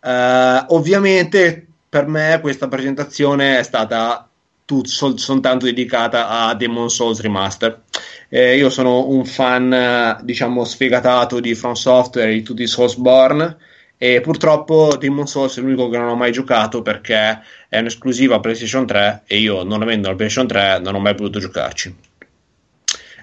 eh, 0.00 0.64
ovviamente 0.66 1.64
per 1.88 2.08
me 2.08 2.40
questa 2.40 2.66
presentazione 2.66 3.60
è 3.60 3.62
stata 3.62 4.28
tut- 4.64 4.88
sol- 4.88 5.20
soltanto 5.20 5.66
dedicata 5.66 6.28
a 6.28 6.54
Demon 6.56 6.90
Souls 6.90 7.20
Remaster. 7.20 7.82
Eh, 8.28 8.56
io 8.56 8.68
sono 8.68 9.06
un 9.10 9.24
fan, 9.24 9.72
eh, 9.72 10.16
diciamo, 10.22 10.64
sfegatato 10.64 11.38
di 11.38 11.54
From 11.54 11.74
Software 11.74 12.32
e 12.32 12.34
di 12.34 12.42
tutti 12.42 12.62
i 12.62 12.66
Soulsborne 12.66 13.58
e 13.96 14.20
purtroppo 14.20 14.96
Demon 14.96 15.26
Souls 15.26 15.56
è 15.56 15.60
l'unico 15.60 15.88
che 15.88 15.98
non 15.98 16.08
ho 16.08 16.16
mai 16.16 16.32
giocato 16.32 16.82
perché 16.82 17.40
è 17.68 17.78
un'esclusiva 17.78 18.40
PlayStation 18.40 18.86
3 18.86 19.22
e 19.26 19.38
io 19.38 19.62
non 19.62 19.82
avendo 19.82 20.08
la 20.08 20.14
PlayStation 20.14 20.48
3 20.48 20.80
non 20.80 20.94
ho 20.94 21.00
mai 21.00 21.14
potuto 21.14 21.38
giocarci. 21.38 21.96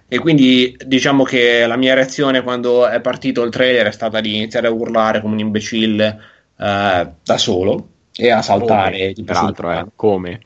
E 0.08 0.20
quindi 0.20 0.76
diciamo 0.86 1.24
che 1.24 1.66
la 1.66 1.78
mia 1.78 1.94
reazione 1.94 2.42
quando 2.42 2.86
è 2.88 3.00
partito 3.00 3.44
il 3.44 3.52
trailer 3.52 3.88
è 3.88 3.92
stata 3.92 4.20
di 4.20 4.36
iniziare 4.36 4.68
a 4.68 4.72
urlare 4.72 5.22
come 5.22 5.34
un 5.36 5.40
imbecille 5.40 6.20
eh, 6.58 7.08
da 7.24 7.38
solo 7.38 7.88
e 8.14 8.30
a 8.30 8.42
saltare. 8.42 9.14
Come, 9.14 9.26
tra 9.26 9.42
l'altro, 9.42 9.72
eh, 9.72 9.86
come? 9.96 10.42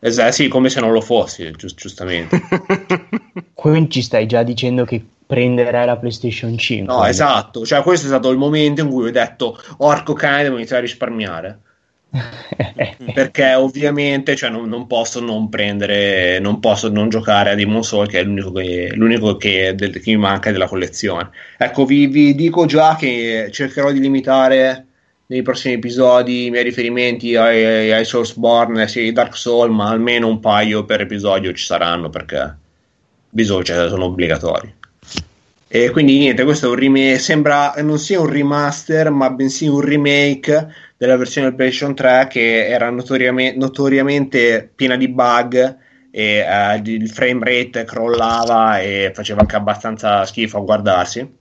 Esatto, 0.00 0.32
sì, 0.32 0.48
come 0.48 0.68
se 0.68 0.80
non 0.80 0.92
lo 0.92 1.00
fossi, 1.00 1.50
giust- 1.52 1.78
giustamente. 1.78 2.40
Quindi 3.54 3.90
ci 3.90 4.02
stai 4.02 4.26
già 4.26 4.42
dicendo 4.42 4.84
che 4.84 5.04
prenderai 5.26 5.86
la 5.86 5.96
PlayStation 5.96 6.56
5. 6.56 6.94
No, 6.94 7.04
esatto, 7.04 7.66
cioè 7.66 7.82
questo 7.82 8.06
è 8.06 8.08
stato 8.08 8.30
il 8.30 8.38
momento 8.38 8.80
in 8.80 8.88
cui 8.88 9.08
ho 9.08 9.10
detto, 9.10 9.60
orco 9.78 10.12
cane, 10.12 10.44
devo 10.44 10.56
iniziare 10.56 10.82
a 10.82 10.86
risparmiare. 10.86 11.58
perché 13.12 13.52
ovviamente 13.52 14.34
cioè, 14.34 14.48
non, 14.48 14.66
non, 14.66 14.86
posso 14.86 15.20
non 15.20 15.50
prendere, 15.50 16.38
non 16.38 16.58
posso 16.58 16.88
non 16.88 17.10
giocare 17.10 17.50
a 17.50 17.54
Demon 17.54 17.82
Soul, 17.82 18.08
che 18.08 18.20
è 18.20 18.22
l'unico 18.22 18.52
che, 18.52 18.90
l'unico 18.94 19.36
che, 19.36 19.74
del, 19.74 20.00
che 20.00 20.10
mi 20.12 20.16
manca 20.16 20.50
della 20.50 20.68
collezione. 20.68 21.30
Ecco, 21.58 21.84
vi, 21.84 22.06
vi 22.06 22.34
dico 22.34 22.64
già 22.64 22.96
che 22.96 23.48
cercherò 23.52 23.92
di 23.92 24.00
limitare 24.00 24.86
nei 25.30 25.42
prossimi 25.42 25.74
episodi 25.74 26.46
i 26.46 26.50
miei 26.50 26.64
riferimenti 26.64 27.36
ai, 27.36 27.92
ai 27.92 28.04
Sourceborne 28.04 28.82
e 28.90 29.00
ai 29.00 29.12
Dark 29.12 29.36
Soul, 29.36 29.70
ma 29.70 29.90
almeno 29.90 30.26
un 30.26 30.40
paio 30.40 30.84
per 30.84 31.02
episodio 31.02 31.52
ci 31.52 31.64
saranno 31.64 32.08
perché 32.08 32.56
bisogna, 33.28 33.64
cioè, 33.64 33.88
sono 33.88 34.04
obbligatori. 34.04 34.74
E 35.70 35.90
quindi 35.90 36.16
niente, 36.16 36.44
questo 36.44 36.66
è 36.66 36.70
un 36.70 36.76
remake, 36.76 37.18
sembra 37.18 37.74
non 37.82 37.98
sia 37.98 38.20
un 38.20 38.30
remaster, 38.30 39.10
ma 39.10 39.28
bensì 39.28 39.66
un 39.66 39.82
remake 39.82 40.66
della 40.96 41.16
versione 41.16 41.48
del 41.48 41.56
PlayStation 41.56 41.94
3 41.94 42.26
che 42.30 42.66
era 42.66 42.88
notoriamente, 42.88 43.58
notoriamente 43.58 44.70
piena 44.74 44.96
di 44.96 45.08
bug 45.08 45.76
e 46.10 46.40
uh, 46.40 46.80
il 46.88 47.10
frame 47.10 47.44
rate 47.44 47.84
crollava 47.84 48.80
e 48.80 49.12
faceva 49.14 49.42
anche 49.42 49.56
abbastanza 49.56 50.24
schifo 50.24 50.56
a 50.56 50.62
guardarsi 50.62 51.36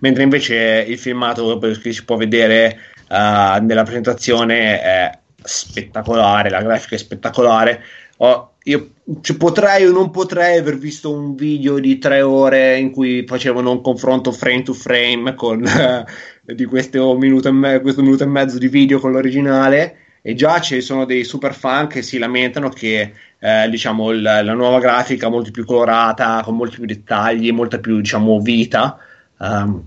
mentre 0.00 0.22
invece 0.22 0.84
il 0.86 0.98
filmato 0.98 1.58
che 1.58 1.92
si 1.92 2.04
può 2.04 2.16
vedere 2.16 2.78
uh, 3.08 3.62
nella 3.64 3.82
presentazione 3.82 4.80
è 4.80 5.18
spettacolare, 5.42 6.50
la 6.50 6.62
grafica 6.62 6.94
è 6.94 6.98
spettacolare. 6.98 7.82
Oh, 8.18 8.54
io 8.64 8.90
cioè, 9.20 9.36
potrei 9.36 9.86
o 9.86 9.92
non 9.92 10.10
potrei 10.10 10.58
aver 10.58 10.76
visto 10.76 11.12
un 11.12 11.34
video 11.34 11.78
di 11.78 11.98
tre 11.98 12.20
ore 12.20 12.76
in 12.76 12.90
cui 12.90 13.24
facevano 13.26 13.70
un 13.70 13.80
confronto 13.80 14.32
frame 14.32 14.62
to 14.62 14.72
frame 14.72 15.34
con, 15.34 15.62
uh, 15.62 16.52
di 16.52 16.64
questo 16.64 17.16
minuto, 17.16 17.52
me- 17.52 17.80
questo 17.80 18.02
minuto, 18.02 18.24
e 18.24 18.26
mezzo 18.26 18.58
di 18.58 18.68
video 18.68 18.98
con 18.98 19.12
l'originale 19.12 19.96
e 20.20 20.34
già 20.34 20.60
ci 20.60 20.80
sono 20.80 21.04
dei 21.04 21.24
super 21.24 21.54
fan 21.54 21.86
che 21.86 22.02
si 22.02 22.18
lamentano 22.18 22.68
che 22.68 23.12
eh, 23.38 23.68
diciamo, 23.70 24.10
la, 24.10 24.42
la, 24.42 24.52
nuova 24.52 24.80
grafica 24.80 25.28
molto 25.28 25.52
più 25.52 25.64
colorata, 25.64 26.42
con 26.44 26.56
molti 26.56 26.76
più 26.76 26.86
dettagli, 26.86 27.52
molta 27.52 27.78
più 27.78 27.96
diciamo, 28.00 28.40
vita 28.40 28.98
Um, 29.38 29.84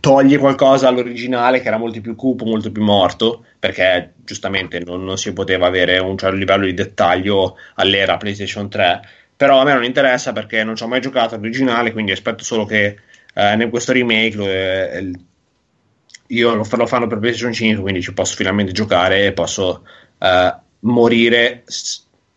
toglie 0.00 0.38
qualcosa 0.38 0.88
all'originale 0.88 1.60
che 1.60 1.68
era 1.68 1.78
molto 1.78 2.00
più 2.00 2.14
cupo, 2.14 2.44
molto 2.44 2.70
più 2.70 2.82
morto, 2.82 3.44
perché 3.58 4.14
giustamente 4.24 4.80
non, 4.80 5.04
non 5.04 5.18
si 5.18 5.32
poteva 5.32 5.66
avere 5.66 5.98
un 5.98 6.16
certo 6.16 6.36
livello 6.36 6.66
di 6.66 6.74
dettaglio 6.74 7.56
all'era 7.76 8.16
PlayStation 8.16 8.68
3. 8.68 9.00
Però 9.36 9.60
a 9.60 9.64
me 9.64 9.72
non 9.72 9.84
interessa 9.84 10.32
perché 10.32 10.64
non 10.64 10.76
ci 10.76 10.82
ho 10.82 10.88
mai 10.88 11.00
giocato 11.00 11.34
all'originale, 11.34 11.92
quindi 11.92 12.12
aspetto 12.12 12.44
solo 12.44 12.64
che 12.64 12.98
eh, 13.34 13.52
in 13.62 13.70
questo 13.70 13.92
remake 13.92 14.36
lo, 14.36 14.46
eh, 14.46 15.10
io 16.28 16.54
lo, 16.54 16.66
lo, 16.68 16.86
fanno 16.86 17.06
per 17.06 17.18
PlayStation 17.18 17.52
5, 17.52 17.82
quindi 17.82 18.02
ci 18.02 18.12
posso 18.12 18.34
finalmente 18.34 18.72
giocare 18.72 19.26
e 19.26 19.32
posso 19.32 19.86
eh, 20.18 20.54
morire, 20.80 21.64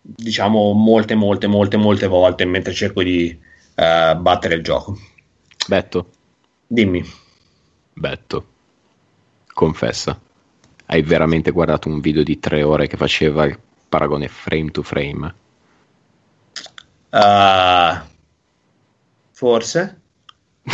diciamo, 0.01 0.73
molte, 0.73 1.15
molte, 1.15 1.47
molte, 1.47 1.77
molte 1.77 2.07
volte 2.07 2.45
mentre 2.45 2.73
cerco 2.73 3.03
di 3.03 3.37
eh, 3.75 4.15
battere 4.15 4.55
il 4.55 4.63
gioco. 4.63 4.97
Betto. 5.67 6.09
Dimmi. 6.71 7.03
Betto. 7.91 8.45
Confessa. 9.53 10.17
Hai 10.85 11.01
veramente 11.01 11.51
guardato 11.51 11.89
un 11.89 11.99
video 11.99 12.23
di 12.23 12.39
tre 12.39 12.63
ore 12.63 12.87
che 12.87 12.95
faceva 12.95 13.43
il 13.43 13.59
paragone 13.89 14.29
frame 14.29 14.71
to 14.71 14.81
frame? 14.81 15.35
Uh, 17.09 18.01
forse. 19.33 20.01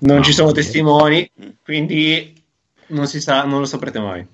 non 0.00 0.16
no, 0.16 0.22
ci 0.22 0.32
sono 0.32 0.52
testimoni, 0.52 1.30
quindi 1.62 2.42
non 2.86 3.06
si 3.06 3.20
sa, 3.20 3.44
non 3.44 3.58
lo 3.58 3.66
saprete 3.66 4.00
mai. 4.00 4.26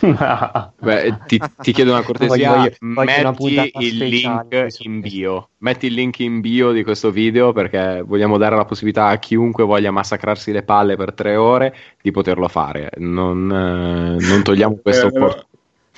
Beh, 0.80 1.18
ti, 1.26 1.40
ti, 1.60 1.72
chiedo 1.72 1.92
una 1.92 2.02
cortesia, 2.02 2.54
voglio, 2.54 2.70
voglio 2.80 3.30
metti 3.30 3.52
una 3.52 3.68
il 3.78 3.96
link 3.96 4.76
in 4.78 5.00
bio. 5.00 5.50
Metti 5.58 5.86
il 5.86 5.94
link 5.94 6.18
in 6.20 6.40
bio 6.40 6.72
di 6.72 6.84
questo 6.84 7.10
video 7.10 7.52
perché 7.52 8.02
vogliamo 8.04 8.38
dare 8.38 8.56
la 8.56 8.64
possibilità 8.64 9.06
a 9.06 9.18
chiunque 9.18 9.64
voglia 9.64 9.90
massacrarsi 9.90 10.52
le 10.52 10.62
palle 10.62 10.96
per 10.96 11.12
tre 11.14 11.36
ore 11.36 11.74
di 12.00 12.10
poterlo 12.10 12.48
fare. 12.48 12.90
Non, 12.96 13.50
eh, 13.50 14.24
non 14.24 14.42
togliamo 14.42 14.76
eh, 14.76 14.82
questa 14.82 15.06
opportunità. 15.06 15.46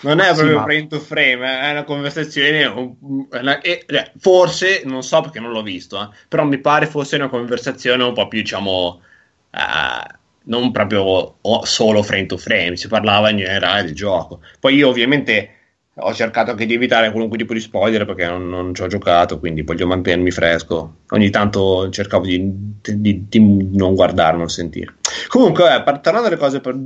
Non 0.03 0.19
è 0.21 0.33
proprio 0.33 0.47
sì, 0.49 0.55
ma... 0.55 0.63
frame 0.63 0.87
to 0.87 0.99
frame, 0.99 1.61
è 1.61 1.71
una 1.73 1.85
conversazione. 1.85 2.65
Una, 2.65 3.61
eh, 3.61 3.85
forse, 4.19 4.83
non 4.87 5.03
so 5.03 5.21
perché 5.21 5.41
non 5.41 5.51
l'ho 5.51 5.63
visto, 5.63 6.01
eh, 6.01 6.09
però 6.27 6.45
mi 6.45 6.59
pare 6.59 6.87
fosse 6.87 7.17
una 7.17 7.29
conversazione 7.29 8.03
un 8.03 8.15
po' 8.15 8.29
più, 8.29 8.41
diciamo. 8.41 9.01
Uh, 9.53 10.19
non 10.45 10.71
proprio 10.71 11.37
solo 11.63 12.03
frame 12.03 12.27
to 12.27 12.37
frame, 12.37 12.77
si 12.77 12.89
parlava 12.89 13.31
in 13.31 13.39
generale 13.39 13.85
del 13.85 13.95
gioco. 13.95 14.41
Poi 14.59 14.75
io 14.75 14.89
ovviamente 14.89 15.55
ho 15.95 16.15
cercato 16.15 16.53
anche 16.53 16.67
di 16.67 16.75
evitare 16.75 17.11
qualunque 17.11 17.37
tipo 17.37 17.53
di 17.53 17.61
spoiler 17.61 18.07
perché 18.07 18.27
non, 18.27 18.49
non 18.49 18.75
ci 18.75 18.83
ho 18.83 18.87
giocato, 18.87 19.39
quindi 19.39 19.63
voglio 19.63 19.87
mantenermi 19.87 20.31
fresco. 20.31 20.95
Ogni 21.11 21.31
tanto 21.31 21.89
cercavo 21.91 22.25
di, 22.25 22.41
di, 22.81 23.27
di 23.29 23.69
non 23.73 23.95
guardare, 23.95 24.37
non 24.37 24.49
sentire. 24.49 24.95
Comunque, 25.29 25.75
eh, 25.75 25.83
parlando 25.83 26.29
delle 26.29 26.41
cose 26.41 26.61
per, 26.61 26.79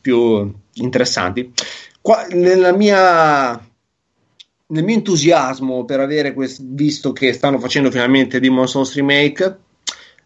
più 0.00 0.54
interessanti, 0.74 1.52
qua, 2.00 2.26
nella 2.30 2.72
mia 2.72 3.70
nel 4.72 4.84
mio 4.84 4.94
entusiasmo 4.94 5.84
per 5.84 6.00
avere 6.00 6.32
questo, 6.32 6.62
visto 6.64 7.12
che 7.12 7.34
stanno 7.34 7.58
facendo 7.58 7.90
finalmente 7.90 8.40
Demon 8.40 8.66
Souls 8.66 8.94
Remake, 8.94 9.58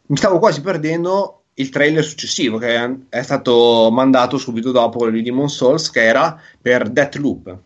mi 0.06 0.16
stavo 0.16 0.38
quasi 0.38 0.60
perdendo 0.60 1.45
il 1.58 1.68
trailer 1.68 2.04
successivo 2.04 2.58
che 2.58 2.98
è 3.08 3.22
stato 3.22 3.88
mandato 3.92 4.38
subito 4.38 4.72
dopo 4.72 4.98
quello 4.98 5.12
di 5.12 5.22
Demon 5.22 5.48
Souls 5.48 5.90
che 5.90 6.02
era 6.02 6.40
per 6.60 6.88
Deathloop 6.88 7.58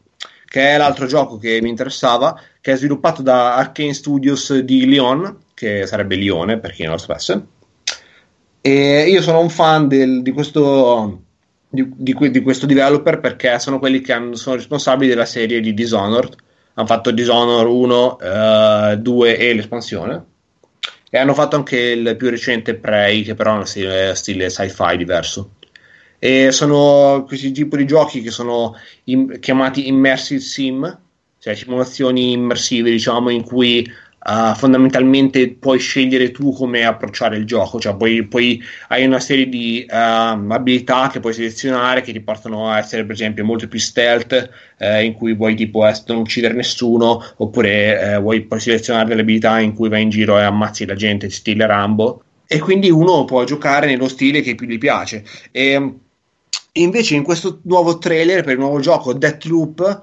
che 0.44 0.70
è 0.70 0.76
l'altro 0.76 1.06
gioco 1.06 1.38
che 1.38 1.60
mi 1.62 1.68
interessava 1.68 2.38
che 2.60 2.72
è 2.72 2.76
sviluppato 2.76 3.22
da 3.22 3.54
Arkane 3.54 3.94
Studios 3.94 4.56
di 4.58 4.84
Lyon 4.86 5.36
che 5.60 5.86
sarebbe 5.86 6.16
Lione 6.16 6.58
per 6.58 6.72
chi 6.72 6.84
non 6.84 6.92
lo 6.92 6.98
sapesse. 6.98 7.46
E 8.62 9.08
io 9.08 9.20
sono 9.20 9.40
un 9.40 9.50
fan 9.50 9.88
del, 9.88 10.22
di, 10.22 10.30
questo, 10.32 11.22
di, 11.68 11.86
di, 11.94 12.16
di, 12.30 12.40
questo 12.40 12.64
developer 12.64 13.20
perché 13.20 13.58
sono 13.58 13.78
quelli 13.78 14.00
che 14.00 14.14
hanno, 14.14 14.36
sono 14.36 14.56
responsabili 14.56 15.10
della 15.10 15.26
serie 15.26 15.60
di 15.60 15.74
Dishonored. 15.74 16.34
Hanno 16.74 16.86
fatto 16.86 17.10
Dishonored 17.10 17.70
1, 17.70 18.16
uh, 18.92 18.96
2 18.96 19.36
e 19.36 19.54
l'espansione 19.54 20.24
e 21.10 21.18
hanno 21.18 21.34
fatto 21.34 21.56
anche 21.56 21.76
il 21.76 22.16
più 22.16 22.30
recente 22.30 22.74
Prey, 22.74 23.22
che 23.22 23.34
però 23.34 23.52
è 23.52 23.54
uno 23.56 23.64
stile, 23.64 24.14
stile 24.14 24.48
sci-fi 24.48 24.96
diverso. 24.96 25.56
E 26.18 26.52
sono 26.52 27.24
questi 27.26 27.50
tipi 27.50 27.78
di 27.78 27.86
giochi 27.86 28.22
che 28.22 28.30
sono 28.30 28.76
in, 29.04 29.38
chiamati 29.40 29.88
immersive 29.88 30.40
sim, 30.40 30.98
cioè 31.40 31.54
simulazioni 31.54 32.32
immersive, 32.32 32.90
diciamo, 32.90 33.30
in 33.30 33.42
cui 33.42 33.90
Uh, 34.22 34.54
fondamentalmente 34.54 35.48
puoi 35.52 35.78
scegliere 35.78 36.30
tu 36.30 36.52
come 36.52 36.84
approcciare 36.84 37.38
il 37.38 37.46
gioco, 37.46 37.80
cioè 37.80 37.96
poi, 37.96 38.26
poi 38.26 38.62
hai 38.88 39.06
una 39.06 39.18
serie 39.18 39.48
di 39.48 39.86
uh, 39.88 39.94
abilità 39.94 41.08
che 41.10 41.20
puoi 41.20 41.32
selezionare 41.32 42.02
che 42.02 42.12
ti 42.12 42.20
portano 42.20 42.68
a 42.70 42.76
essere 42.76 43.04
per 43.04 43.14
esempio 43.14 43.46
molto 43.46 43.66
più 43.66 43.78
stealth 43.78 44.50
uh, 44.78 45.02
in 45.02 45.14
cui 45.14 45.34
vuoi 45.34 45.54
tipo 45.54 45.86
eh, 45.88 45.94
non 46.08 46.18
uccidere 46.18 46.52
nessuno 46.52 47.24
oppure 47.36 48.18
vuoi 48.20 48.42
puoi 48.42 48.60
selezionare 48.60 49.08
delle 49.08 49.22
abilità 49.22 49.58
in 49.58 49.72
cui 49.74 49.88
vai 49.88 50.02
in 50.02 50.10
giro 50.10 50.38
e 50.38 50.42
ammazzi 50.42 50.84
la 50.84 50.94
gente 50.94 51.30
stile 51.30 51.66
Rambo. 51.66 52.22
E 52.46 52.58
quindi 52.58 52.90
uno 52.90 53.24
può 53.24 53.44
giocare 53.44 53.86
nello 53.86 54.08
stile 54.08 54.42
che 54.42 54.54
più 54.54 54.66
gli 54.66 54.76
piace. 54.76 55.24
E 55.50 55.94
invece 56.72 57.14
in 57.14 57.22
questo 57.22 57.60
nuovo 57.62 57.98
trailer 57.98 58.42
per 58.42 58.52
il 58.54 58.58
nuovo 58.58 58.80
gioco 58.80 59.14
Deathloop 59.14 60.00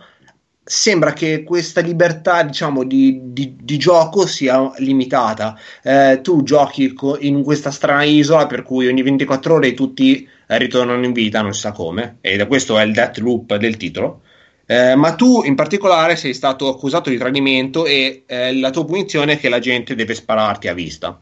sembra 0.68 1.14
che 1.14 1.44
questa 1.44 1.80
libertà 1.80 2.44
diciamo 2.44 2.84
di, 2.84 3.22
di, 3.24 3.56
di 3.58 3.78
gioco 3.78 4.28
sia 4.28 4.70
limitata. 4.80 5.58
Eh, 5.82 6.20
tu 6.22 6.44
giochi 6.44 6.92
co- 6.94 7.18
in 7.20 7.42
questa 7.42 7.72
strana 7.72 8.04
isola 8.04 8.48
per 8.48 8.64
cui 8.64 8.88
ogni 8.88 9.02
24 9.02 9.56
ore 9.56 9.74
tutti 9.74 10.28
eh, 10.48 10.58
ritornano 10.58 11.06
in 11.06 11.14
vita 11.14 11.42
non 11.42 11.54
si 11.54 11.62
sa 11.62 11.72
come 11.72 12.18
e 12.20 12.46
questo 12.48 12.78
è 12.78 12.84
il 12.84 12.92
death 12.92 13.18
loop 13.20 13.56
del 13.56 13.78
titolo. 13.78 14.22
Eh, 14.66 14.96
ma 14.96 15.16
tu 15.16 15.44
in 15.46 15.56
particolare 15.56 16.18
sei 16.18 16.34
stato 16.34 16.68
accusato 16.68 17.10
di 17.10 17.18
tradimento 17.18 17.86
e 17.86 18.24
eh, 18.26 18.54
la 18.60 18.70
tua 18.70 18.84
punizione 18.84 19.34
è 19.34 19.40
che 19.40 19.48
la 19.48 19.60
gente 19.60 19.96
deve 19.96 20.14
spararti 20.14 20.68
a 20.68 20.74
vista. 20.74 21.18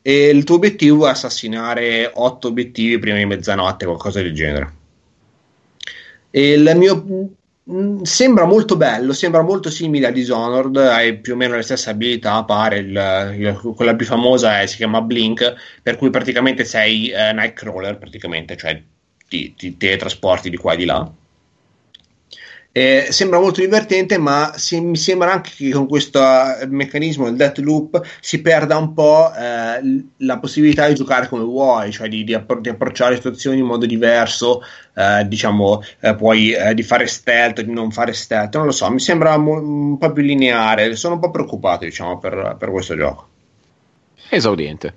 E 0.00 0.28
il 0.28 0.44
tuo 0.44 0.54
obiettivo 0.54 1.06
è 1.06 1.10
assassinare 1.10 2.10
8 2.14 2.48
obiettivi 2.48 2.98
prima 2.98 3.18
di 3.18 3.26
mezzanotte 3.26 3.84
qualcosa 3.84 4.22
del 4.22 4.32
genere. 4.32 4.72
E 6.30 6.52
il 6.52 6.72
mio 6.76 7.36
Mm, 7.70 8.02
sembra 8.02 8.46
molto 8.46 8.76
bello, 8.76 9.12
sembra 9.12 9.42
molto 9.42 9.68
simile 9.68 10.06
a 10.06 10.10
Dishonored, 10.10 10.76
hai 10.78 11.18
più 11.18 11.34
o 11.34 11.36
meno 11.36 11.54
le 11.54 11.62
stesse 11.62 11.90
abilità, 11.90 12.42
pare 12.44 12.78
il, 12.78 13.34
il, 13.36 13.74
quella 13.76 13.94
più 13.94 14.06
famosa 14.06 14.60
è, 14.60 14.66
si 14.66 14.76
chiama 14.76 15.02
Blink, 15.02 15.54
per 15.82 15.96
cui 15.96 16.08
praticamente 16.08 16.64
sei 16.64 17.10
eh, 17.10 17.32
Nightcrawler, 17.34 17.98
praticamente, 17.98 18.56
cioè 18.56 18.82
ti, 19.28 19.54
ti 19.54 19.76
teletrasporti 19.76 20.48
di 20.48 20.56
qua 20.56 20.72
e 20.72 20.76
di 20.76 20.84
là. 20.86 21.12
Eh, 22.70 23.08
sembra 23.10 23.40
molto 23.40 23.60
divertente, 23.60 24.18
ma 24.18 24.52
si, 24.56 24.80
mi 24.80 24.96
sembra 24.96 25.32
anche 25.32 25.50
che 25.56 25.70
con 25.70 25.88
questo 25.88 26.20
eh, 26.20 26.66
meccanismo 26.66 27.24
del 27.24 27.34
death 27.34 27.58
loop 27.58 28.00
si 28.20 28.40
perda 28.40 28.76
un 28.76 28.92
po' 28.92 29.32
eh, 29.34 30.04
la 30.18 30.38
possibilità 30.38 30.86
di 30.86 30.94
giocare 30.94 31.28
come 31.28 31.42
vuoi, 31.42 31.90
cioè 31.90 32.08
di, 32.08 32.22
di, 32.22 32.34
appro- 32.34 32.60
di 32.60 32.68
approcciare 32.68 33.16
situazioni 33.16 33.58
in 33.58 33.64
modo 33.64 33.86
diverso, 33.86 34.62
eh, 34.94 35.26
diciamo, 35.26 35.82
eh, 36.00 36.14
poi 36.14 36.52
eh, 36.52 36.74
di 36.74 36.82
fare 36.82 37.06
stealth, 37.06 37.62
di 37.62 37.72
non 37.72 37.90
fare 37.90 38.12
stealth, 38.12 38.54
non 38.56 38.66
lo 38.66 38.72
so, 38.72 38.88
mi 38.90 39.00
sembra 39.00 39.36
mo- 39.38 39.60
un 39.60 39.98
po' 39.98 40.12
più 40.12 40.22
lineare, 40.22 40.94
sono 40.94 41.14
un 41.14 41.20
po' 41.20 41.30
preoccupato, 41.30 41.84
diciamo, 41.84 42.18
per, 42.18 42.54
per 42.58 42.70
questo 42.70 42.94
gioco. 42.96 43.28
Esauriente. 44.28 44.94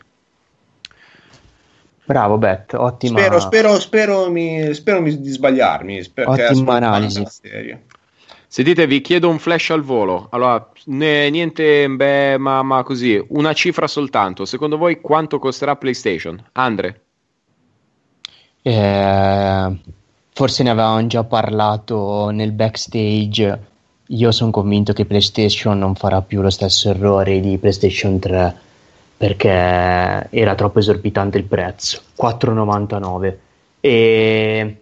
Bravo 2.11 2.37
Bet, 2.37 2.73
ottima. 2.73 3.19
Spero, 3.19 3.39
spero, 3.39 3.79
spero, 3.79 4.29
mi, 4.29 4.73
spero 4.73 4.99
mi, 4.99 5.17
di 5.17 5.29
sbagliarmi. 5.29 6.11
Ottima 6.25 6.75
analisi. 6.75 7.25
Sentite, 8.47 8.85
vi 8.85 8.99
chiedo 8.99 9.29
un 9.29 9.39
flash 9.39 9.69
al 9.69 9.81
volo. 9.81 10.27
Allora, 10.31 10.69
ne, 10.87 11.29
niente, 11.29 11.87
beh, 11.87 12.37
ma, 12.37 12.63
ma, 12.63 12.83
così, 12.83 13.23
una 13.29 13.53
cifra 13.53 13.87
soltanto. 13.87 14.43
Secondo 14.43 14.77
voi 14.77 14.99
quanto 14.99 15.39
costerà 15.39 15.77
PlayStation? 15.77 16.43
Andre? 16.51 17.01
Eh, 18.61 19.77
forse 20.33 20.63
ne 20.63 20.69
avevamo 20.69 21.07
già 21.07 21.23
parlato 21.23 22.29
nel 22.31 22.51
backstage. 22.51 23.59
Io 24.07 24.31
sono 24.33 24.51
convinto 24.51 24.91
che 24.91 25.05
PlayStation 25.05 25.77
non 25.77 25.95
farà 25.95 26.21
più 26.21 26.41
lo 26.41 26.49
stesso 26.49 26.89
errore 26.89 27.39
di 27.39 27.57
PlayStation 27.57 28.19
3 28.19 28.69
perché 29.21 30.27
era 30.31 30.55
troppo 30.55 30.79
esorbitante 30.79 31.37
il 31.37 31.43
prezzo, 31.43 32.01
4,99 32.19 33.37
e 33.79 34.81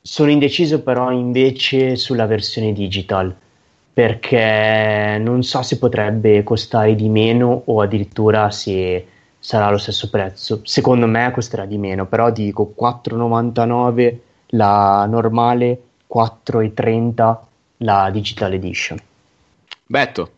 sono 0.00 0.30
indeciso 0.30 0.80
però 0.80 1.10
invece 1.10 1.96
sulla 1.96 2.26
versione 2.26 2.72
digital 2.72 3.34
perché 3.92 5.18
non 5.20 5.42
so 5.42 5.62
se 5.62 5.78
potrebbe 5.78 6.44
costare 6.44 6.94
di 6.94 7.08
meno 7.08 7.62
o 7.64 7.80
addirittura 7.80 8.48
se 8.52 9.08
sarà 9.40 9.68
lo 9.70 9.78
stesso 9.78 10.08
prezzo. 10.08 10.60
Secondo 10.62 11.08
me 11.08 11.32
costerà 11.32 11.64
di 11.64 11.76
meno, 11.76 12.06
però 12.06 12.30
dico 12.30 12.74
4,99 12.80 14.18
la 14.50 15.04
normale, 15.06 15.82
4,30 16.14 17.36
la 17.78 18.08
digital 18.12 18.52
edition. 18.52 18.98
Betto. 19.84 20.30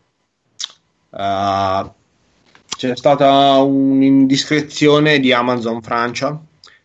Uh, 1.11 1.89
c'è 2.77 2.95
stata 2.95 3.55
un'indiscrezione 3.55 5.19
di 5.19 5.33
Amazon 5.33 5.81
Francia 5.81 6.39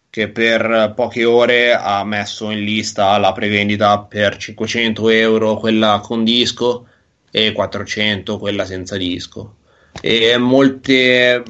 che 0.09 0.30
per 0.30 0.95
poche 0.97 1.24
ore 1.26 1.74
ha 1.74 2.03
messo 2.03 2.51
in 2.51 2.64
lista 2.64 3.18
la 3.18 3.32
prevendita 3.32 3.99
per 3.99 4.38
500 4.38 5.11
euro 5.11 5.57
quella 5.59 6.01
con 6.03 6.24
disco 6.24 6.86
e 7.30 7.53
400 7.53 8.38
quella 8.38 8.64
senza 8.64 8.97
disco. 8.97 9.57
E 10.01 10.38
molte, 10.38 11.43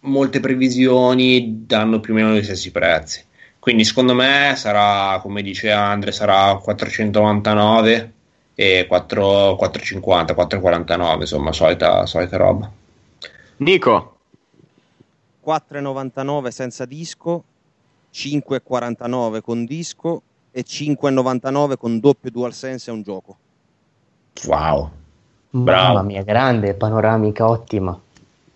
molte 0.00 0.38
previsioni 0.38 1.64
danno 1.66 1.98
più 1.98 2.12
o 2.12 2.16
meno 2.16 2.34
gli 2.34 2.44
stessi 2.44 2.70
prezzi. 2.70 3.24
Quindi 3.58 3.84
secondo 3.84 4.14
me 4.14 4.54
sarà 4.56 5.18
come 5.20 5.42
dice 5.42 5.72
Andre 5.72 6.12
sarà 6.12 6.54
499 6.54 8.12
e 8.54 8.86
4, 8.88 9.56
450 9.56 10.34
449 10.34 11.20
insomma 11.20 11.52
solita, 11.52 12.06
solita 12.06 12.36
roba 12.36 12.70
Nico 13.58 14.16
4,99 15.44 16.48
senza 16.48 16.84
disco 16.84 17.44
5,49 18.12 19.40
con 19.40 19.64
disco 19.64 20.22
e 20.50 20.64
5,99 20.64 21.76
con 21.76 22.00
doppio 22.00 22.30
DualSense 22.30 22.90
è 22.90 22.94
un 22.94 23.02
gioco 23.02 23.36
wow 24.46 24.90
Bravo. 25.50 25.94
Mamma 25.94 26.02
mia, 26.02 26.22
grande, 26.22 26.74
panoramica 26.74 27.48
ottima. 27.48 27.98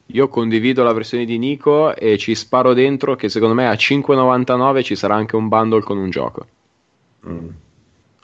Io 0.07 0.28
condivido 0.28 0.82
la 0.82 0.92
versione 0.92 1.24
di 1.24 1.38
Nico 1.38 1.96
e 1.96 2.18
ci 2.18 2.34
sparo 2.34 2.74
dentro 2.74 3.16
che 3.16 3.30
secondo 3.30 3.55
me 3.55 3.66
a 3.66 3.72
5,99 3.72 4.82
ci 4.82 4.94
sarà 4.94 5.14
anche 5.14 5.36
un 5.36 5.48
bundle 5.48 5.80
con 5.80 5.96
un 5.96 6.11
gioco. 6.11 6.46
Mm. 7.26 7.48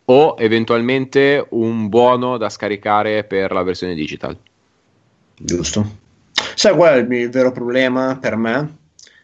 O 0.04 0.34
eventualmente 0.38 1.46
un 1.50 1.88
buono 1.88 2.36
da 2.36 2.50
scaricare 2.50 3.24
per 3.24 3.52
la 3.52 3.62
versione 3.62 3.94
digital. 3.94 4.36
Giusto. 5.34 6.06
Sai 6.58 6.74
qual 6.74 7.06
è 7.06 7.14
il 7.14 7.30
vero 7.30 7.52
problema 7.52 8.18
per 8.20 8.34
me? 8.34 8.78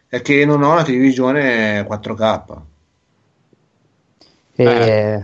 È 0.07 0.21
che 0.21 0.45
non 0.45 0.63
ho 0.63 0.71
una 0.71 0.83
televisione 0.83 1.85
4K. 1.85 2.57
Eh, 4.55 4.63
eh. 4.63 5.23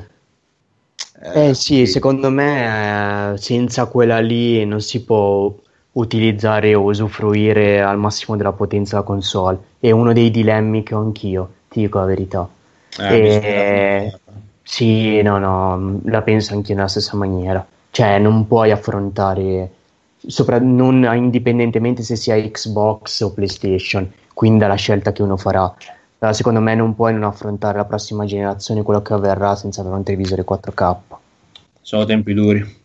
Eh, 1.33 1.53
sì, 1.53 1.85
secondo 1.85 2.29
me 2.29 3.31
eh, 3.31 3.37
senza 3.37 3.85
quella 3.85 4.19
lì 4.19 4.65
non 4.65 4.81
si 4.81 5.05
può 5.05 5.55
utilizzare 5.93 6.75
o 6.75 6.81
usufruire 6.81 7.81
al 7.81 7.97
massimo 7.97 8.35
della 8.35 8.51
potenza 8.51 8.95
della 8.97 9.07
console. 9.07 9.59
È 9.79 9.91
uno 9.91 10.11
dei 10.11 10.31
dilemmi 10.31 10.83
che 10.83 10.93
ho 10.93 10.99
anch'io, 10.99 11.49
ti 11.69 11.79
dico 11.79 11.99
la 11.99 12.05
verità. 12.05 12.45
Eh, 12.99 13.15
e... 13.15 14.19
Sì, 14.61 15.21
no, 15.21 15.37
no, 15.37 16.01
la 16.03 16.21
penso 16.23 16.55
anche 16.55 16.73
nella 16.73 16.89
stessa 16.89 17.15
maniera. 17.15 17.65
Cioè, 17.89 18.19
non 18.19 18.47
puoi 18.47 18.71
affrontare, 18.71 19.71
sopra, 20.27 20.59
non, 20.59 21.09
indipendentemente 21.15 22.03
se 22.03 22.15
sia 22.15 22.35
Xbox 22.35 23.21
o 23.21 23.33
PlayStation, 23.33 24.09
quindi 24.33 24.65
la 24.65 24.75
scelta 24.75 25.11
che 25.11 25.21
uno 25.21 25.37
farà. 25.37 25.73
Uh, 26.19 26.31
secondo 26.31 26.59
me 26.59 26.75
non 26.75 26.93
puoi 26.93 27.13
non 27.13 27.23
affrontare 27.23 27.77
la 27.77 27.85
prossima 27.85 28.25
generazione, 28.25 28.83
quello 28.83 29.01
che 29.01 29.13
avverrà, 29.13 29.55
senza 29.55 29.81
avere 29.81 29.95
un 29.95 30.03
televisore 30.03 30.45
4K. 30.45 30.95
Sono 31.81 32.05
tempi 32.05 32.33
duri. 32.33 32.79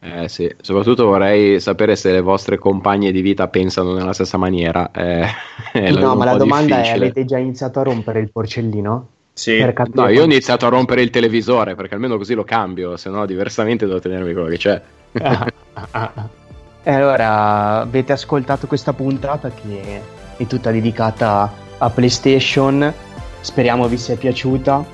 Eh 0.00 0.28
sì, 0.28 0.54
soprattutto 0.60 1.06
vorrei 1.06 1.58
sapere 1.60 1.96
se 1.96 2.12
le 2.12 2.20
vostre 2.20 2.58
compagne 2.58 3.10
di 3.10 3.22
vita 3.22 3.48
pensano 3.48 3.94
nella 3.94 4.12
stessa 4.12 4.36
maniera. 4.36 4.90
Eh, 4.90 5.26
no, 5.92 6.14
ma 6.14 6.26
la 6.26 6.36
domanda 6.36 6.76
difficile. 6.76 6.94
è: 6.94 7.00
avete 7.04 7.24
già 7.24 7.38
iniziato 7.38 7.80
a 7.80 7.84
rompere 7.84 8.20
il 8.20 8.30
porcellino? 8.30 9.08
Sì. 9.32 9.64
No, 9.94 10.08
io 10.08 10.20
ho 10.20 10.24
iniziato 10.24 10.66
a 10.66 10.68
rompere 10.68 11.00
il 11.00 11.08
televisore 11.08 11.74
perché 11.74 11.94
almeno 11.94 12.18
così 12.18 12.34
lo 12.34 12.44
cambio, 12.44 12.98
se 12.98 13.08
no 13.08 13.24
diversamente 13.24 13.86
devo 13.86 13.98
tenermi 13.98 14.34
quello 14.34 14.48
che 14.48 14.58
c'è. 14.58 14.82
E 16.86 16.92
allora, 16.92 17.80
avete 17.80 18.12
ascoltato 18.12 18.66
questa 18.66 18.92
puntata 18.92 19.50
che 19.50 20.02
è 20.36 20.46
tutta 20.46 20.70
dedicata 20.70 21.50
a 21.78 21.88
PlayStation. 21.88 22.92
Speriamo 23.40 23.88
vi 23.88 23.96
sia 23.96 24.16
piaciuta. 24.16 24.84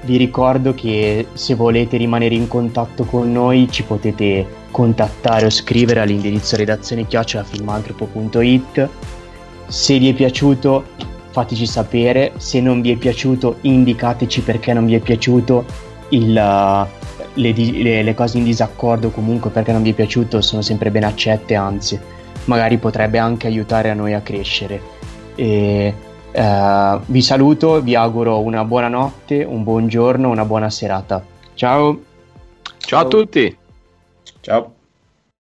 Vi 0.00 0.16
ricordo 0.16 0.72
che 0.72 1.26
se 1.34 1.54
volete 1.54 1.98
rimanere 1.98 2.34
in 2.34 2.48
contatto 2.48 3.04
con 3.04 3.30
noi 3.30 3.68
ci 3.70 3.82
potete 3.82 4.64
contattare 4.70 5.44
o 5.44 5.50
scrivere 5.50 6.00
all'indirizzo 6.00 6.56
redazione 6.56 7.06
chiocciolafilmantropo.it. 7.06 8.88
Se 9.66 9.98
vi 9.98 10.08
è 10.08 10.14
piaciuto 10.14 10.84
fateci 11.30 11.66
sapere, 11.66 12.32
se 12.38 12.62
non 12.62 12.80
vi 12.80 12.92
è 12.92 12.96
piaciuto 12.96 13.58
indicateci 13.60 14.40
perché 14.40 14.72
non 14.72 14.86
vi 14.86 14.94
è 14.94 15.00
piaciuto 15.00 15.66
il, 16.10 16.34
le, 17.36 17.52
le, 17.52 18.02
le 18.02 18.14
cose 18.14 18.38
in 18.38 18.44
disaccordo 18.44 19.10
comunque 19.10 19.50
perché 19.50 19.72
non 19.72 19.82
vi 19.82 19.90
è 19.90 19.94
piaciuto 19.94 20.40
sono 20.40 20.60
sempre 20.60 20.90
ben 20.90 21.04
accette 21.04 21.54
anzi 21.54 21.98
magari 22.44 22.76
potrebbe 22.78 23.18
anche 23.18 23.46
aiutare 23.46 23.90
a 23.90 23.94
noi 23.94 24.12
a 24.12 24.20
crescere 24.20 24.80
e 25.34 25.94
Uh, 26.36 27.00
vi 27.06 27.22
saluto, 27.22 27.80
vi 27.80 27.94
auguro 27.94 28.40
una 28.40 28.62
buona 28.62 28.88
notte, 28.88 29.42
un 29.42 29.62
buon 29.62 29.88
giorno, 29.88 30.28
una 30.28 30.44
buona 30.44 30.68
serata. 30.68 31.24
Ciao. 31.54 31.98
Ciao 32.76 33.00
a 33.00 33.06
tutti. 33.06 33.56
Ciao. 34.40 34.75